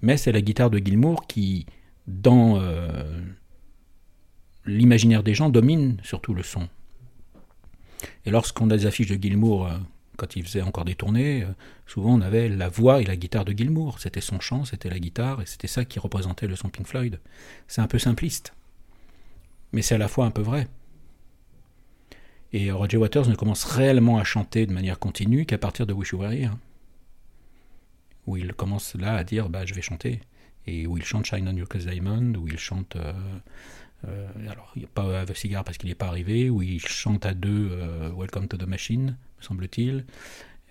Mais 0.00 0.16
c'est 0.16 0.32
la 0.32 0.40
guitare 0.40 0.70
de 0.70 0.78
Gilmour 0.78 1.26
qui, 1.26 1.66
dans 2.06 2.58
euh, 2.58 3.20
l'imaginaire 4.64 5.22
des 5.22 5.34
gens, 5.34 5.50
domine 5.50 5.98
surtout 6.02 6.34
le 6.34 6.42
son. 6.42 6.68
Et 8.24 8.30
lorsqu'on 8.30 8.70
a 8.70 8.76
des 8.76 8.86
affiches 8.86 9.08
de 9.08 9.22
Gilmour, 9.22 9.66
euh, 9.66 9.76
quand 10.16 10.34
il 10.34 10.44
faisait 10.44 10.62
encore 10.62 10.84
des 10.84 10.94
tournées, 10.94 11.46
souvent 11.86 12.14
on 12.14 12.20
avait 12.20 12.48
la 12.48 12.68
voix 12.68 13.00
et 13.00 13.04
la 13.04 13.16
guitare 13.16 13.44
de 13.44 13.52
Gilmour. 13.52 14.00
C'était 14.00 14.20
son 14.20 14.40
chant, 14.40 14.64
c'était 14.64 14.88
la 14.90 14.98
guitare, 14.98 15.42
et 15.42 15.46
c'était 15.46 15.68
ça 15.68 15.84
qui 15.84 15.98
représentait 15.98 16.46
le 16.46 16.56
son 16.56 16.68
Pink 16.68 16.86
Floyd. 16.86 17.20
C'est 17.68 17.80
un 17.80 17.86
peu 17.86 17.98
simpliste, 17.98 18.54
mais 19.72 19.82
c'est 19.82 19.94
à 19.94 19.98
la 19.98 20.08
fois 20.08 20.26
un 20.26 20.30
peu 20.30 20.42
vrai. 20.42 20.68
Et 22.52 22.70
Roger 22.70 22.98
Waters 22.98 23.28
ne 23.28 23.34
commence 23.34 23.64
réellement 23.64 24.18
à 24.18 24.24
chanter 24.24 24.66
de 24.66 24.72
manière 24.72 24.98
continue 24.98 25.46
qu'à 25.46 25.58
partir 25.58 25.86
de 25.86 25.94
Wish 25.94 26.10
You 26.10 26.18
Were 26.18 26.32
Here, 26.32 26.52
où 28.26 28.36
il 28.36 28.52
commence 28.52 28.94
là 28.94 29.14
à 29.14 29.24
dire 29.24 29.48
bah, 29.48 29.64
je 29.64 29.72
vais 29.72 29.80
chanter, 29.80 30.20
et 30.66 30.86
où 30.86 30.96
il 30.96 31.04
chante 31.04 31.24
Shine 31.24 31.48
on 31.48 31.56
Your 31.56 31.68
Cause 31.68 31.86
Diamond, 31.86 32.34
où 32.34 32.46
il 32.46 32.58
chante. 32.58 32.96
euh, 32.96 33.12
euh, 34.08 34.28
alors, 34.50 34.72
il 34.76 34.80
n'y 34.80 34.84
a 34.84 34.88
pas 34.92 35.20
Have 35.20 35.30
a 35.30 35.34
Cigar 35.34 35.64
parce 35.64 35.78
qu'il 35.78 35.88
n'est 35.88 35.94
pas 35.94 36.08
arrivé, 36.08 36.50
où 36.50 36.60
il 36.62 36.80
chante 36.80 37.24
à 37.24 37.34
deux 37.34 37.70
euh, 37.72 38.10
Welcome 38.10 38.48
to 38.48 38.56
the 38.56 38.66
Machine, 38.66 39.16
me 39.38 39.42
semble-t-il, 39.42 40.04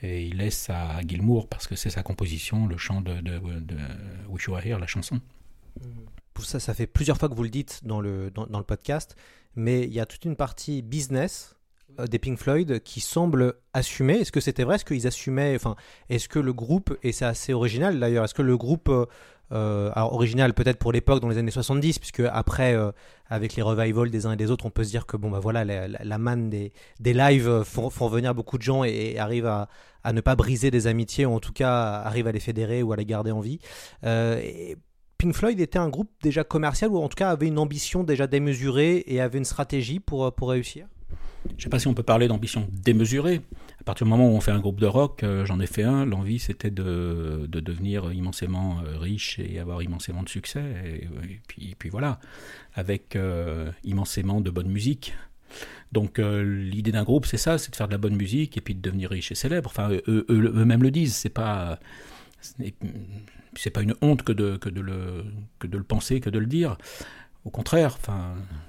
et 0.03 0.27
il 0.27 0.37
laisse 0.37 0.69
à 0.69 1.01
Gilmour, 1.01 1.47
parce 1.47 1.67
que 1.67 1.75
c'est 1.75 1.89
sa 1.89 2.03
composition, 2.03 2.67
le 2.67 2.77
chant 2.77 3.01
de, 3.01 3.13
Wish 4.29 4.45
You 4.45 4.53
Were 4.53 4.65
Here, 4.65 4.79
la 4.79 4.87
chanson. 4.87 5.19
Pour 6.33 6.45
ça, 6.45 6.59
ça 6.59 6.73
fait 6.73 6.87
plusieurs 6.87 7.17
fois 7.17 7.29
que 7.29 7.33
vous 7.33 7.43
le 7.43 7.49
dites 7.49 7.81
dans 7.83 8.01
le, 8.01 8.31
dans, 8.31 8.45
le 8.45 8.63
podcast, 8.63 9.15
mais 9.55 9.83
il 9.83 9.93
y 9.93 9.99
a 9.99 10.05
toute 10.05 10.25
une 10.25 10.35
partie 10.35 10.81
business 10.81 11.55
des 12.09 12.19
Pink 12.19 12.37
Floyd 12.37 12.81
qui 12.83 12.99
semble 12.99 13.55
assumer. 13.73 14.15
Est-ce 14.15 14.31
que 14.31 14.39
c'était 14.39 14.63
vrai? 14.63 14.75
Est-ce 14.75 14.85
qu'ils 14.85 15.07
assumaient 15.07 15.55
Enfin, 15.55 15.75
est-ce 16.09 16.29
que 16.29 16.39
le 16.39 16.53
groupe 16.53 16.97
et 17.03 17.11
c'est 17.11 17.25
assez 17.25 17.53
original 17.53 17.99
d'ailleurs 17.99 18.25
Est-ce 18.25 18.33
que 18.33 18.41
le 18.41 18.57
groupe 18.57 18.89
euh, 18.89 19.05
euh, 19.53 19.91
alors 19.95 20.13
original 20.13 20.53
peut-être 20.53 20.79
pour 20.79 20.93
l'époque 20.93 21.19
dans 21.19 21.27
les 21.27 21.37
années 21.37 21.51
70 21.51 21.99
puisque 21.99 22.21
après 22.21 22.73
euh, 22.73 22.91
avec 23.27 23.55
les 23.55 23.61
revivals 23.61 24.09
des 24.09 24.25
uns 24.25 24.31
et 24.31 24.37
des 24.37 24.49
autres 24.49 24.65
on 24.65 24.69
peut 24.69 24.85
se 24.85 24.89
dire 24.89 25.05
que 25.05 25.17
bon 25.17 25.29
bah 25.29 25.39
voilà 25.41 25.65
la, 25.65 26.17
manne 26.17 26.49
des, 26.49 26.71
des 27.01 27.13
lives 27.13 27.49
euh, 27.49 27.63
font, 27.65 27.89
venir 28.07 28.33
beaucoup 28.33 28.57
de 28.57 28.63
gens 28.63 28.85
et, 28.85 29.17
arrivent 29.17 29.47
à, 29.47 29.67
ne 30.13 30.21
pas 30.21 30.37
briser 30.37 30.71
des 30.71 30.87
amitiés 30.87 31.25
ou 31.25 31.33
en 31.33 31.41
tout 31.41 31.51
cas 31.51 32.01
arrivent 32.05 32.27
à 32.27 32.31
les 32.31 32.39
fédérer 32.39 32.81
ou 32.81 32.93
à 32.93 32.95
les 32.95 33.05
garder 33.05 33.31
en 33.31 33.41
vie. 33.41 33.59
Euh, 34.05 34.41
Pink 35.17 35.35
Floyd 35.35 35.59
était 35.59 35.77
un 35.79 35.89
groupe 35.89 36.09
déjà 36.23 36.45
commercial 36.45 36.89
ou 36.89 36.97
en 36.97 37.09
tout 37.09 37.15
cas 37.15 37.29
avait 37.29 37.47
une 37.47 37.59
ambition 37.59 38.03
déjà 38.03 38.27
démesurée 38.27 39.03
et 39.05 39.19
avait 39.19 39.37
une 39.37 39.45
stratégie 39.45 39.99
pour, 39.99 40.33
pour 40.33 40.49
réussir? 40.49 40.87
Je 41.49 41.55
ne 41.55 41.61
sais 41.61 41.69
pas 41.69 41.79
si 41.79 41.87
on 41.87 41.93
peut 41.93 42.03
parler 42.03 42.27
d'ambition 42.27 42.67
démesurée. 42.71 43.41
À 43.79 43.83
partir 43.83 44.05
du 44.05 44.11
moment 44.11 44.27
où 44.29 44.35
on 44.35 44.41
fait 44.41 44.51
un 44.51 44.59
groupe 44.59 44.79
de 44.79 44.85
rock, 44.85 45.23
euh, 45.23 45.45
j'en 45.45 45.59
ai 45.59 45.65
fait 45.65 45.83
un, 45.83 46.05
l'envie 46.05 46.37
c'était 46.37 46.69
de, 46.69 47.47
de, 47.47 47.59
devenir 47.59 48.13
immensément 48.13 48.79
euh, 48.85 48.97
riche 48.97 49.39
et 49.39 49.59
avoir 49.59 49.81
immensément 49.81 50.21
de 50.21 50.29
succès. 50.29 50.63
Et, 51.57 51.75
puis, 51.77 51.89
voilà, 51.89 52.19
avec 52.75 53.15
euh, 53.15 53.71
immensément 53.83 54.41
de 54.41 54.51
bonne 54.51 54.69
musique. 54.69 55.13
Donc 55.91 56.19
l'idée 56.19 56.93
d'un 56.93 57.03
groupe 57.03 57.25
c'est 57.25 57.35
ça, 57.35 57.57
c'est 57.57 57.71
de 57.71 57.75
faire 57.75 57.87
de 57.87 57.91
la 57.91 57.97
bonne 57.97 58.15
musique 58.15 58.55
et 58.55 58.61
puis 58.61 58.73
de 58.73 58.79
devenir 58.79 59.09
riche 59.09 59.33
et 59.33 59.35
célèbre. 59.35 59.69
Enfin, 59.69 59.89
eux, 59.89 60.01
eux, 60.07 60.25
eux-mêmes 60.29 60.83
le 60.83 60.91
disent, 60.91 61.13
c'est 61.13 61.27
pas 61.27 61.79
c'est 63.55 63.69
pas 63.69 63.81
une 63.81 63.95
honte 64.01 64.23
que 64.23 64.31
de, 64.31 64.55
que, 64.55 64.69
de 64.69 64.79
le, 64.79 65.25
que 65.59 65.67
de 65.67 65.77
le 65.77 65.83
penser, 65.83 66.21
que 66.21 66.29
de 66.29 66.39
le 66.39 66.45
dire. 66.45 66.77
Au 67.43 67.49
contraire, 67.49 67.97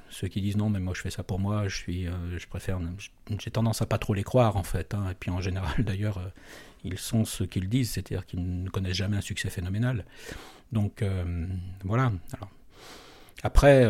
ceux 0.09 0.29
qui 0.29 0.41
disent 0.41 0.57
non, 0.57 0.71
mais 0.71 0.81
moi 0.81 0.95
je 0.95 1.03
fais 1.03 1.11
ça 1.11 1.23
pour 1.23 1.39
moi, 1.39 1.69
je 1.69 1.77
suis, 1.77 2.07
euh, 2.07 2.39
je 2.39 2.47
préfère, 2.47 2.81
j'ai 3.39 3.51
tendance 3.51 3.83
à 3.83 3.87
pas 3.87 3.99
trop 3.99 4.15
les 4.15 4.23
croire 4.23 4.57
en 4.57 4.63
fait. 4.63 4.95
Hein, 4.95 5.11
et 5.11 5.15
puis 5.15 5.31
en 5.31 5.41
général, 5.41 5.75
d'ailleurs, 5.79 6.19
euh, 6.19 6.29
ils 6.85 6.99
sont 6.99 7.25
ce 7.25 7.45
qu'ils 7.45 7.69
disent, 7.69 7.91
c'est-à-dire 7.91 8.25
qu'ils 8.25 8.63
ne 8.63 8.69
connaissent 8.71 8.97
jamais 8.97 9.17
un 9.17 9.23
succès 9.23 9.51
phénoménal. 9.51 10.05
Donc 10.73 11.03
euh, 11.03 11.47
voilà. 11.85 12.13
Après, 13.43 13.87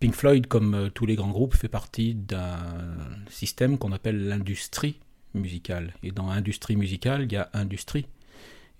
Pink 0.00 0.14
Floyd, 0.14 0.48
comme 0.48 0.90
tous 0.92 1.06
les 1.06 1.14
grands 1.14 1.30
groupes, 1.30 1.54
fait 1.54 1.68
partie 1.68 2.14
d'un 2.14 2.58
système 3.30 3.78
qu'on 3.78 3.92
appelle 3.92 4.26
l'industrie 4.26 4.98
musicale. 5.34 5.94
Et 6.02 6.10
dans 6.10 6.28
industrie 6.28 6.74
musicale, 6.74 7.22
il 7.22 7.32
y 7.32 7.36
a 7.36 7.48
industrie. 7.52 8.06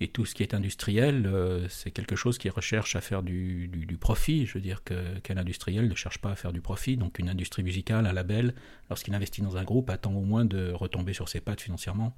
Et 0.00 0.08
tout 0.08 0.24
ce 0.24 0.34
qui 0.34 0.42
est 0.42 0.54
industriel, 0.54 1.26
euh, 1.26 1.68
c'est 1.68 1.90
quelque 1.90 2.16
chose 2.16 2.38
qui 2.38 2.48
recherche 2.48 2.96
à 2.96 3.00
faire 3.00 3.22
du, 3.22 3.70
profit. 4.00 4.46
Je 4.46 4.54
veux 4.54 4.60
dire 4.60 4.82
qu'un 4.82 5.36
industriel 5.36 5.88
ne 5.88 5.94
cherche 5.94 6.18
pas 6.18 6.32
à 6.32 6.36
faire 6.36 6.52
du 6.52 6.60
profit. 6.60 6.96
Donc 6.96 7.18
une 7.18 7.28
industrie 7.28 7.62
musicale, 7.62 8.06
un 8.06 8.12
label, 8.12 8.54
lorsqu'il 8.90 9.14
investit 9.14 9.42
dans 9.42 9.56
un 9.56 9.64
groupe, 9.64 9.90
attend 9.90 10.12
au 10.12 10.22
moins 10.22 10.44
de 10.44 10.72
retomber 10.72 11.12
sur 11.12 11.28
ses 11.28 11.40
pattes 11.40 11.60
financièrement. 11.60 12.16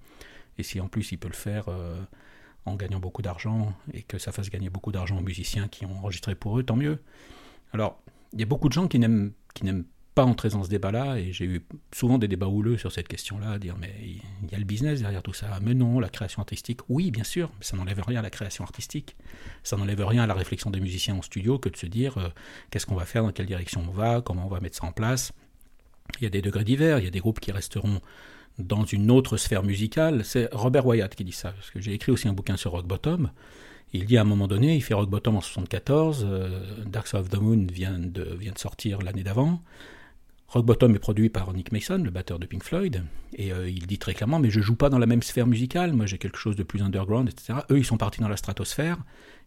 Et 0.57 0.63
si 0.63 0.81
en 0.81 0.89
plus 0.89 1.13
il 1.13 1.19
peut 1.19 1.29
le 1.29 1.35
faire 1.35 1.69
euh, 1.69 2.01
en 2.65 2.77
gagnant 2.77 3.01
beaucoup 3.01 3.23
d'argent 3.23 3.75
et 3.93 4.03
que 4.03 4.19
ça 4.19 4.33
fasse 4.33 4.51
gagner 4.51 4.71
beaucoup 4.71 4.93
d'argent 4.93 5.19
aux 5.19 5.23
musiciens 5.23 5.69
qui 5.69 5.85
ont 5.85 5.99
enregistré 5.99 6.35
pour 6.35 6.59
eux, 6.59 6.63
tant 6.63 6.77
mieux. 6.77 7.03
Alors, 7.73 8.01
il 8.33 8.41
y 8.41 8.43
a 8.43 8.47
beaucoup 8.47 8.69
de 8.69 8.75
gens 8.75 8.89
qui 8.89 8.99
n'aiment 8.99 9.33
qui 9.55 9.65
n'aiment 9.65 9.85
pas 10.15 10.25
entrer 10.25 10.51
dans 10.51 10.63
ce 10.63 10.69
débat-là, 10.69 11.19
et 11.19 11.33
j'ai 11.33 11.45
eu 11.45 11.67
souvent 11.93 12.19
des 12.19 12.29
débats 12.29 12.47
houleux 12.47 12.77
sur 12.77 12.93
cette 12.93 13.09
question-là, 13.09 13.59
dire 13.59 13.77
mais 13.79 13.93
il 14.43 14.51
y 14.51 14.55
a 14.55 14.59
le 14.59 14.65
business 14.65 15.01
derrière 15.01 15.23
tout 15.23 15.33
ça. 15.33 15.59
Mais 15.61 15.75
non, 15.75 15.99
la 15.99 16.09
création 16.09 16.41
artistique, 16.41 16.81
oui, 16.89 17.11
bien 17.11 17.25
sûr, 17.25 17.51
mais 17.59 17.65
ça 17.65 17.77
n'enlève 17.77 18.01
rien 18.07 18.21
à 18.21 18.23
la 18.23 18.31
création 18.31 18.63
artistique. 18.63 19.17
Ça 19.65 19.77
n'enlève 19.77 20.05
rien 20.05 20.23
à 20.23 20.27
la 20.27 20.35
réflexion 20.35 20.71
des 20.71 20.81
musiciens 20.81 21.17
en 21.17 21.23
studio 21.23 21.59
que 21.59 21.69
de 21.69 21.77
se 21.77 21.87
dire 21.87 22.19
euh, 22.19 22.29
qu'est-ce 22.71 22.87
qu'on 22.87 22.95
va 22.95 23.07
faire, 23.07 23.25
dans 23.25 23.33
quelle 23.33 23.47
direction 23.47 23.85
on 23.89 23.91
va, 23.91 24.21
comment 24.21 24.47
on 24.47 24.49
va 24.49 24.61
mettre 24.61 24.77
ça 24.77 24.87
en 24.87 24.93
place. 24.93 25.33
Il 26.21 26.25
y 26.25 26.27
a 26.27 26.31
des 26.31 26.43
degrés 26.43 26.65
divers, 26.65 26.99
il 27.01 27.05
y 27.05 27.09
a 27.09 27.11
des 27.11 27.21
groupes 27.21 27.41
qui 27.41 27.51
resteront 27.51 28.01
dans 28.59 28.85
une 28.85 29.11
autre 29.11 29.37
sphère 29.37 29.65
musicale. 29.65 30.25
C'est 30.25 30.49
Robert 30.53 30.87
Wyatt 30.87 31.13
qui 31.15 31.25
dit 31.25 31.33
ça, 31.33 31.51
parce 31.51 31.71
que 31.71 31.81
j'ai 31.81 31.93
écrit 31.93 32.13
aussi 32.13 32.29
un 32.29 32.33
bouquin 32.33 32.57
sur 32.57 32.71
Rock 32.71 32.87
Bottom. 32.87 33.31
Il 33.93 34.07
dit 34.07 34.17
à 34.17 34.21
un 34.21 34.25
moment 34.25 34.47
donné, 34.47 34.77
il 34.77 34.83
fait 34.83 34.95
Rock 34.95 35.09
Bottom 35.09 35.37
en 35.37 35.41
74, 35.41 36.25
euh, 36.29 36.61
Dark 36.87 37.07
Side 37.07 37.21
of 37.21 37.31
the 37.31 37.37
Moon 37.37 37.67
vient 37.71 37.99
de, 37.99 38.23
vient 38.39 38.53
de 38.53 38.59
sortir 38.59 39.01
l'année 39.03 39.23
d'avant. 39.23 39.61
Rock 40.49 40.67
Bottom 40.67 40.95
est 40.95 40.99
produit 40.99 41.31
par 41.31 41.53
Nick 41.53 41.73
Mason, 41.73 41.99
le 41.99 42.11
batteur 42.11 42.39
de 42.39 42.47
Pink 42.47 42.63
Floyd, 42.63 43.05
et 43.33 43.53
euh, 43.53 43.69
il 43.69 43.87
dit 43.87 43.99
très 43.99 44.15
clairement, 44.15 44.39
mais 44.39 44.51
je 44.51 44.61
joue 44.61 44.77
pas 44.77 44.89
dans 44.89 44.99
la 44.99 45.07
même 45.07 45.23
sphère 45.23 45.47
musicale, 45.47 45.93
moi 45.93 46.07
j'ai 46.07 46.19
quelque 46.19 46.39
chose 46.39 46.55
de 46.55 46.63
plus 46.63 46.83
underground, 46.83 47.29
etc. 47.29 47.61
Eux, 47.71 47.79
ils 47.79 47.85
sont 47.85 47.97
partis 47.97 48.21
dans 48.21 48.29
la 48.29 48.37
stratosphère, 48.37 48.99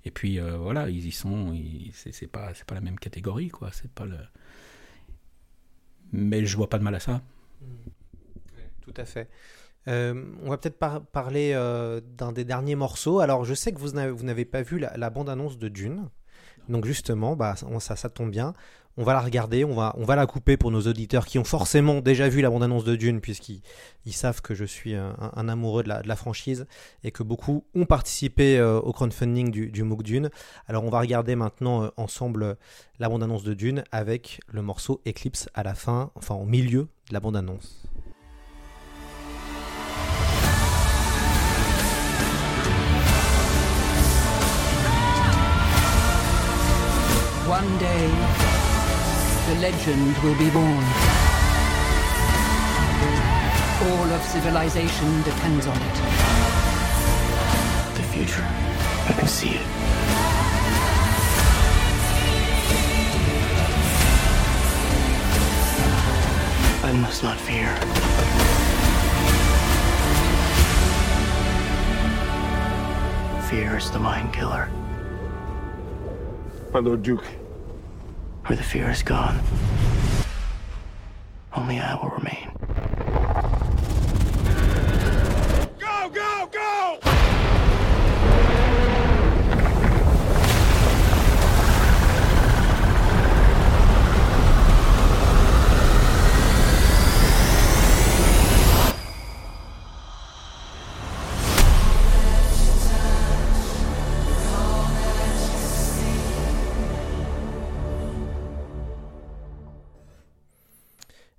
et 0.06 0.12
puis 0.12 0.40
euh, 0.40 0.58
voilà, 0.58 0.90
ils 0.90 1.06
y 1.06 1.12
sont, 1.12 1.56
c'est 1.94 2.28
pas, 2.28 2.52
pas 2.66 2.76
la 2.76 2.82
même 2.82 3.00
catégorie, 3.00 3.50
quoi, 3.50 3.70
c'est 3.72 3.92
pas 3.92 4.06
le... 4.06 4.18
Mais 6.12 6.46
je 6.46 6.58
vois 6.58 6.70
pas 6.70 6.80
de 6.80 6.84
mal 6.84 6.96
à 6.96 7.00
ça. 7.00 7.22
Tout 8.82 8.94
à 8.96 9.06
fait. 9.06 9.30
Euh, 9.88 10.26
on 10.44 10.50
va 10.50 10.58
peut-être 10.58 10.80
par- 10.80 11.06
parler 11.06 11.54
d'un 12.18 12.32
des 12.32 12.46
derniers 12.46 12.76
morceaux. 12.76 13.20
Alors, 13.20 13.44
je 13.44 13.54
sais 13.54 13.74
que 13.74 13.80
vous 13.80 13.92
n'avez, 13.92 14.46
pas 14.46 14.62
vu 14.62 14.80
la, 14.80 15.10
bande-annonce 15.10 15.58
de 15.58 15.68
Dune. 15.68 16.10
Donc, 16.70 16.86
justement, 16.86 17.36
bah, 17.36 17.56
ça, 17.80 17.98
ça 17.98 18.10
tombe 18.10 18.32
bien. 18.32 18.54
On 19.00 19.04
va 19.04 19.14
la 19.14 19.22
regarder, 19.22 19.64
on 19.64 19.76
va, 19.76 20.16
la 20.16 20.26
couper 20.26 20.58
pour 20.58 20.72
nos 20.72 20.82
auditeurs 20.82 21.28
qui 21.28 21.38
ont 21.38 21.44
forcément 21.44 22.02
déjà 22.02 22.28
vu 22.30 22.42
la 22.42 22.50
bande-annonce 22.50 22.84
de 22.84 22.96
Dune, 22.96 23.22
puisqu'ils 23.22 23.62
ils 24.06 24.14
savent 24.14 24.42
que 24.42 24.56
je 24.56 24.66
suis 24.66 24.96
un, 24.96 25.48
amoureux 25.48 25.84
de 25.84 25.90
la, 25.90 26.16
franchise 26.16 26.66
et 27.04 27.12
que 27.12 27.22
beaucoup 27.22 27.64
ont 27.76 27.86
participé 27.86 28.58
euh, 28.58 28.80
au 28.80 28.94
crowdfunding 28.94 29.52
du, 29.52 29.70
du 29.70 29.84
MOOC 29.84 30.02
Dune. 30.02 30.30
Alors, 30.66 30.84
on 30.84 30.90
va 30.90 31.00
regarder 31.00 31.36
maintenant 31.36 31.84
euh, 31.84 31.90
ensemble 31.96 32.42
euh, 32.42 32.56
la 32.98 33.08
bande-annonce 33.08 33.44
de 33.44 33.54
Dune 33.54 33.84
avec 33.92 34.40
le 34.52 34.64
morceau 34.64 35.00
Eclipse 35.08 35.48
à 35.54 35.62
la 35.62 35.76
fin, 35.76 36.10
enfin 36.16 36.34
au 36.34 36.46
milieu 36.46 36.88
de 37.10 37.14
la 37.14 37.20
bande-annonce. 37.20 37.88
The 49.48 49.56
legend 49.62 50.18
will 50.18 50.38
be 50.38 50.50
born. 50.50 50.84
All 53.88 54.12
of 54.12 54.22
civilization 54.24 55.22
depends 55.24 55.66
on 55.68 55.78
it. 55.78 55.98
The 57.96 58.04
future. 58.12 58.46
I 59.08 59.14
can 59.18 59.28
see 59.28 59.52
it. 59.52 59.66
I 66.84 66.92
must 66.92 67.24
not 67.24 67.40
fear. 67.40 67.74
Fear 73.50 73.78
is 73.78 73.92
the 73.92 74.00
mind 74.00 74.34
killer. 74.34 74.70
My 76.74 76.80
Lord 76.80 77.02
Duke. 77.02 77.47
Where 78.48 78.56
the 78.56 78.64
fear 78.64 78.90
is 78.90 79.04
gone, 79.04 79.42
only 81.54 81.80
I 81.80 81.96
will 81.96 82.12
remain. 82.12 83.27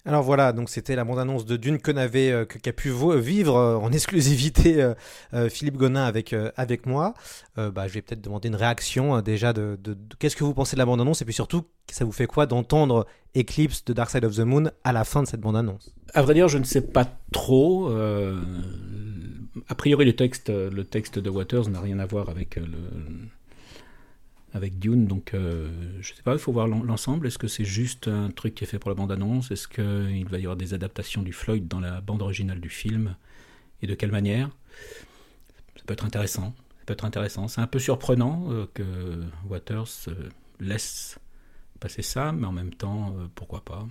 Alors 0.09 0.23
voilà, 0.23 0.55
donc 0.55 0.71
c'était 0.71 0.97
la 0.97 1.05
bande-annonce 1.05 1.45
de 1.45 1.59
Dune 1.59 1.79
que 1.79 1.91
n'avait 1.93 2.31
euh, 2.33 2.47
qu'a 2.47 2.73
pu 2.73 2.91
vivre 3.19 3.57
euh, 3.57 3.77
en 3.77 3.93
exclusivité 3.93 4.83
euh, 4.83 4.95
euh, 5.35 5.51
Philippe 5.51 5.77
Gonin 5.77 6.05
avec 6.05 6.35
avec 6.57 6.87
moi. 6.87 7.13
Bah, 7.57 7.87
je 7.89 7.93
vais 7.93 8.01
peut-être 8.03 8.23
demander 8.23 8.49
une 8.49 8.55
réaction 8.55 9.21
déjà 9.21 9.53
de, 9.53 9.79
de- 9.83 9.99
qu'est-ce 10.19 10.37
que 10.37 10.45
vous 10.45 10.55
pensez 10.55 10.77
de 10.77 10.79
la 10.79 10.87
bande-annonce 10.87 11.21
et 11.23 11.25
puis 11.25 11.35
surtout 11.35 11.65
ça 11.91 12.05
vous 12.05 12.13
fait 12.13 12.27
quoi 12.27 12.47
d'entendre 12.47 13.05
Eclipse 13.37 13.85
de 13.85 13.93
Dark 13.93 14.11
Side 14.11 14.25
of 14.25 14.35
the 14.37 14.41
Moon 14.41 14.71
à 14.85 14.93
la 14.93 15.05
fin 15.05 15.23
de 15.23 15.29
cette 15.29 15.41
bande-annonce? 15.41 15.93
À 16.15 16.23
vrai 16.23 16.35
dire, 16.35 16.49
je 16.49 16.57
ne 16.59 16.65
sais 16.65 16.81
pas 16.81 17.05
trop. 17.33 17.91
a 19.69 19.75
priori, 19.75 20.05
le 20.07 20.15
texte, 20.17 20.49
le 20.51 20.85
texte 20.85 21.19
de 21.19 21.29
Waters 21.29 21.69
n'a 21.69 21.81
rien 21.81 21.99
à 21.99 22.07
voir 22.07 22.29
avec 22.31 22.57
le 22.57 22.65
avec 24.55 24.79
Dune, 24.79 25.07
donc 25.07 25.35
euh, 25.35 25.71
je 26.01 26.15
sais 26.15 26.23
pas. 26.23 26.33
Il 26.33 26.39
faut 26.39 26.53
voir 26.53 26.67
l'en- 26.67 26.83
l'ensemble. 26.83 27.27
Est-ce 27.27 27.39
que 27.39 27.49
c'est 27.49 27.65
juste 27.65 28.09
un 28.09 28.31
truc 28.31 28.55
qui 28.55 28.65
est 28.65 28.67
fait 28.67 28.79
pour 28.79 28.91
la 28.91 28.95
bande-annonce? 28.95 29.51
Est-ce 29.51 29.69
qu'il 29.69 30.27
va 30.29 30.39
y 30.39 30.43
avoir 30.43 30.57
des 30.57 30.75
adaptations 30.75 31.23
du 31.23 31.33
Floyd 31.33 31.69
dans 31.69 31.81
la 31.81 32.01
bande 32.01 32.23
originale 32.23 32.61
du 32.61 32.71
film? 32.71 33.15
Et 33.83 33.87
de 33.87 33.95
quelle 33.95 34.11
manière? 34.11 34.49
Ça 35.77 35.83
peut 35.87 35.93
être 35.93 36.05
intéressant. 36.05 36.55
Ça 36.79 36.85
peut 36.87 36.93
être 36.95 37.05
intéressant. 37.05 37.47
C'est 37.49 37.61
un 37.61 37.67
peu 37.67 37.79
surprenant 37.79 38.47
euh, 38.51 38.67
que 38.73 39.23
Waters 39.49 39.87
euh, 40.09 40.29
laisse 40.61 41.19
passer 41.79 42.03
ça, 42.03 42.33
mais 42.33 42.47
en 42.47 42.53
même 42.53 42.75
temps, 42.75 43.15
euh, 43.19 43.27
pourquoi 43.35 43.65
pas? 43.65 43.87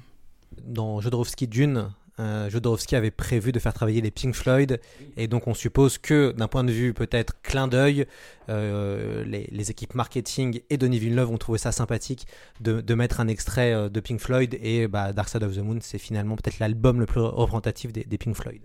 Dans 0.64 1.00
Jodorowsky 1.02 1.48
Dune, 1.48 1.92
euh, 2.20 2.50
Jodorowsky 2.50 2.96
avait 2.96 3.12
prévu 3.12 3.52
de 3.52 3.60
faire 3.60 3.74
travailler 3.74 4.02
les 4.02 4.12
Pink 4.12 4.34
Floyd 4.34 4.80
et 5.18 5.28
donc 5.28 5.48
on 5.48 5.54
suppose 5.54 5.98
que 5.98 6.32
d'un 6.32 6.48
point 6.48 6.64
de 6.64 6.72
vue 6.72 6.94
peut-être 6.94 7.42
clin 7.42 7.68
d'œil, 7.68 8.06
euh, 8.50 9.24
les, 9.26 9.72
équipes 9.72 9.96
marketing 9.96 10.62
et 10.70 10.78
Denis 10.78 11.00
Villeneuve 11.00 11.30
ont 11.30 11.38
trouvé 11.38 11.58
ça 11.58 11.72
sympathique 11.72 12.26
de, 12.62 12.94
mettre 12.94 13.20
un 13.20 13.28
extrait 13.28 13.74
euh, 13.74 13.90
de 13.90 14.00
Pink 14.00 14.20
Floyd 14.20 14.58
et 14.62 14.88
bah, 14.88 15.14
Dark 15.14 15.30
Side 15.30 15.44
of 15.44 15.56
the 15.56 15.60
Moon 15.60 15.80
c'est 15.82 15.98
finalement 15.98 16.36
peut-être 16.36 16.60
l'album 16.60 17.00
le 17.00 17.06
plus 17.06 17.22
représentatif 17.22 17.92
des, 17.92 18.18
Pink 18.18 18.36
Floyd. 18.36 18.62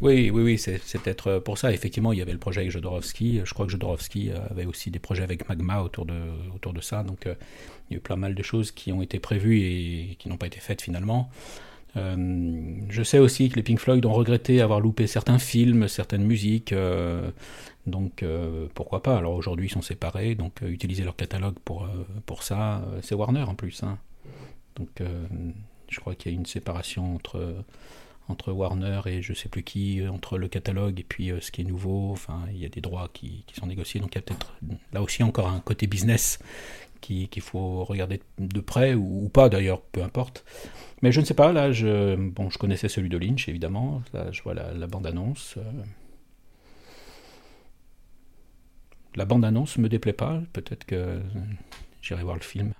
Oui, 0.00 0.30
oui, 0.30 0.42
oui, 0.42 0.58
c'est 0.58 0.80
peut-être 1.00 1.38
pour 1.38 1.56
ça. 1.56 1.72
Effectivement, 1.72 2.12
il 2.12 2.18
y 2.18 2.22
avait 2.22 2.32
le 2.32 2.38
projet 2.38 2.60
avec 2.60 2.72
Jodorowsky. 2.72 3.42
Je 3.44 3.54
crois 3.54 3.66
que 3.66 3.72
Jodorowsky 3.72 4.30
avait 4.50 4.66
aussi 4.66 4.90
des 4.90 4.98
projets 4.98 5.22
avec 5.22 5.48
Magma 5.48 5.82
autour 5.82 6.06
de, 6.06 6.14
autour 6.54 6.72
de 6.72 6.80
ça. 6.80 7.02
Donc, 7.02 7.26
euh, 7.26 7.34
il 7.88 7.94
y 7.94 7.96
a 7.96 7.98
eu 7.98 8.00
plein 8.00 8.16
mal 8.16 8.34
de 8.34 8.42
choses 8.42 8.72
qui 8.72 8.92
ont 8.92 9.02
été 9.02 9.18
prévues 9.18 9.60
et 9.60 10.16
qui 10.18 10.28
n'ont 10.28 10.36
pas 10.36 10.46
été 10.46 10.60
faites 10.60 10.82
finalement. 10.82 11.30
Euh, 11.96 12.76
je 12.90 13.02
sais 13.02 13.18
aussi 13.18 13.48
que 13.48 13.56
les 13.56 13.62
Pink 13.62 13.78
Floyd 13.80 14.04
ont 14.04 14.12
regretté 14.12 14.60
avoir 14.60 14.80
loupé 14.80 15.06
certains 15.06 15.38
films, 15.38 15.88
certaines 15.88 16.24
musiques. 16.24 16.72
euh, 16.72 17.30
donc, 17.86 18.22
euh, 18.22 18.66
pourquoi 18.74 19.02
pas? 19.02 19.16
Alors 19.16 19.34
aujourd'hui, 19.34 19.66
ils 19.66 19.72
sont 19.72 19.82
séparés. 19.82 20.34
Donc, 20.34 20.60
utiliser 20.62 21.04
leur 21.04 21.16
catalogue 21.16 21.56
pour, 21.64 21.88
pour 22.26 22.42
ça, 22.42 22.84
c'est 23.02 23.14
Warner 23.14 23.42
en 23.42 23.54
plus. 23.54 23.82
hein. 23.82 23.98
Donc, 24.74 24.90
je 25.88 26.00
crois 26.00 26.14
qu'il 26.14 26.32
y 26.32 26.34
a 26.34 26.38
une 26.38 26.46
séparation 26.46 27.14
entre 27.14 27.54
entre 28.28 28.50
Warner 28.50 29.02
et 29.06 29.22
je 29.22 29.32
sais 29.34 29.48
plus 29.48 29.62
qui, 29.62 30.02
entre 30.08 30.36
le 30.36 30.48
catalogue 30.48 30.98
et 30.98 31.04
puis 31.04 31.30
ce 31.40 31.52
qui 31.52 31.60
est 31.60 31.64
nouveau. 31.64 32.10
Enfin, 32.10 32.40
il 32.50 32.58
y 32.58 32.66
a 32.66 32.68
des 32.68 32.80
droits 32.80 33.08
qui 33.12 33.44
sont 33.56 33.66
négociés, 33.66 34.00
donc 34.00 34.14
il 34.14 34.16
y 34.16 34.18
a 34.18 34.22
peut-être 34.22 34.52
là 34.92 35.00
aussi 35.00 35.22
encore 35.22 35.46
un 35.46 35.60
côté 35.60 35.86
business 35.86 36.40
qui- 37.00 37.28
qu'il 37.28 37.42
faut 37.42 37.84
regarder 37.84 38.20
de 38.38 38.60
près 38.60 38.94
ou, 38.94 39.28
pas 39.28 39.48
d'ailleurs, 39.48 39.80
peu 39.82 40.02
importe. 40.02 40.44
Mais 41.02 41.12
je 41.12 41.20
ne 41.20 41.24
sais 41.26 41.34
pas, 41.34 41.52
là, 41.52 41.72
je, 41.72 42.16
bon, 42.16 42.50
je 42.50 42.58
connaissais 42.58 42.88
celui 42.88 43.08
de 43.08 43.18
Lynch 43.18 43.48
évidemment, 43.48 44.02
là 44.12 44.30
je 44.32 44.42
vois 44.42 44.54
la, 44.54 44.86
bande-annonce. 44.86 45.54
euh. 45.58 45.62
La 49.14 49.24
bande-annonce 49.24 49.78
me 49.78 49.88
déplaît 49.88 50.12
pas, 50.12 50.42
peut-être 50.52 50.84
que 50.84 51.20
j'irai 52.02 52.22
voir 52.22 52.36
le 52.36 52.42
film. 52.42 52.72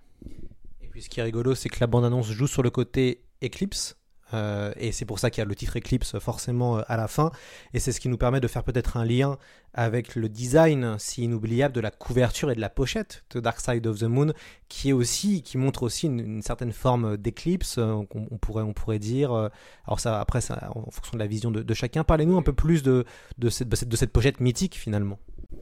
Et 0.83 0.89
puis 0.89 1.03
ce 1.03 1.09
qui 1.09 1.21
est 1.21 1.23
rigolo 1.23 1.55
c'est 1.55 1.69
que 1.69 1.79
la 1.81 1.87
bande-annonce 1.87 2.31
joue 2.31 2.47
sur 2.47 2.63
le 2.63 2.71
côté 2.71 3.23
Eclipse. 3.43 3.97
euh, 4.35 4.73
et 4.77 4.93
c'est 4.93 5.05
pour 5.05 5.19
ça 5.19 5.31
qu'il 5.31 5.41
y 5.41 5.43
a 5.43 5.45
le 5.49 5.55
titre 5.55 5.79
Eclipse 5.79 6.19
forcément 6.19 6.79
euh, 6.79 6.83
à 6.89 6.97
la 6.97 7.07
fin, 7.09 7.31
et 7.73 7.79
c'est 7.81 7.93
ce 7.93 8.01
qui 8.01 8.09
nous 8.09 8.19
permet 8.19 8.41
de 8.41 8.49
faire 8.49 8.65
peut-être 8.65 8.97
un 8.97 9.05
lien 9.05 9.39
avec 9.77 10.15
le 10.15 10.29
design 10.31 10.97
si 10.99 11.25
inoubliable 11.25 11.75
de 11.75 11.81
la 11.81 11.91
couverture 11.91 12.51
et 12.51 12.55
de 12.55 12.61
la 12.61 12.71
pochette 12.71 13.25
de 13.31 13.41
Dark 13.41 13.61
Side 13.61 13.87
of 13.87 13.99
the 13.99 14.05
Moon, 14.05 14.33
qui 14.69 14.89
est 14.89 14.93
aussi, 14.93 15.43
qui 15.43 15.59
montre 15.59 15.83
aussi 15.83 16.07
une, 16.07 16.43
certaine 16.43 16.73
forme 16.73 17.19
d'éclipse, 17.19 17.77
euh, 17.79 18.03
on, 18.15 18.39
pourrait, 18.39 18.63
on 18.63 18.73
pourrait 18.73 18.99
dire. 18.99 19.33
euh, 19.33 19.49
Alors 19.87 20.01
ça, 20.01 20.19
après, 20.19 20.41
en 20.75 20.91
fonction 20.91 21.13
de 21.13 21.19
la 21.19 21.27
vision 21.27 21.51
de, 21.51 21.75
chacun, 21.75 22.05
parlez-nous 22.05 22.39
un 22.39 22.43
peu 22.43 22.55
plus 22.55 22.83
de, 22.83 23.05
cette, 23.51 24.13
pochette 24.13 24.41
mythique 24.41 24.77
finalement. 24.77 25.19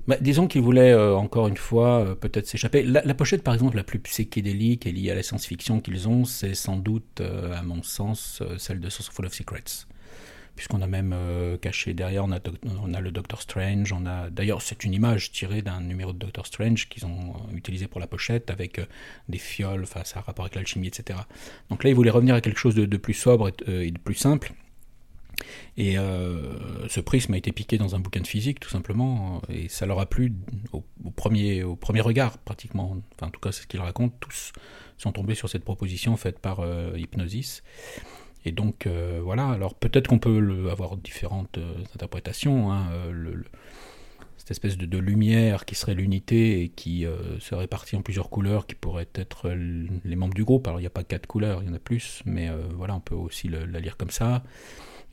Bah, 0.07 0.17
disons 0.21 0.47
qu'il 0.47 0.63
voulait 0.63 0.93
euh, 0.93 1.17
encore 1.17 1.49
une 1.49 1.57
fois 1.57 2.01
euh, 2.01 2.15
peut-être 2.15 2.47
s'échapper. 2.47 2.85
La, 2.85 3.15
pochette, 3.15 3.43
par 3.43 3.55
exemple, 3.55 3.77
la 3.77 3.85
plus 3.85 3.99
psychédélique 3.99 4.87
et 4.87 4.93
liée 4.93 5.11
à 5.11 5.15
la 5.17 5.23
science-fiction 5.25 5.81
qu'ils 5.81 6.09
ont, 6.09 6.25
c'est 6.25 6.55
sans 6.55 6.77
doute, 6.77 7.21
à 7.21 7.63
mon 7.63 7.83
sens, 7.83 8.43
celle 8.59 8.79
de 8.79 8.89
Source 8.89 9.11
of 9.19 9.33
Secrets. 9.33 9.87
Puisqu'on 10.57 10.83
a 10.83 10.87
même 10.87 11.13
euh, 11.13 11.57
caché 11.59 11.95
derrière, 11.95 12.25
on 12.25 12.31
a, 12.31 13.01
le 13.01 13.11
Doctor 13.11 13.43
Strange, 13.43 13.93
on 13.93 14.07
a 14.07 14.31
d'ailleurs 14.31 14.63
c'est 14.63 14.85
une 14.85 14.95
image 14.95 15.33
tirée 15.33 15.63
d'un 15.63 15.81
numéro 15.81 16.13
de 16.13 16.19
Doctor 16.19 16.47
Strange 16.47 16.89
qu'ils 16.89 17.05
ont 17.07 17.35
euh, 17.35 17.57
utilisé 17.57 17.89
pour 17.89 18.01
la 18.01 18.07
pochette 18.07 18.51
avec 18.51 18.79
euh, 18.79 18.87
des 19.29 19.39
fioles, 19.39 19.83
enfin 19.83 20.03
ça 20.05 20.21
rapport 20.21 20.45
avec 20.45 20.55
l'alchimie, 20.55 20.87
etc. 20.87 21.19
Donc 21.71 21.83
là, 21.83 21.91
ils 21.91 21.97
voulaient 21.97 22.11
revenir 22.11 22.37
à 22.37 22.41
quelque 22.41 22.59
chose 22.59 22.77
de, 22.77 22.97
plus 22.97 23.15
sobre 23.15 23.51
et, 23.67 23.91
de 23.91 23.99
plus 23.99 24.15
simple. 24.15 24.53
Et 25.77 25.97
ce 25.97 27.01
prisme 27.01 27.35
a 27.35 27.37
été 27.37 27.51
piqué 27.51 27.77
dans 27.77 27.97
un 27.97 27.99
bouquin 27.99 28.21
de 28.21 28.27
physique, 28.27 28.61
tout 28.61 28.71
simplement, 28.71 29.43
et 29.49 29.69
ça 29.69 29.85
leur 29.87 29.99
a 29.99 30.07
plu 30.07 30.33
au, 30.73 30.85
premier, 31.11 31.65
au 31.65 31.75
premier 31.75 32.01
regard, 32.01 32.39
pratiquement. 32.39 32.97
Enfin, 33.17 33.27
en 33.27 33.31
tout 33.31 33.41
cas, 33.41 33.51
c'est 33.51 33.63
ce 33.63 33.67
qu'ils 33.67 33.81
racontent. 33.81 34.15
Tous 34.21 34.53
sont 34.97 35.11
tombés 35.11 35.35
sur 35.35 35.49
cette 35.49 35.65
proposition 35.65 36.17
faite 36.17 36.39
par 36.39 36.65
Hypnosis. 36.97 37.65
Et 38.45 38.53
donc, 38.53 38.87
euh, 38.87 39.21
voilà. 39.23 39.49
Alors, 39.49 39.75
peut-être 39.75 40.09
qu'on 40.09 40.19
peut 40.19 40.69
avoir 40.71 40.97
différentes 40.97 41.59
euh, 41.59 41.75
interprétations. 41.95 42.73
hein, 42.73 42.91
euh, 42.93 43.43
cette 44.37 44.51
espèce 44.51 44.77
de, 44.77 44.99
lumière 44.99 45.65
qui 45.65 45.75
serait 45.75 45.95
l'unité 45.95 46.61
et 46.61 46.69
qui 46.69 47.07
euh, 47.07 47.41
se 47.41 47.55
répartit 47.55 47.97
en 47.97 48.03
plusieurs 48.03 48.29
couleurs, 48.29 48.67
qui 48.67 48.75
pourraient 48.75 49.09
être 49.15 49.49
les 49.49 50.17
membres 50.17 50.35
du 50.35 50.45
groupe. 50.45 50.69
Alors, 50.69 50.81
il 50.81 50.83
n'y 50.83 50.87
a 50.87 50.91
pas 50.91 51.05
quatre 51.05 51.27
couleurs, 51.27 51.63
il 51.63 51.69
y 51.69 51.71
en 51.71 51.75
a 51.75 51.79
plus, 51.79 52.21
mais 52.27 52.51
voilà, 52.77 52.95
on 52.95 53.01
peut 53.01 53.15
aussi 53.15 53.49
la 53.49 53.81
lire 53.81 53.97
comme 53.97 54.11
ça. 54.11 54.43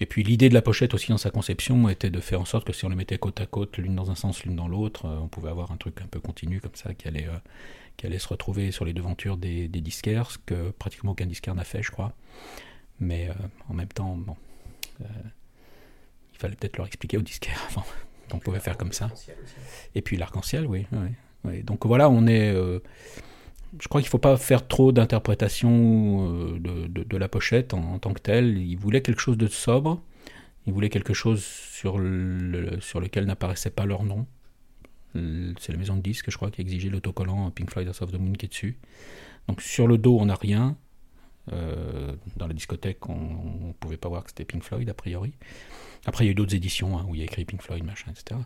Et 0.02 0.06
puis 0.06 0.24
l'idée 0.24 0.50
de 0.50 0.54
la 0.54 0.62
pochette 0.62 0.94
aussi 0.94 1.10
dans 1.10 1.18
sa 1.18 1.30
conception 1.30 1.88
était 1.88 2.10
de 2.10 2.20
faire 2.20 2.42
en 2.42 2.46
sorte 2.46 2.66
que 2.68 2.74
si 2.74 2.84
on 2.84 2.90
les 2.90 2.96
mettait 2.96 3.18
côte 3.20 3.40
à 3.40 3.46
côte, 3.46 3.78
l'une 3.78 3.96
dans 3.96 4.12
un 4.12 4.16
sens, 4.16 4.44
l'une 4.44 4.56
dans 4.58 4.68
l'autre, 4.68 5.06
on 5.06 5.30
pouvait 5.30 5.50
avoir 5.50 5.72
un 5.72 5.78
truc 5.78 6.02
un 6.02 6.08
peu 6.08 6.20
continu 6.20 6.60
comme 6.60 6.76
ça 6.76 6.94
qui 6.94 7.08
allait, 7.08 7.28
qui 7.96 8.08
allait 8.08 8.20
se 8.20 8.28
retrouver 8.28 8.72
sur 8.72 8.84
les 8.84 8.94
devantures 8.94 9.38
des, 9.38 9.70
des 9.70 9.80
disquaires, 9.80 10.32
ce 10.32 10.40
que 10.40 10.72
pratiquement 10.72 11.12
aucun 11.12 11.28
disquaire 11.28 11.56
n'a 11.56 11.64
fait, 11.64 11.84
je 11.84 11.92
crois. 11.92 12.14
Mais 13.00 13.30
euh, 13.30 13.34
en 13.70 13.74
même 13.74 13.88
temps, 13.88 14.16
bon, 14.16 14.36
euh, 15.02 15.06
il 16.34 16.38
fallait 16.38 16.56
peut-être 16.56 16.78
leur 16.78 16.88
expliquer 16.88 17.18
aux 17.18 17.22
disquaires 17.24 17.60
avant 17.72 17.84
qu'on 18.30 18.40
pouvait 18.40 18.60
faire 18.60 18.78
comme 18.78 18.92
ça. 18.94 19.10
Et 19.96 20.02
puis 20.02 20.18
l'arc-en-ciel, 20.18 20.66
oui, 20.68 20.86
oui, 20.92 21.10
oui. 21.46 21.64
Donc 21.64 21.86
voilà, 21.86 22.10
on 22.10 22.28
est. 22.28 22.54
euh, 22.54 22.80
je 23.80 23.88
crois 23.88 24.02
qu'il 24.02 24.08
ne 24.08 24.12
faut 24.12 24.18
pas 24.20 24.38
faire 24.38 24.68
trop 24.68 24.92
d'interprétation 24.92 26.54
de, 26.60 26.88
de- 26.88 27.04
de 27.04 27.18
la 27.18 27.28
pochette 27.30 27.74
en, 27.74 27.94
en 27.94 28.00
tant 28.00 28.14
que 28.14 28.20
telle. 28.22 28.58
Il 28.58 28.76
voulait 28.78 29.02
quelque 29.02 29.22
chose 29.22 29.38
de 29.38 29.48
sobre. 29.48 30.02
Il 30.68 30.74
voulait 30.74 30.90
quelque 30.90 31.14
chose 31.14 31.44
sur, 31.44 31.98
le, 31.98 32.80
sur 32.82 33.00
lequel 33.00 33.26
n'apparaissait 33.26 33.72
pas 33.72 33.86
leur 33.86 34.04
nom. 34.04 34.28
C'est 35.14 35.72
la 35.72 35.78
maison 35.78 35.96
de 35.96 36.02
disques, 36.02 36.30
je 36.30 36.38
crois, 36.38 36.52
qui 36.52 36.62
exigé 36.62 36.90
l'autocollant 36.90 37.50
Pink 37.52 37.70
Floyd 37.72 37.88
House 37.88 38.02
of 38.02 38.12
the 38.12 38.20
Moon 38.20 38.34
qui 38.34 38.46
est 38.46 38.50
dessus. 38.50 38.78
Donc 39.48 39.62
sur 39.62 39.88
le 39.88 39.98
dos, 39.98 40.18
on 40.20 40.26
n'a 40.28 40.36
rien. 40.36 40.78
Euh, 41.52 42.14
dans 42.38 42.48
la 42.48 42.54
discothèque, 42.54 43.10
on 43.10 43.68
ne 43.68 43.74
pouvait 43.74 43.98
pas 43.98 44.10
voir 44.10 44.24
que 44.24 44.30
c'était 44.30 44.46
Pink 44.46 44.64
Floyd, 44.64 44.90
a 44.90 44.94
priori. 44.94 45.34
Après, 46.06 46.24
il 46.24 46.28
y 46.28 46.30
a 46.30 46.32
eu 46.32 46.36
d'autres 46.36 46.56
éditions 46.56 46.98
hein, 46.98 47.06
où 47.08 47.16
il 47.16 47.20
y 47.20 47.22
a 47.22 47.26
écrit 47.26 47.46
Pink 47.46 47.62
Floyd, 47.62 47.84
machin, 47.84 48.12
etc. 48.12 48.40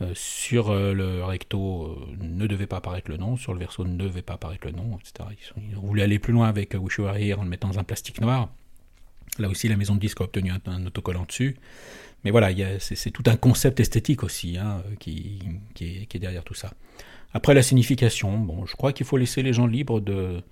Euh, 0.00 0.12
sur 0.14 0.70
euh, 0.70 0.92
le 0.92 1.24
recto, 1.24 1.98
ne 2.18 2.46
devait 2.46 2.66
pas 2.66 2.76
apparaître 2.76 3.10
le 3.10 3.16
nom. 3.16 3.36
Sur 3.36 3.52
le 3.52 3.58
verso, 3.58 3.84
ne 3.84 3.96
devait 3.96 4.22
pas 4.22 4.34
apparaître 4.34 4.66
le 4.66 4.72
nom, 4.72 4.98
etc. 4.98 5.28
Ils, 5.30 5.44
sont- 5.44 5.80
voulu 5.80 6.02
aller 6.02 6.18
plus 6.18 6.32
loin 6.32 6.48
avec 6.48 6.74
Wish 6.74 6.98
You 6.98 7.04
Were 7.04 7.16
Here 7.16 7.38
en 7.38 7.42
le 7.42 7.48
mettant 7.48 7.68
dans 7.68 7.78
un 7.78 7.84
plastique 7.84 8.20
noir. 8.20 8.48
Là 9.38 9.48
aussi, 9.48 9.68
la 9.68 9.76
maison 9.76 9.94
de 9.94 10.00
disques 10.00 10.20
a 10.20 10.24
obtenu 10.24 10.50
un, 10.66 10.86
autocollant 10.86 11.24
dessus. 11.24 11.56
Mais 12.24 12.30
voilà, 12.30 12.50
c'est 12.80 13.10
tout 13.12 13.22
un 13.26 13.36
concept 13.36 13.78
esthétique 13.78 14.24
aussi 14.24 14.58
hein, 14.58 14.82
qui, 14.98 15.38
est, 15.80 16.18
derrière 16.18 16.42
tout 16.42 16.54
ça. 16.54 16.72
Après, 17.32 17.54
la 17.54 17.62
signification, 17.62 18.38
bon, 18.38 18.66
je 18.66 18.74
crois 18.74 18.92
qu'il 18.92 19.06
faut 19.06 19.16
laisser 19.16 19.42
les 19.42 19.52
gens 19.52 19.66
libres 19.66 20.00
de 20.00 20.42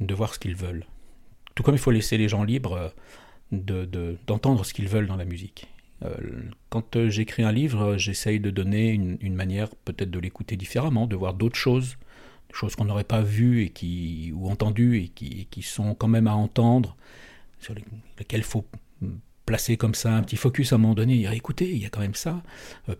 voir 0.00 0.34
ce 0.34 0.40
qu'ils 0.40 0.56
veulent. 0.56 0.84
Tout 1.60 1.64
comme 1.64 1.74
il 1.74 1.78
faut 1.78 1.90
laisser 1.90 2.16
les 2.16 2.26
gens 2.26 2.42
libres 2.42 2.72
euh, 2.72 2.88
de- 3.52 3.84
de- 3.84 4.16
d'entendre 4.26 4.64
ce 4.64 4.72
qu'ils 4.72 4.88
veulent 4.88 5.06
dans 5.06 5.16
la 5.18 5.26
musique. 5.26 5.66
Euh, 6.02 6.16
quand 6.70 6.96
euh, 6.96 7.10
j'écris 7.10 7.42
un 7.42 7.52
livre, 7.52 7.98
j'essaye 7.98 8.40
de 8.40 8.48
donner 8.48 8.88
une, 8.88 9.18
une 9.20 9.34
manière 9.34 9.68
peut-être 9.84 10.10
de 10.10 10.18
l'écouter 10.18 10.56
différemment, 10.56 11.06
de 11.06 11.16
voir 11.16 11.34
d'autres 11.34 11.58
choses, 11.58 11.98
des 12.48 12.54
choses 12.54 12.76
qu'on 12.76 12.86
n'aurait 12.86 13.04
pas 13.04 13.20
vues 13.20 13.64
et 13.64 13.68
qui, 13.68 14.32
ou 14.34 14.48
entendues 14.48 15.02
et 15.02 15.08
qui, 15.08 15.48
qui 15.50 15.60
sont 15.60 15.94
quand 15.94 16.08
même 16.08 16.28
à 16.28 16.34
entendre, 16.34 16.96
sur 17.58 17.74
les- 17.74 17.84
lesquelles 18.18 18.40
il 18.40 18.44
faut 18.44 18.64
placer 19.44 19.76
comme 19.76 19.94
ça 19.94 20.14
un 20.16 20.22
petit 20.22 20.36
focus 20.36 20.72
à 20.72 20.76
un 20.76 20.78
moment 20.78 20.94
donné, 20.94 21.18
dire 21.18 21.32
écoutez, 21.32 21.70
il 21.70 21.76
y 21.82 21.84
a 21.84 21.90
quand 21.90 22.00
même 22.00 22.14
ça, 22.14 22.42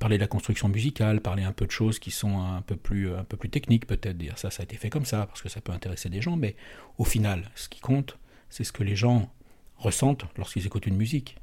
parler 0.01 0.19
de 0.19 0.21
la 0.21 0.29
construction 0.29 0.69
musicale, 0.69 1.23
parler 1.23 1.45
un 1.45 1.53
peu 1.53 1.65
de 1.65 1.71
choses 1.71 1.99
qui 1.99 2.11
sont 2.11 2.39
un 2.43 2.61
peu 2.61 2.77
plus, 2.77 3.11
un 3.15 3.25
peu 3.25 3.39
plus 3.39 3.49
techniques 3.49 3.87
peut-être, 3.87 4.19
dire 4.19 4.37
ça, 4.37 4.51
ça 4.51 4.61
a 4.63 4.65
été 4.65 4.77
fait 4.77 4.91
comme 4.91 5.07
ça, 5.07 5.25
parce 5.25 5.41
que 5.41 5.49
ça 5.49 5.63
peut 5.63 5.73
intéresser 5.73 6.11
des 6.11 6.21
gens, 6.21 6.37
mais 6.37 6.57
au 6.99 7.05
final, 7.05 7.51
ce 7.55 7.67
qui 7.71 7.81
compte, 7.81 8.19
c'est 8.51 8.65
ce 8.65 8.73
que 8.73 8.83
les 8.83 8.97
gens 8.97 9.31
ressentent 9.77 10.27
lorsqu'ils 10.37 10.67
écoutent 10.67 10.87
une 10.87 10.97
musique. 10.97 11.37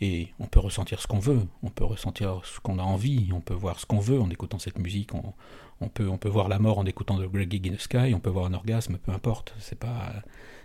Et 0.00 0.28
on 0.38 0.46
peut 0.46 0.60
ressentir 0.60 1.00
ce 1.00 1.08
qu'on 1.08 1.18
veut, 1.18 1.40
on 1.62 1.70
peut 1.70 1.84
ressentir 1.84 2.40
ce 2.44 2.60
qu'on 2.60 2.78
a 2.78 2.82
envie, 2.82 3.30
on 3.32 3.40
peut 3.40 3.54
voir 3.54 3.80
ce 3.80 3.86
qu'on 3.86 3.98
veut 3.98 4.20
en 4.20 4.30
écoutant 4.30 4.58
cette 4.60 4.78
musique, 4.78 5.10
on, 5.14 5.88
peut, 5.88 6.08
on 6.08 6.18
peut 6.18 6.28
voir 6.28 6.48
la 6.48 6.60
mort 6.60 6.78
en 6.78 6.86
écoutant 6.86 7.18
The 7.18 7.22
Great 7.28 7.50
Gig 7.50 7.68
in 7.68 7.74
the 7.74 7.80
Sky, 7.80 8.14
on 8.14 8.20
peut 8.20 8.30
voir 8.30 8.46
un 8.46 8.54
orgasme, 8.54 8.98
peu 8.98 9.10
importe. 9.10 9.54
C'est 9.58 9.78
pas, 9.78 10.12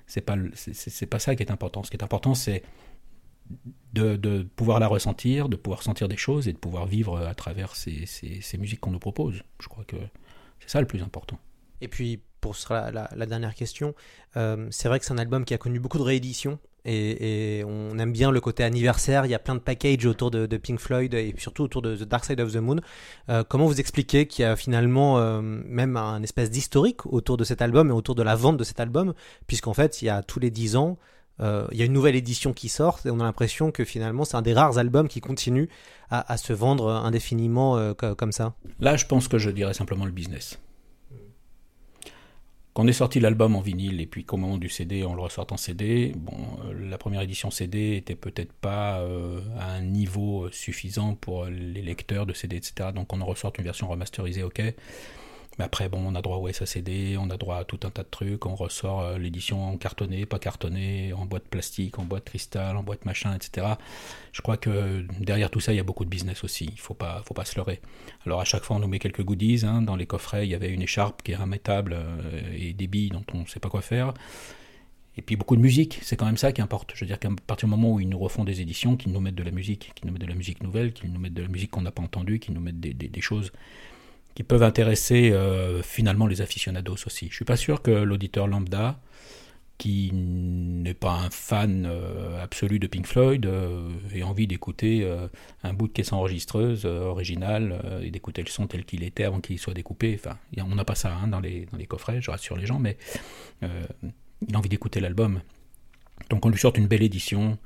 c'est 0.06 0.22
pas, 0.22 0.36
c'est- 0.54 1.06
pas 1.08 1.18
ça 1.18 1.36
qui 1.36 1.42
est 1.42 1.52
important. 1.52 1.82
Ce 1.84 1.90
qui 1.90 1.98
est 1.98 2.04
important, 2.04 2.36
c'est 2.36 2.62
de, 3.94 4.44
pouvoir 4.56 4.80
la 4.80 4.88
ressentir, 4.88 5.50
de 5.50 5.56
pouvoir 5.56 5.82
sentir 5.82 6.08
des 6.08 6.18
choses 6.18 6.48
et 6.48 6.54
de 6.54 6.58
pouvoir 6.60 6.86
vivre 6.86 7.18
à 7.26 7.34
travers 7.36 7.76
ces- 7.76 8.06
ces 8.06 8.58
musiques 8.60 8.80
qu'on 8.82 8.92
nous 8.92 9.00
propose. 9.00 9.42
Je 9.60 9.68
crois 9.68 9.84
que 9.84 9.98
c'est 10.60 10.70
ça 10.70 10.80
le 10.80 10.88
plus 10.88 11.02
important. 11.02 11.40
Et 11.82 11.88
puis, 11.88 12.22
pour 12.44 12.58
la, 12.70 13.26
dernière 13.26 13.56
question, 13.56 13.96
euh, 14.36 14.68
c'est 14.70 14.90
vrai 14.90 15.00
que 15.00 15.06
c'est 15.06 15.14
un 15.14 15.18
album 15.18 15.46
qui 15.46 15.54
a 15.54 15.58
connu 15.58 15.80
beaucoup 15.80 15.98
de 15.98 16.04
rééditions. 16.04 16.60
Et, 16.84 17.64
on 17.66 17.98
aime 17.98 18.12
bien 18.12 18.32
le 18.32 18.42
côté 18.42 18.66
anniversaire. 18.66 19.26
Il 19.26 19.32
y 19.32 19.34
a 19.34 19.40
plein 19.40 19.56
de 19.56 19.62
packages 19.62 20.06
autour 20.06 20.30
de, 20.30 20.58
Pink 20.58 20.78
Floyd 20.78 21.14
et 21.14 21.34
surtout 21.38 21.64
autour 21.64 21.82
de 21.82 21.96
The 21.96 22.04
Dark 22.04 22.26
Side 22.26 22.42
of 22.42 22.52
the 22.52 22.58
Moon. 22.58 22.82
Euh, 23.30 23.46
comment 23.48 23.66
vous 23.66 23.80
expliquez 23.80 24.28
qu'il 24.28 24.44
y 24.44 24.46
a 24.46 24.58
finalement 24.58 25.20
euh, 25.20 25.40
même 25.42 25.96
un 25.96 26.22
espèce 26.22 26.52
d'historique 26.52 27.06
autour 27.06 27.38
de 27.38 27.46
cet 27.46 27.62
album 27.62 27.88
et 27.88 27.94
autour 27.94 28.16
de 28.16 28.24
la 28.24 28.36
vente 28.36 28.58
de 28.58 28.66
cet 28.66 28.82
album, 28.82 29.14
puisqu'en 29.48 29.74
fait, 29.74 30.02
il 30.02 30.06
y 30.06 30.10
a 30.10 30.22
tous 30.22 30.40
les 30.40 30.52
10 30.52 30.76
ans, 30.76 30.98
il 31.40 31.78
y 31.78 31.82
a 31.82 31.86
une 31.86 31.94
nouvelle 31.94 32.16
édition 32.16 32.52
qui 32.54 32.68
sort 32.68 33.00
et 33.06 33.10
on 33.10 33.20
a 33.22 33.24
l'impression 33.24 33.72
que 33.72 33.86
finalement, 33.86 34.26
c'est 34.26 34.36
un 34.36 34.42
des 34.42 34.54
rares 34.54 34.78
albums 34.78 35.08
qui 35.08 35.20
continue 35.22 35.70
à, 36.10 36.38
se 36.38 36.54
vendre 36.54 36.90
indéfiniment 36.90 37.94
co- 37.96 38.16
comme 38.16 38.32
ça. 38.32 38.54
Là, 38.80 38.98
je 38.98 39.06
pense 39.06 39.28
que 39.28 39.38
je 39.38 39.50
dirais 39.50 39.74
simplement 39.74 40.06
le 40.06 40.12
business. 40.12 40.60
Quand 42.74 42.88
est 42.88 42.94
sorti 42.94 43.20
l'album 43.20 43.56
en 43.56 43.62
vinyle 43.62 44.02
et 44.02 44.08
puis 44.08 44.26
qu'au 44.26 44.38
moment 44.38 44.58
du 44.58 44.68
CD, 44.68 45.04
on 45.06 45.14
le 45.14 45.22
ressort 45.22 45.46
en 45.52 45.58
CD, 45.58 46.12
bon, 46.16 46.34
euh, 46.66 46.90
la 46.90 46.98
première 46.98 47.22
édition 47.22 47.52
CD 47.52 47.96
était 47.98 48.16
peut-être 48.16 48.52
pas 48.52 49.00
euh, 49.00 49.42
à 49.60 49.74
un 49.74 49.82
niveau 49.82 50.50
suffisant 50.52 51.14
pour 51.14 51.46
les 51.46 51.84
lecteurs 51.84 52.26
de 52.26 52.34
CD, 52.34 52.56
etc. 52.56 52.90
Donc 52.94 53.14
on 53.14 53.22
en 53.22 53.26
ressort 53.26 53.54
une 53.60 53.64
version 53.64 53.88
remasterisée, 53.88 54.42
ok. 54.42 54.62
Mais 55.60 55.66
après, 55.66 55.88
bon, 55.88 56.00
on 56.04 56.16
a 56.16 56.22
droit 56.24 56.38
au 56.38 56.52
SACD, 56.52 57.16
on 57.20 57.30
a 57.30 57.38
droit 57.38 57.58
à 57.58 57.64
tout 57.64 57.80
un 57.84 57.92
tas 57.92 58.02
de 58.02 58.08
trucs, 58.10 58.46
on 58.48 58.56
ressort 58.56 59.02
euh, 59.02 59.18
l'édition 59.20 59.64
en 59.64 59.78
cartonné, 59.78 60.26
pas 60.26 60.40
cartonné, 60.40 61.14
en 61.14 61.26
boîte 61.28 61.44
plastique, 61.48 62.00
en 62.00 62.06
boîte 62.06 62.26
cristal, 62.26 62.76
en 62.76 62.82
boîte 62.82 63.06
machin, 63.06 63.36
etc. 63.36 63.68
Je 64.32 64.42
crois 64.42 64.58
que 64.58 65.06
derrière 65.20 65.52
tout 65.52 65.60
ça, 65.60 65.72
il 65.72 65.76
y 65.76 65.80
a 65.80 65.84
beaucoup 65.84 66.06
de 66.06 66.10
business 66.10 66.44
aussi, 66.44 66.66
il 66.72 66.80
faut 66.80 66.96
pas, 66.96 67.22
faut 67.28 67.36
pas 67.36 67.46
se 67.46 67.56
leurrer. 67.56 67.82
Alors 68.26 68.42
à 68.42 68.46
chaque 68.46 68.64
fois, 68.64 68.78
on 68.78 68.80
nous 68.80 68.88
met 68.88 68.98
quelques 68.98 69.22
goodies, 69.24 69.64
hein. 69.64 69.84
dans 69.84 69.96
les 69.96 70.08
coffrets, 70.08 70.48
il 70.48 70.50
y 70.50 70.56
avait 70.56 70.72
une 70.72 70.82
écharpe 70.82 71.22
qui 71.22 71.34
est 71.34 71.36
remettable 71.36 71.94
euh, 71.96 72.42
et 72.58 72.74
des 72.74 72.88
billes 72.88 73.10
dont 73.10 73.24
on 73.36 73.42
ne 73.42 73.46
sait 73.46 73.60
pas 73.60 73.70
quoi 73.70 73.82
faire. 73.84 74.14
Et 75.18 75.22
puis 75.22 75.36
beaucoup 75.36 75.56
de 75.56 75.62
musique, 75.62 76.00
c'est 76.02 76.16
quand 76.16 76.26
même 76.26 76.38
ça 76.38 76.52
qui 76.52 76.62
importe. 76.64 76.94
Je 76.96 77.02
veux 77.02 77.06
dire 77.08 77.20
qu'à 77.20 77.30
partir 77.46 77.68
du 77.68 77.76
moment 77.76 77.92
où 77.92 78.00
ils 78.00 78.10
nous 78.10 78.18
refont 78.18 78.44
des 78.44 78.62
éditions, 78.62 78.98
qu'ils 78.98 79.12
nous 79.12 79.20
mettent 79.20 79.36
de 79.36 79.44
la 79.44 79.52
musique, 79.52 79.92
qu'ils 79.94 80.08
nous 80.08 80.14
mettent 80.14 80.24
de 80.24 80.28
la 80.28 80.34
musique 80.34 80.64
nouvelle, 80.64 80.94
qu'ils 80.94 81.12
nous 81.14 81.20
mettent 81.20 81.36
de 81.36 81.44
la 81.44 81.48
musique 81.48 81.70
qu'on 81.70 81.84
n'a 81.84 81.92
pas 81.92 82.02
entendue, 82.02 82.40
qu'ils 82.40 82.56
nous 82.56 82.62
mettent 82.62 82.80
des- 82.80 82.96
des 82.96 83.22
choses 83.22 83.52
qui 84.36 84.44
peuvent 84.44 84.64
intéresser 84.64 85.32
euh, 85.32 85.82
finalement 85.84 86.28
les 86.28 86.42
aficionados 86.42 86.98
aussi. 87.06 87.28
Je 87.30 87.36
suis 87.36 87.46
pas 87.46 87.58
sûr 87.58 87.82
que 87.82 87.92
l'auditeur 87.92 88.48
lambda, 88.48 89.00
qui 89.78 90.12
n'est 90.14 90.94
pas 90.94 91.14
un 91.14 91.30
fan 91.30 91.86
euh, 91.86 92.42
absolu 92.42 92.80
de 92.80 92.88
Pink 92.88 93.06
Floyd, 93.06 93.46
euh, 93.46 93.90
ait 94.14 94.24
envie 94.24 94.48
d'écouter 94.48 95.08
un 95.64 95.74
bout 95.74 95.88
de 95.88 95.94
caisse 95.94 96.14
enregistreuse 96.14 96.86
originale 96.86 98.02
et 98.04 98.12
d'écouter 98.12 98.42
le 98.42 98.50
son 98.50 98.68
tel 98.68 98.86
qu'il 98.86 99.04
était 99.04 99.24
avant 99.24 99.42
qu'il 99.42 99.60
soit 99.60 99.74
découpé. 99.74 100.20
Enfin, 100.20 100.38
on 100.58 100.76
n'a 100.76 100.86
pas 100.86 100.96
ça 100.96 101.14
hein, 101.14 101.28
dans, 101.28 101.40
les, 101.40 101.68
dans 101.72 101.78
les 101.78 101.88
coffrets, 101.88 102.22
je 102.22 102.32
rassure 102.32 102.58
les 102.58 102.66
gens, 102.66 102.80
mais 102.80 102.98
il 103.62 104.56
a 104.56 104.58
envie 104.58 104.70
d'écouter 104.70 105.00
l'album. 105.00 105.42
Donc 106.30 106.46
on 106.46 106.50
lui 106.50 106.58
sort 106.58 106.74
une 106.78 106.88
belle 106.88 107.04
édition 107.04 107.58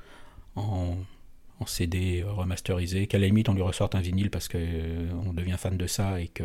en, 0.56 0.96
en 1.60 1.66
CD 1.66 2.24
remasterisé, 2.26 3.06
qu'à 3.06 3.18
la 3.18 3.26
limite 3.26 3.48
on 3.48 3.54
lui 3.54 3.62
ressorte 3.62 3.94
un 3.94 4.00
vinyle 4.00 4.30
parce 4.30 4.48
qu'on 4.48 4.58
on 5.26 5.32
devient 5.32 5.56
fan 5.58 5.76
de 5.76 5.86
ça 5.86 6.20
et 6.20 6.28
que 6.28 6.44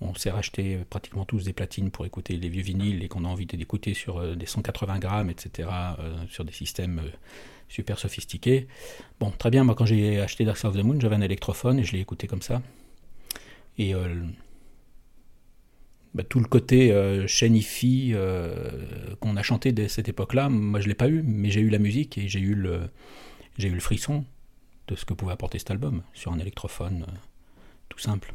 on 0.00 0.14
s'est 0.14 0.30
racheté 0.30 0.78
pratiquement 0.88 1.24
tous 1.24 1.44
des 1.44 1.52
platines 1.52 1.90
pour 1.90 2.06
écouter 2.06 2.36
les 2.36 2.48
vieux 2.48 2.62
vinyles 2.62 3.02
et 3.02 3.08
qu'on 3.08 3.24
a 3.24 3.28
envie 3.28 3.46
d'écouter 3.46 3.94
sur 3.94 4.18
euh, 4.18 4.36
des 4.36 4.46
180 4.46 4.98
grammes, 4.98 5.30
etc., 5.30 5.68
euh, 5.98 6.14
sur 6.28 6.44
des 6.44 6.52
systèmes 6.52 7.00
euh, 7.00 7.10
super 7.68 7.98
sophistiqués. 7.98 8.68
Bon, 9.18 9.30
très 9.30 9.50
bien, 9.50 9.64
moi 9.64 9.74
quand 9.74 9.86
j'ai 9.86 10.20
acheté 10.20 10.44
Dark 10.44 10.56
Side 10.56 10.70
of 10.70 10.76
the 10.76 10.84
Moon, 10.84 11.00
j'avais 11.00 11.16
un 11.16 11.20
électrophone 11.20 11.80
et 11.80 11.84
je 11.84 11.92
l'ai 11.92 12.00
écouté 12.00 12.26
comme 12.26 12.42
ça. 12.42 12.62
Et 13.76 13.94
bah, 16.14 16.24
tout 16.24 16.40
le 16.40 16.46
côté 16.46 16.90
euh, 16.90 17.26
qu'on 19.20 19.36
a 19.36 19.42
chanté 19.42 19.70
dès 19.72 19.88
cette 19.88 20.08
époque-là, 20.08 20.48
moi 20.48 20.80
je 20.80 20.88
l'ai 20.88 20.94
pas 20.94 21.08
eu, 21.08 21.22
mais 21.24 21.50
j'ai 21.50 21.60
eu 21.60 21.68
la 21.68 21.78
musique 21.78 22.18
et 22.18 22.28
j'ai 22.28 22.40
eu 22.40 22.54
le 22.56 22.90
frisson 23.78 24.24
de 24.88 24.96
ce 24.96 25.04
que 25.04 25.14
pouvait 25.14 25.32
apporter 25.32 25.58
cet 25.58 25.70
album 25.70 26.02
sur 26.14 26.32
un 26.32 26.38
électrophone 26.38 27.06
tout 27.88 27.98
simple. 27.98 28.34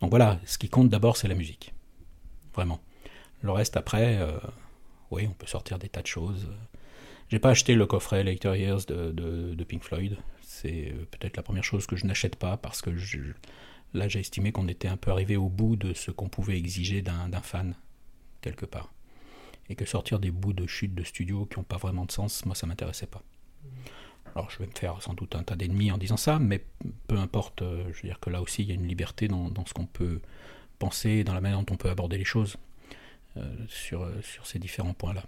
Donc 0.00 0.10
voilà, 0.10 0.38
ce 0.44 0.58
qui 0.58 0.68
compte 0.68 0.88
d'abord, 0.88 1.16
c'est 1.16 1.28
la 1.28 1.34
musique. 1.34 1.74
Vraiment. 2.54 2.80
Le 3.42 3.50
reste, 3.50 3.76
après, 3.76 4.18
euh, 4.18 4.38
oui, 5.10 5.26
on 5.28 5.32
peut 5.32 5.46
sortir 5.46 5.78
des 5.78 5.88
tas 5.88 6.02
de 6.02 6.06
choses. 6.06 6.48
J'ai 7.28 7.38
pas 7.38 7.50
acheté 7.50 7.74
le 7.74 7.86
coffret 7.86 8.24
Later 8.24 8.56
Years 8.56 8.86
de, 8.86 9.64
Pink 9.64 9.82
Floyd. 9.82 10.16
C'est 10.40 10.92
euh, 10.92 11.06
peut-être 11.10 11.36
la 11.36 11.42
première 11.42 11.64
chose 11.64 11.86
que 11.86 11.96
je 11.96 12.06
n'achète 12.06 12.36
pas 12.36 12.56
parce 12.56 12.80
que 12.80 12.90
là, 13.94 14.08
j'ai 14.08 14.20
estimé 14.20 14.52
qu'on 14.52 14.68
était 14.68 14.88
un 14.88 14.96
peu 14.96 15.10
arrivé 15.10 15.36
au 15.36 15.48
bout 15.48 15.76
de 15.76 15.92
ce 15.94 16.10
qu'on 16.10 16.28
pouvait 16.28 16.56
exiger 16.56 17.02
d'un 17.02 17.30
fan, 17.42 17.74
quelque 18.40 18.66
part. 18.66 18.92
Et 19.68 19.74
que 19.74 19.84
sortir 19.84 20.18
des 20.18 20.30
bouts 20.30 20.54
de 20.54 20.66
chute 20.66 20.94
de 20.94 21.02
studio 21.02 21.44
qui 21.44 21.58
n'ont 21.58 21.64
pas 21.64 21.76
vraiment 21.76 22.06
de 22.06 22.12
sens, 22.12 22.46
moi, 22.46 22.54
ça 22.54 22.66
m'intéressait 22.66 23.06
pas. 23.06 23.22
Alors 24.38 24.52
je 24.52 24.58
vais 24.60 24.66
me 24.66 24.72
faire 24.72 25.02
sans 25.02 25.14
doute 25.14 25.34
un 25.34 25.42
tas 25.42 25.56
d'ennemis 25.56 25.90
en 25.90 25.98
disant 25.98 26.16
ça, 26.16 26.38
mais 26.38 26.64
peu 27.08 27.16
importe, 27.16 27.62
euh, 27.62 27.82
je 27.92 28.02
veux 28.02 28.08
dire 28.08 28.20
que 28.20 28.30
là 28.30 28.40
aussi 28.40 28.62
il 28.62 28.68
y 28.68 28.70
a 28.70 28.74
une 28.76 28.86
liberté 28.86 29.26
dans, 29.26 29.50
ce 29.66 29.74
qu'on 29.74 29.86
peut 29.86 30.20
penser, 30.78 31.24
dans 31.24 31.34
la 31.34 31.40
manière 31.40 31.58
dont 31.60 31.74
on 31.74 31.76
peut 31.76 31.90
aborder 31.90 32.18
les 32.18 32.24
choses 32.24 32.56
euh, 33.36 33.42
sur, 33.66 34.04
euh, 34.04 34.22
sur 34.22 34.46
ces 34.46 34.60
différents 34.60 34.94
points-là. 34.94 35.24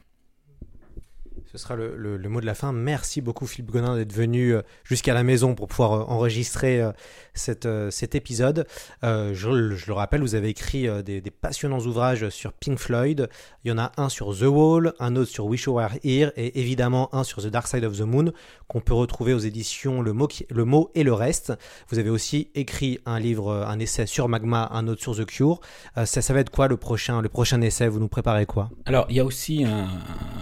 Ce 1.53 1.59
sera 1.59 1.75
le, 1.75 2.17
mot 2.29 2.41
de 2.41 2.47
la 2.47 2.55
fin. 2.55 2.73
Merci 2.73 3.21
beaucoup 3.21 3.45
Philippe 3.45 3.73
Gonin 3.73 3.97
d'être 3.97 4.13
venu 4.13 4.55
euh, 4.55 4.63
jusqu'à 4.85 5.15
la 5.15 5.25
maison 5.25 5.57
pour 5.57 5.67
pouvoir 5.67 5.93
euh, 5.95 6.05
enregistrer 6.05 6.81
euh, 6.81 6.93
cet 7.35 8.15
épisode. 8.15 8.69
je, 9.03 9.49
le 9.49 9.93
rappelle, 9.93 10.21
vous 10.21 10.37
avez 10.37 10.49
écrit 10.49 10.87
des, 11.03 11.23
passionnants 11.23 11.81
ouvrages 11.81 12.29
sur 12.29 12.53
Pink 12.53 12.79
Floyd. 12.79 13.29
Il 13.65 13.69
y 13.69 13.73
en 13.73 13.79
a 13.79 13.91
un 13.97 14.09
sur 14.09 14.37
The 14.39 14.43
Wall, 14.43 14.93
un 15.01 15.17
autre 15.17 15.31
sur 15.31 15.47
Wish 15.47 15.65
You 15.65 15.75
Were 15.75 15.91
Here 16.05 16.31
et 16.37 16.61
évidemment 16.61 17.13
un 17.13 17.25
sur 17.25 17.43
The 17.43 17.49
Dark 17.49 17.67
Side 17.67 17.85
of 17.85 17.97
the 17.97 18.03
Moon 18.03 18.33
qu'on 18.69 18.81
peut 18.81 18.95
retrouver 18.95 19.35
aux 19.35 19.39
éditions 19.39 20.03
le 20.03 20.13
mot, 20.13 20.91
et 20.95 21.03
le 21.03 21.13
reste. 21.13 21.53
Vous 21.89 21.99
avez 21.99 22.11
aussi 22.11 22.51
écrit 22.55 23.01
un 23.07 23.19
livre, 23.19 23.53
un 23.53 23.81
essai 23.81 24.07
sur 24.07 24.29
Magma, 24.29 24.69
un 24.73 24.87
autre 24.87 25.03
sur 25.03 25.17
The 25.17 25.25
Cure. 25.25 25.61
ça, 26.05 26.33
va 26.33 26.39
être 26.39 26.51
quoi 26.51 26.69
le 26.69 26.77
prochain, 26.77 27.21
le 27.21 27.29
prochain 27.29 27.61
essai? 27.61 27.89
Vous 27.89 27.99
nous 27.99 28.09
préparez 28.09 28.47
quoi? 28.47 28.71
Alors 28.87 29.07
il 29.09 29.17
y 29.17 29.21
a 29.21 29.25
aussi 29.25 29.65
un, 29.65 29.89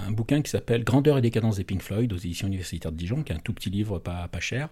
un 0.06 0.10
bouquin 0.10 0.42
qui 0.42 0.50
s'appelle 0.50 0.84
Grandeur 0.98 1.18
et 1.18 1.20
décadence 1.20 1.58
des 1.58 1.62
Pink 1.62 1.80
Floyd 1.80 2.12
aux 2.12 2.16
éditions 2.16 2.48
universitaires 2.48 2.90
de 2.90 2.96
Dijon, 2.96 3.22
qui 3.22 3.32
est 3.32 3.36
un 3.36 3.38
tout 3.38 3.52
petit 3.52 3.70
livre 3.70 4.00
pas, 4.00 4.26
pas 4.26 4.40
cher. 4.40 4.68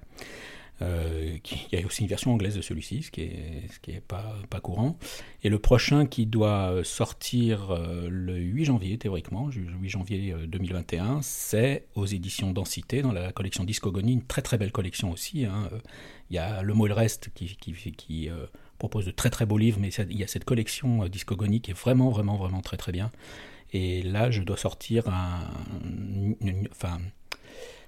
Euh, 0.83 1.37
il 1.72 1.79
y 1.79 1.81
a 1.81 1.87
aussi 1.87 2.03
une 2.03 2.09
version 2.09 2.33
anglaise 2.33 2.57
de 2.57 2.62
celui-ci, 2.62 3.05
ce 3.05 3.12
qui 3.12 3.20
est, 3.20 3.62
ce 3.72 3.79
qui 3.79 3.93
est 3.93 4.01
pas, 4.01 4.35
pas 4.51 4.59
courant. 4.59 4.99
Et 5.45 5.51
le 5.51 5.61
prochain 5.61 6.05
qui 6.05 6.27
doit 6.27 6.81
sortir 6.83 7.70
euh, 7.70 8.09
le 8.11 8.39
8 8.39 8.64
janvier, 8.64 8.99
théoriquement, 8.99 9.49
8 9.51 9.89
janvier 9.89 10.35
2021, 10.49 11.05
euh, 11.05 11.18
c'est 11.22 11.87
aux 11.95 12.07
éditions 12.07 12.51
Densité, 12.51 13.03
dans 13.03 13.12
la 13.12 13.31
collection 13.31 13.62
Discogonie, 13.62 14.14
une 14.14 14.27
très 14.27 14.43
très 14.43 14.59
belle 14.59 14.72
collection 14.72 15.12
aussi. 15.12 15.45
Hein. 15.45 15.70
Il 16.31 16.35
y 16.35 16.41
a 16.41 16.61
Le 16.61 16.74
mot 16.74 16.87
et 16.87 16.89
le 16.89 16.95
reste 16.97 17.31
qui 17.35 18.29
propose 18.79 19.07
de 19.07 19.12
très 19.12 19.31
très 19.31 19.47
beaux 19.47 19.59
livres, 19.59 19.79
mais 19.81 19.91
il 20.11 20.18
y 20.18 20.24
a 20.24 20.27
cette 20.27 20.45
collection 20.45 21.07
Discogonie 21.07 21.61
qui 21.61 21.70
est 21.70 21.79
vraiment 21.79 22.11
vraiment 22.11 22.37
vraiment 22.37 22.62
très 22.62 22.77
très 22.77 22.91
bien. 22.91 23.12
Et 23.73 24.03
là, 24.03 24.31
je 24.31 24.43
dois 24.43 24.57
sortir 24.57 25.09
un, 25.09 25.41
une, 26.41 26.69
enfin, 26.71 26.99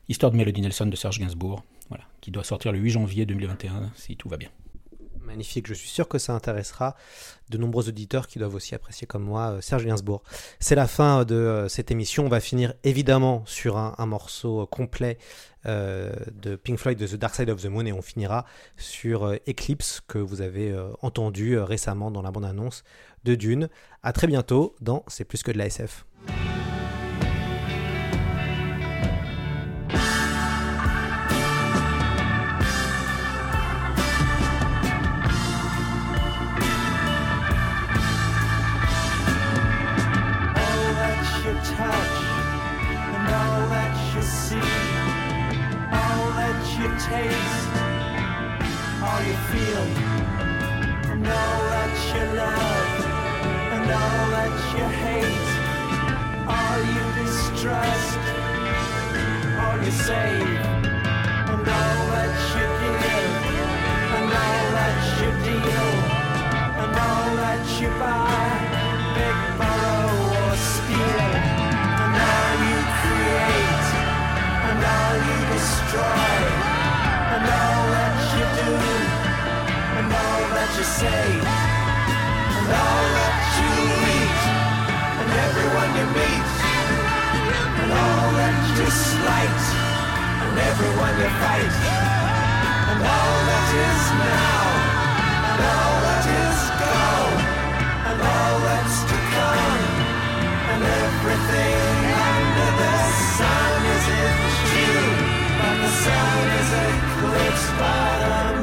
Histoire 0.09 0.33
de 0.33 0.39
Melody 0.39 0.63
Nelson 0.63 0.87
de 0.87 0.97
Serge 0.97 1.19
Gainsbourg, 1.19 1.63
voilà, 1.91 2.05
qui 2.23 2.31
doit 2.31 2.45
sortir 2.45 2.73
le 2.73 2.79
8 2.79 2.91
janvier 2.93 3.27
2021, 3.27 3.93
si 3.95 4.17
tout 4.17 4.31
va 4.31 4.39
bien. 4.39 4.49
Magnifique, 5.21 5.67
je 5.67 5.75
suis 5.75 5.91
sûr 5.91 6.09
que 6.09 6.17
ça 6.17 6.33
intéressera 6.33 6.97
de 7.51 7.59
nombreux 7.59 7.91
auditeurs 7.91 8.27
qui 8.27 8.39
doivent 8.39 8.55
aussi 8.55 8.75
apprécier 8.75 9.07
comme 9.07 9.25
moi 9.25 9.51
euh, 9.51 9.61
Serge 9.61 9.85
Gainsbourg. 9.85 10.23
C'est 10.61 10.75
la 10.75 10.87
fin 10.87 11.27
de 11.27 11.35
euh, 11.35 11.69
cette 11.69 11.91
émission, 11.91 12.25
on 12.25 12.31
va 12.31 12.41
finir 12.41 12.73
évidemment 12.85 13.43
sur 13.45 13.77
un, 13.77 14.07
morceau 14.07 14.65
complet 14.65 15.19
euh, 15.67 16.11
de 16.33 16.57
Pink 16.57 16.79
Floyd 16.79 16.99
de 16.99 17.07
The 17.07 17.17
Dark 17.17 17.35
Side 17.35 17.51
of 17.51 17.61
the 17.61 17.67
Moon 17.67 17.85
et 17.85 17.93
on 17.93 18.01
finira 18.01 18.47
sur 18.79 19.27
Eclipse 19.47 20.01
que 20.09 20.17
vous 20.17 20.41
avez 20.41 20.75
entendu 21.03 21.59
récemment 21.59 22.11
dans 22.11 22.23
la 22.23 22.31
bande-annonce 22.31 22.83
de 23.25 23.35
Dune. 23.35 23.69
A 24.03 24.13
très 24.13 24.27
bientôt 24.27 24.75
dans 24.81 25.05
C'est 25.09 25.25
plus 25.25 25.43
que 25.43 25.51
de 25.53 25.59
la 25.59 25.67
SF. 25.67 26.05
All 54.01 54.27
that 54.37 54.55
you 54.75 54.87
hate, 55.05 55.49
all 56.55 56.81
you 56.95 57.05
distrust, 57.21 58.21
all 59.63 59.79
you 59.85 59.93
save, 60.09 60.61
and 61.53 61.65
all 61.79 62.03
that 62.15 62.35
you 62.55 62.67
give, 62.83 63.35
and 64.17 64.29
all 64.43 64.67
that 64.79 64.99
you 65.21 65.31
deal, 65.49 65.91
and 66.83 66.93
all 67.07 67.31
that 67.43 67.63
you 67.81 67.89
buy, 68.03 68.53
big 69.17 69.39
borrow 69.61 70.11
or 70.43 70.55
steal, 70.73 71.29
and 72.03 72.15
all 72.31 72.55
you 72.71 72.81
create, 73.01 73.89
and 74.69 74.81
all 74.95 75.17
you 75.29 75.39
destroy. 75.55 76.37
And 77.31 77.45
all 77.45 77.85
that 77.95 78.17
you 78.35 78.47
do, 78.59 78.73
and 79.99 80.09
all 80.23 80.45
that 80.57 80.71
you 80.79 80.87
say, 81.01 81.29
and 82.57 82.69
all 82.83 83.07
that 83.17 83.28
everyone 85.69 85.97
you 86.01 86.07
meet, 86.17 86.49
And 87.77 87.91
all 87.93 88.29
that 88.41 88.57
you 88.73 88.89
slight 88.89 89.61
And 90.49 90.57
everyone 90.57 91.15
you 91.21 91.31
fight 91.45 91.77
And 92.89 93.01
all 93.05 93.39
that 93.49 93.69
is 93.77 94.03
now 94.17 94.65
And 95.45 95.61
all 95.69 95.97
that 96.09 96.25
is 96.25 96.59
gone. 96.81 97.41
And 98.09 98.19
all 98.33 98.57
that's 98.65 98.99
to 99.13 99.19
come. 99.37 99.85
And 100.73 100.83
everything 101.05 102.01
under 102.17 102.71
the 102.81 102.97
sun 103.37 103.79
is 103.93 104.07
in 104.25 104.37
you 104.73 104.97
But 105.61 105.77
the 105.85 105.93
sun 106.01 106.45
is 106.61 106.71
eclipsed 106.89 107.73
by 107.77 108.09
the 108.25 108.58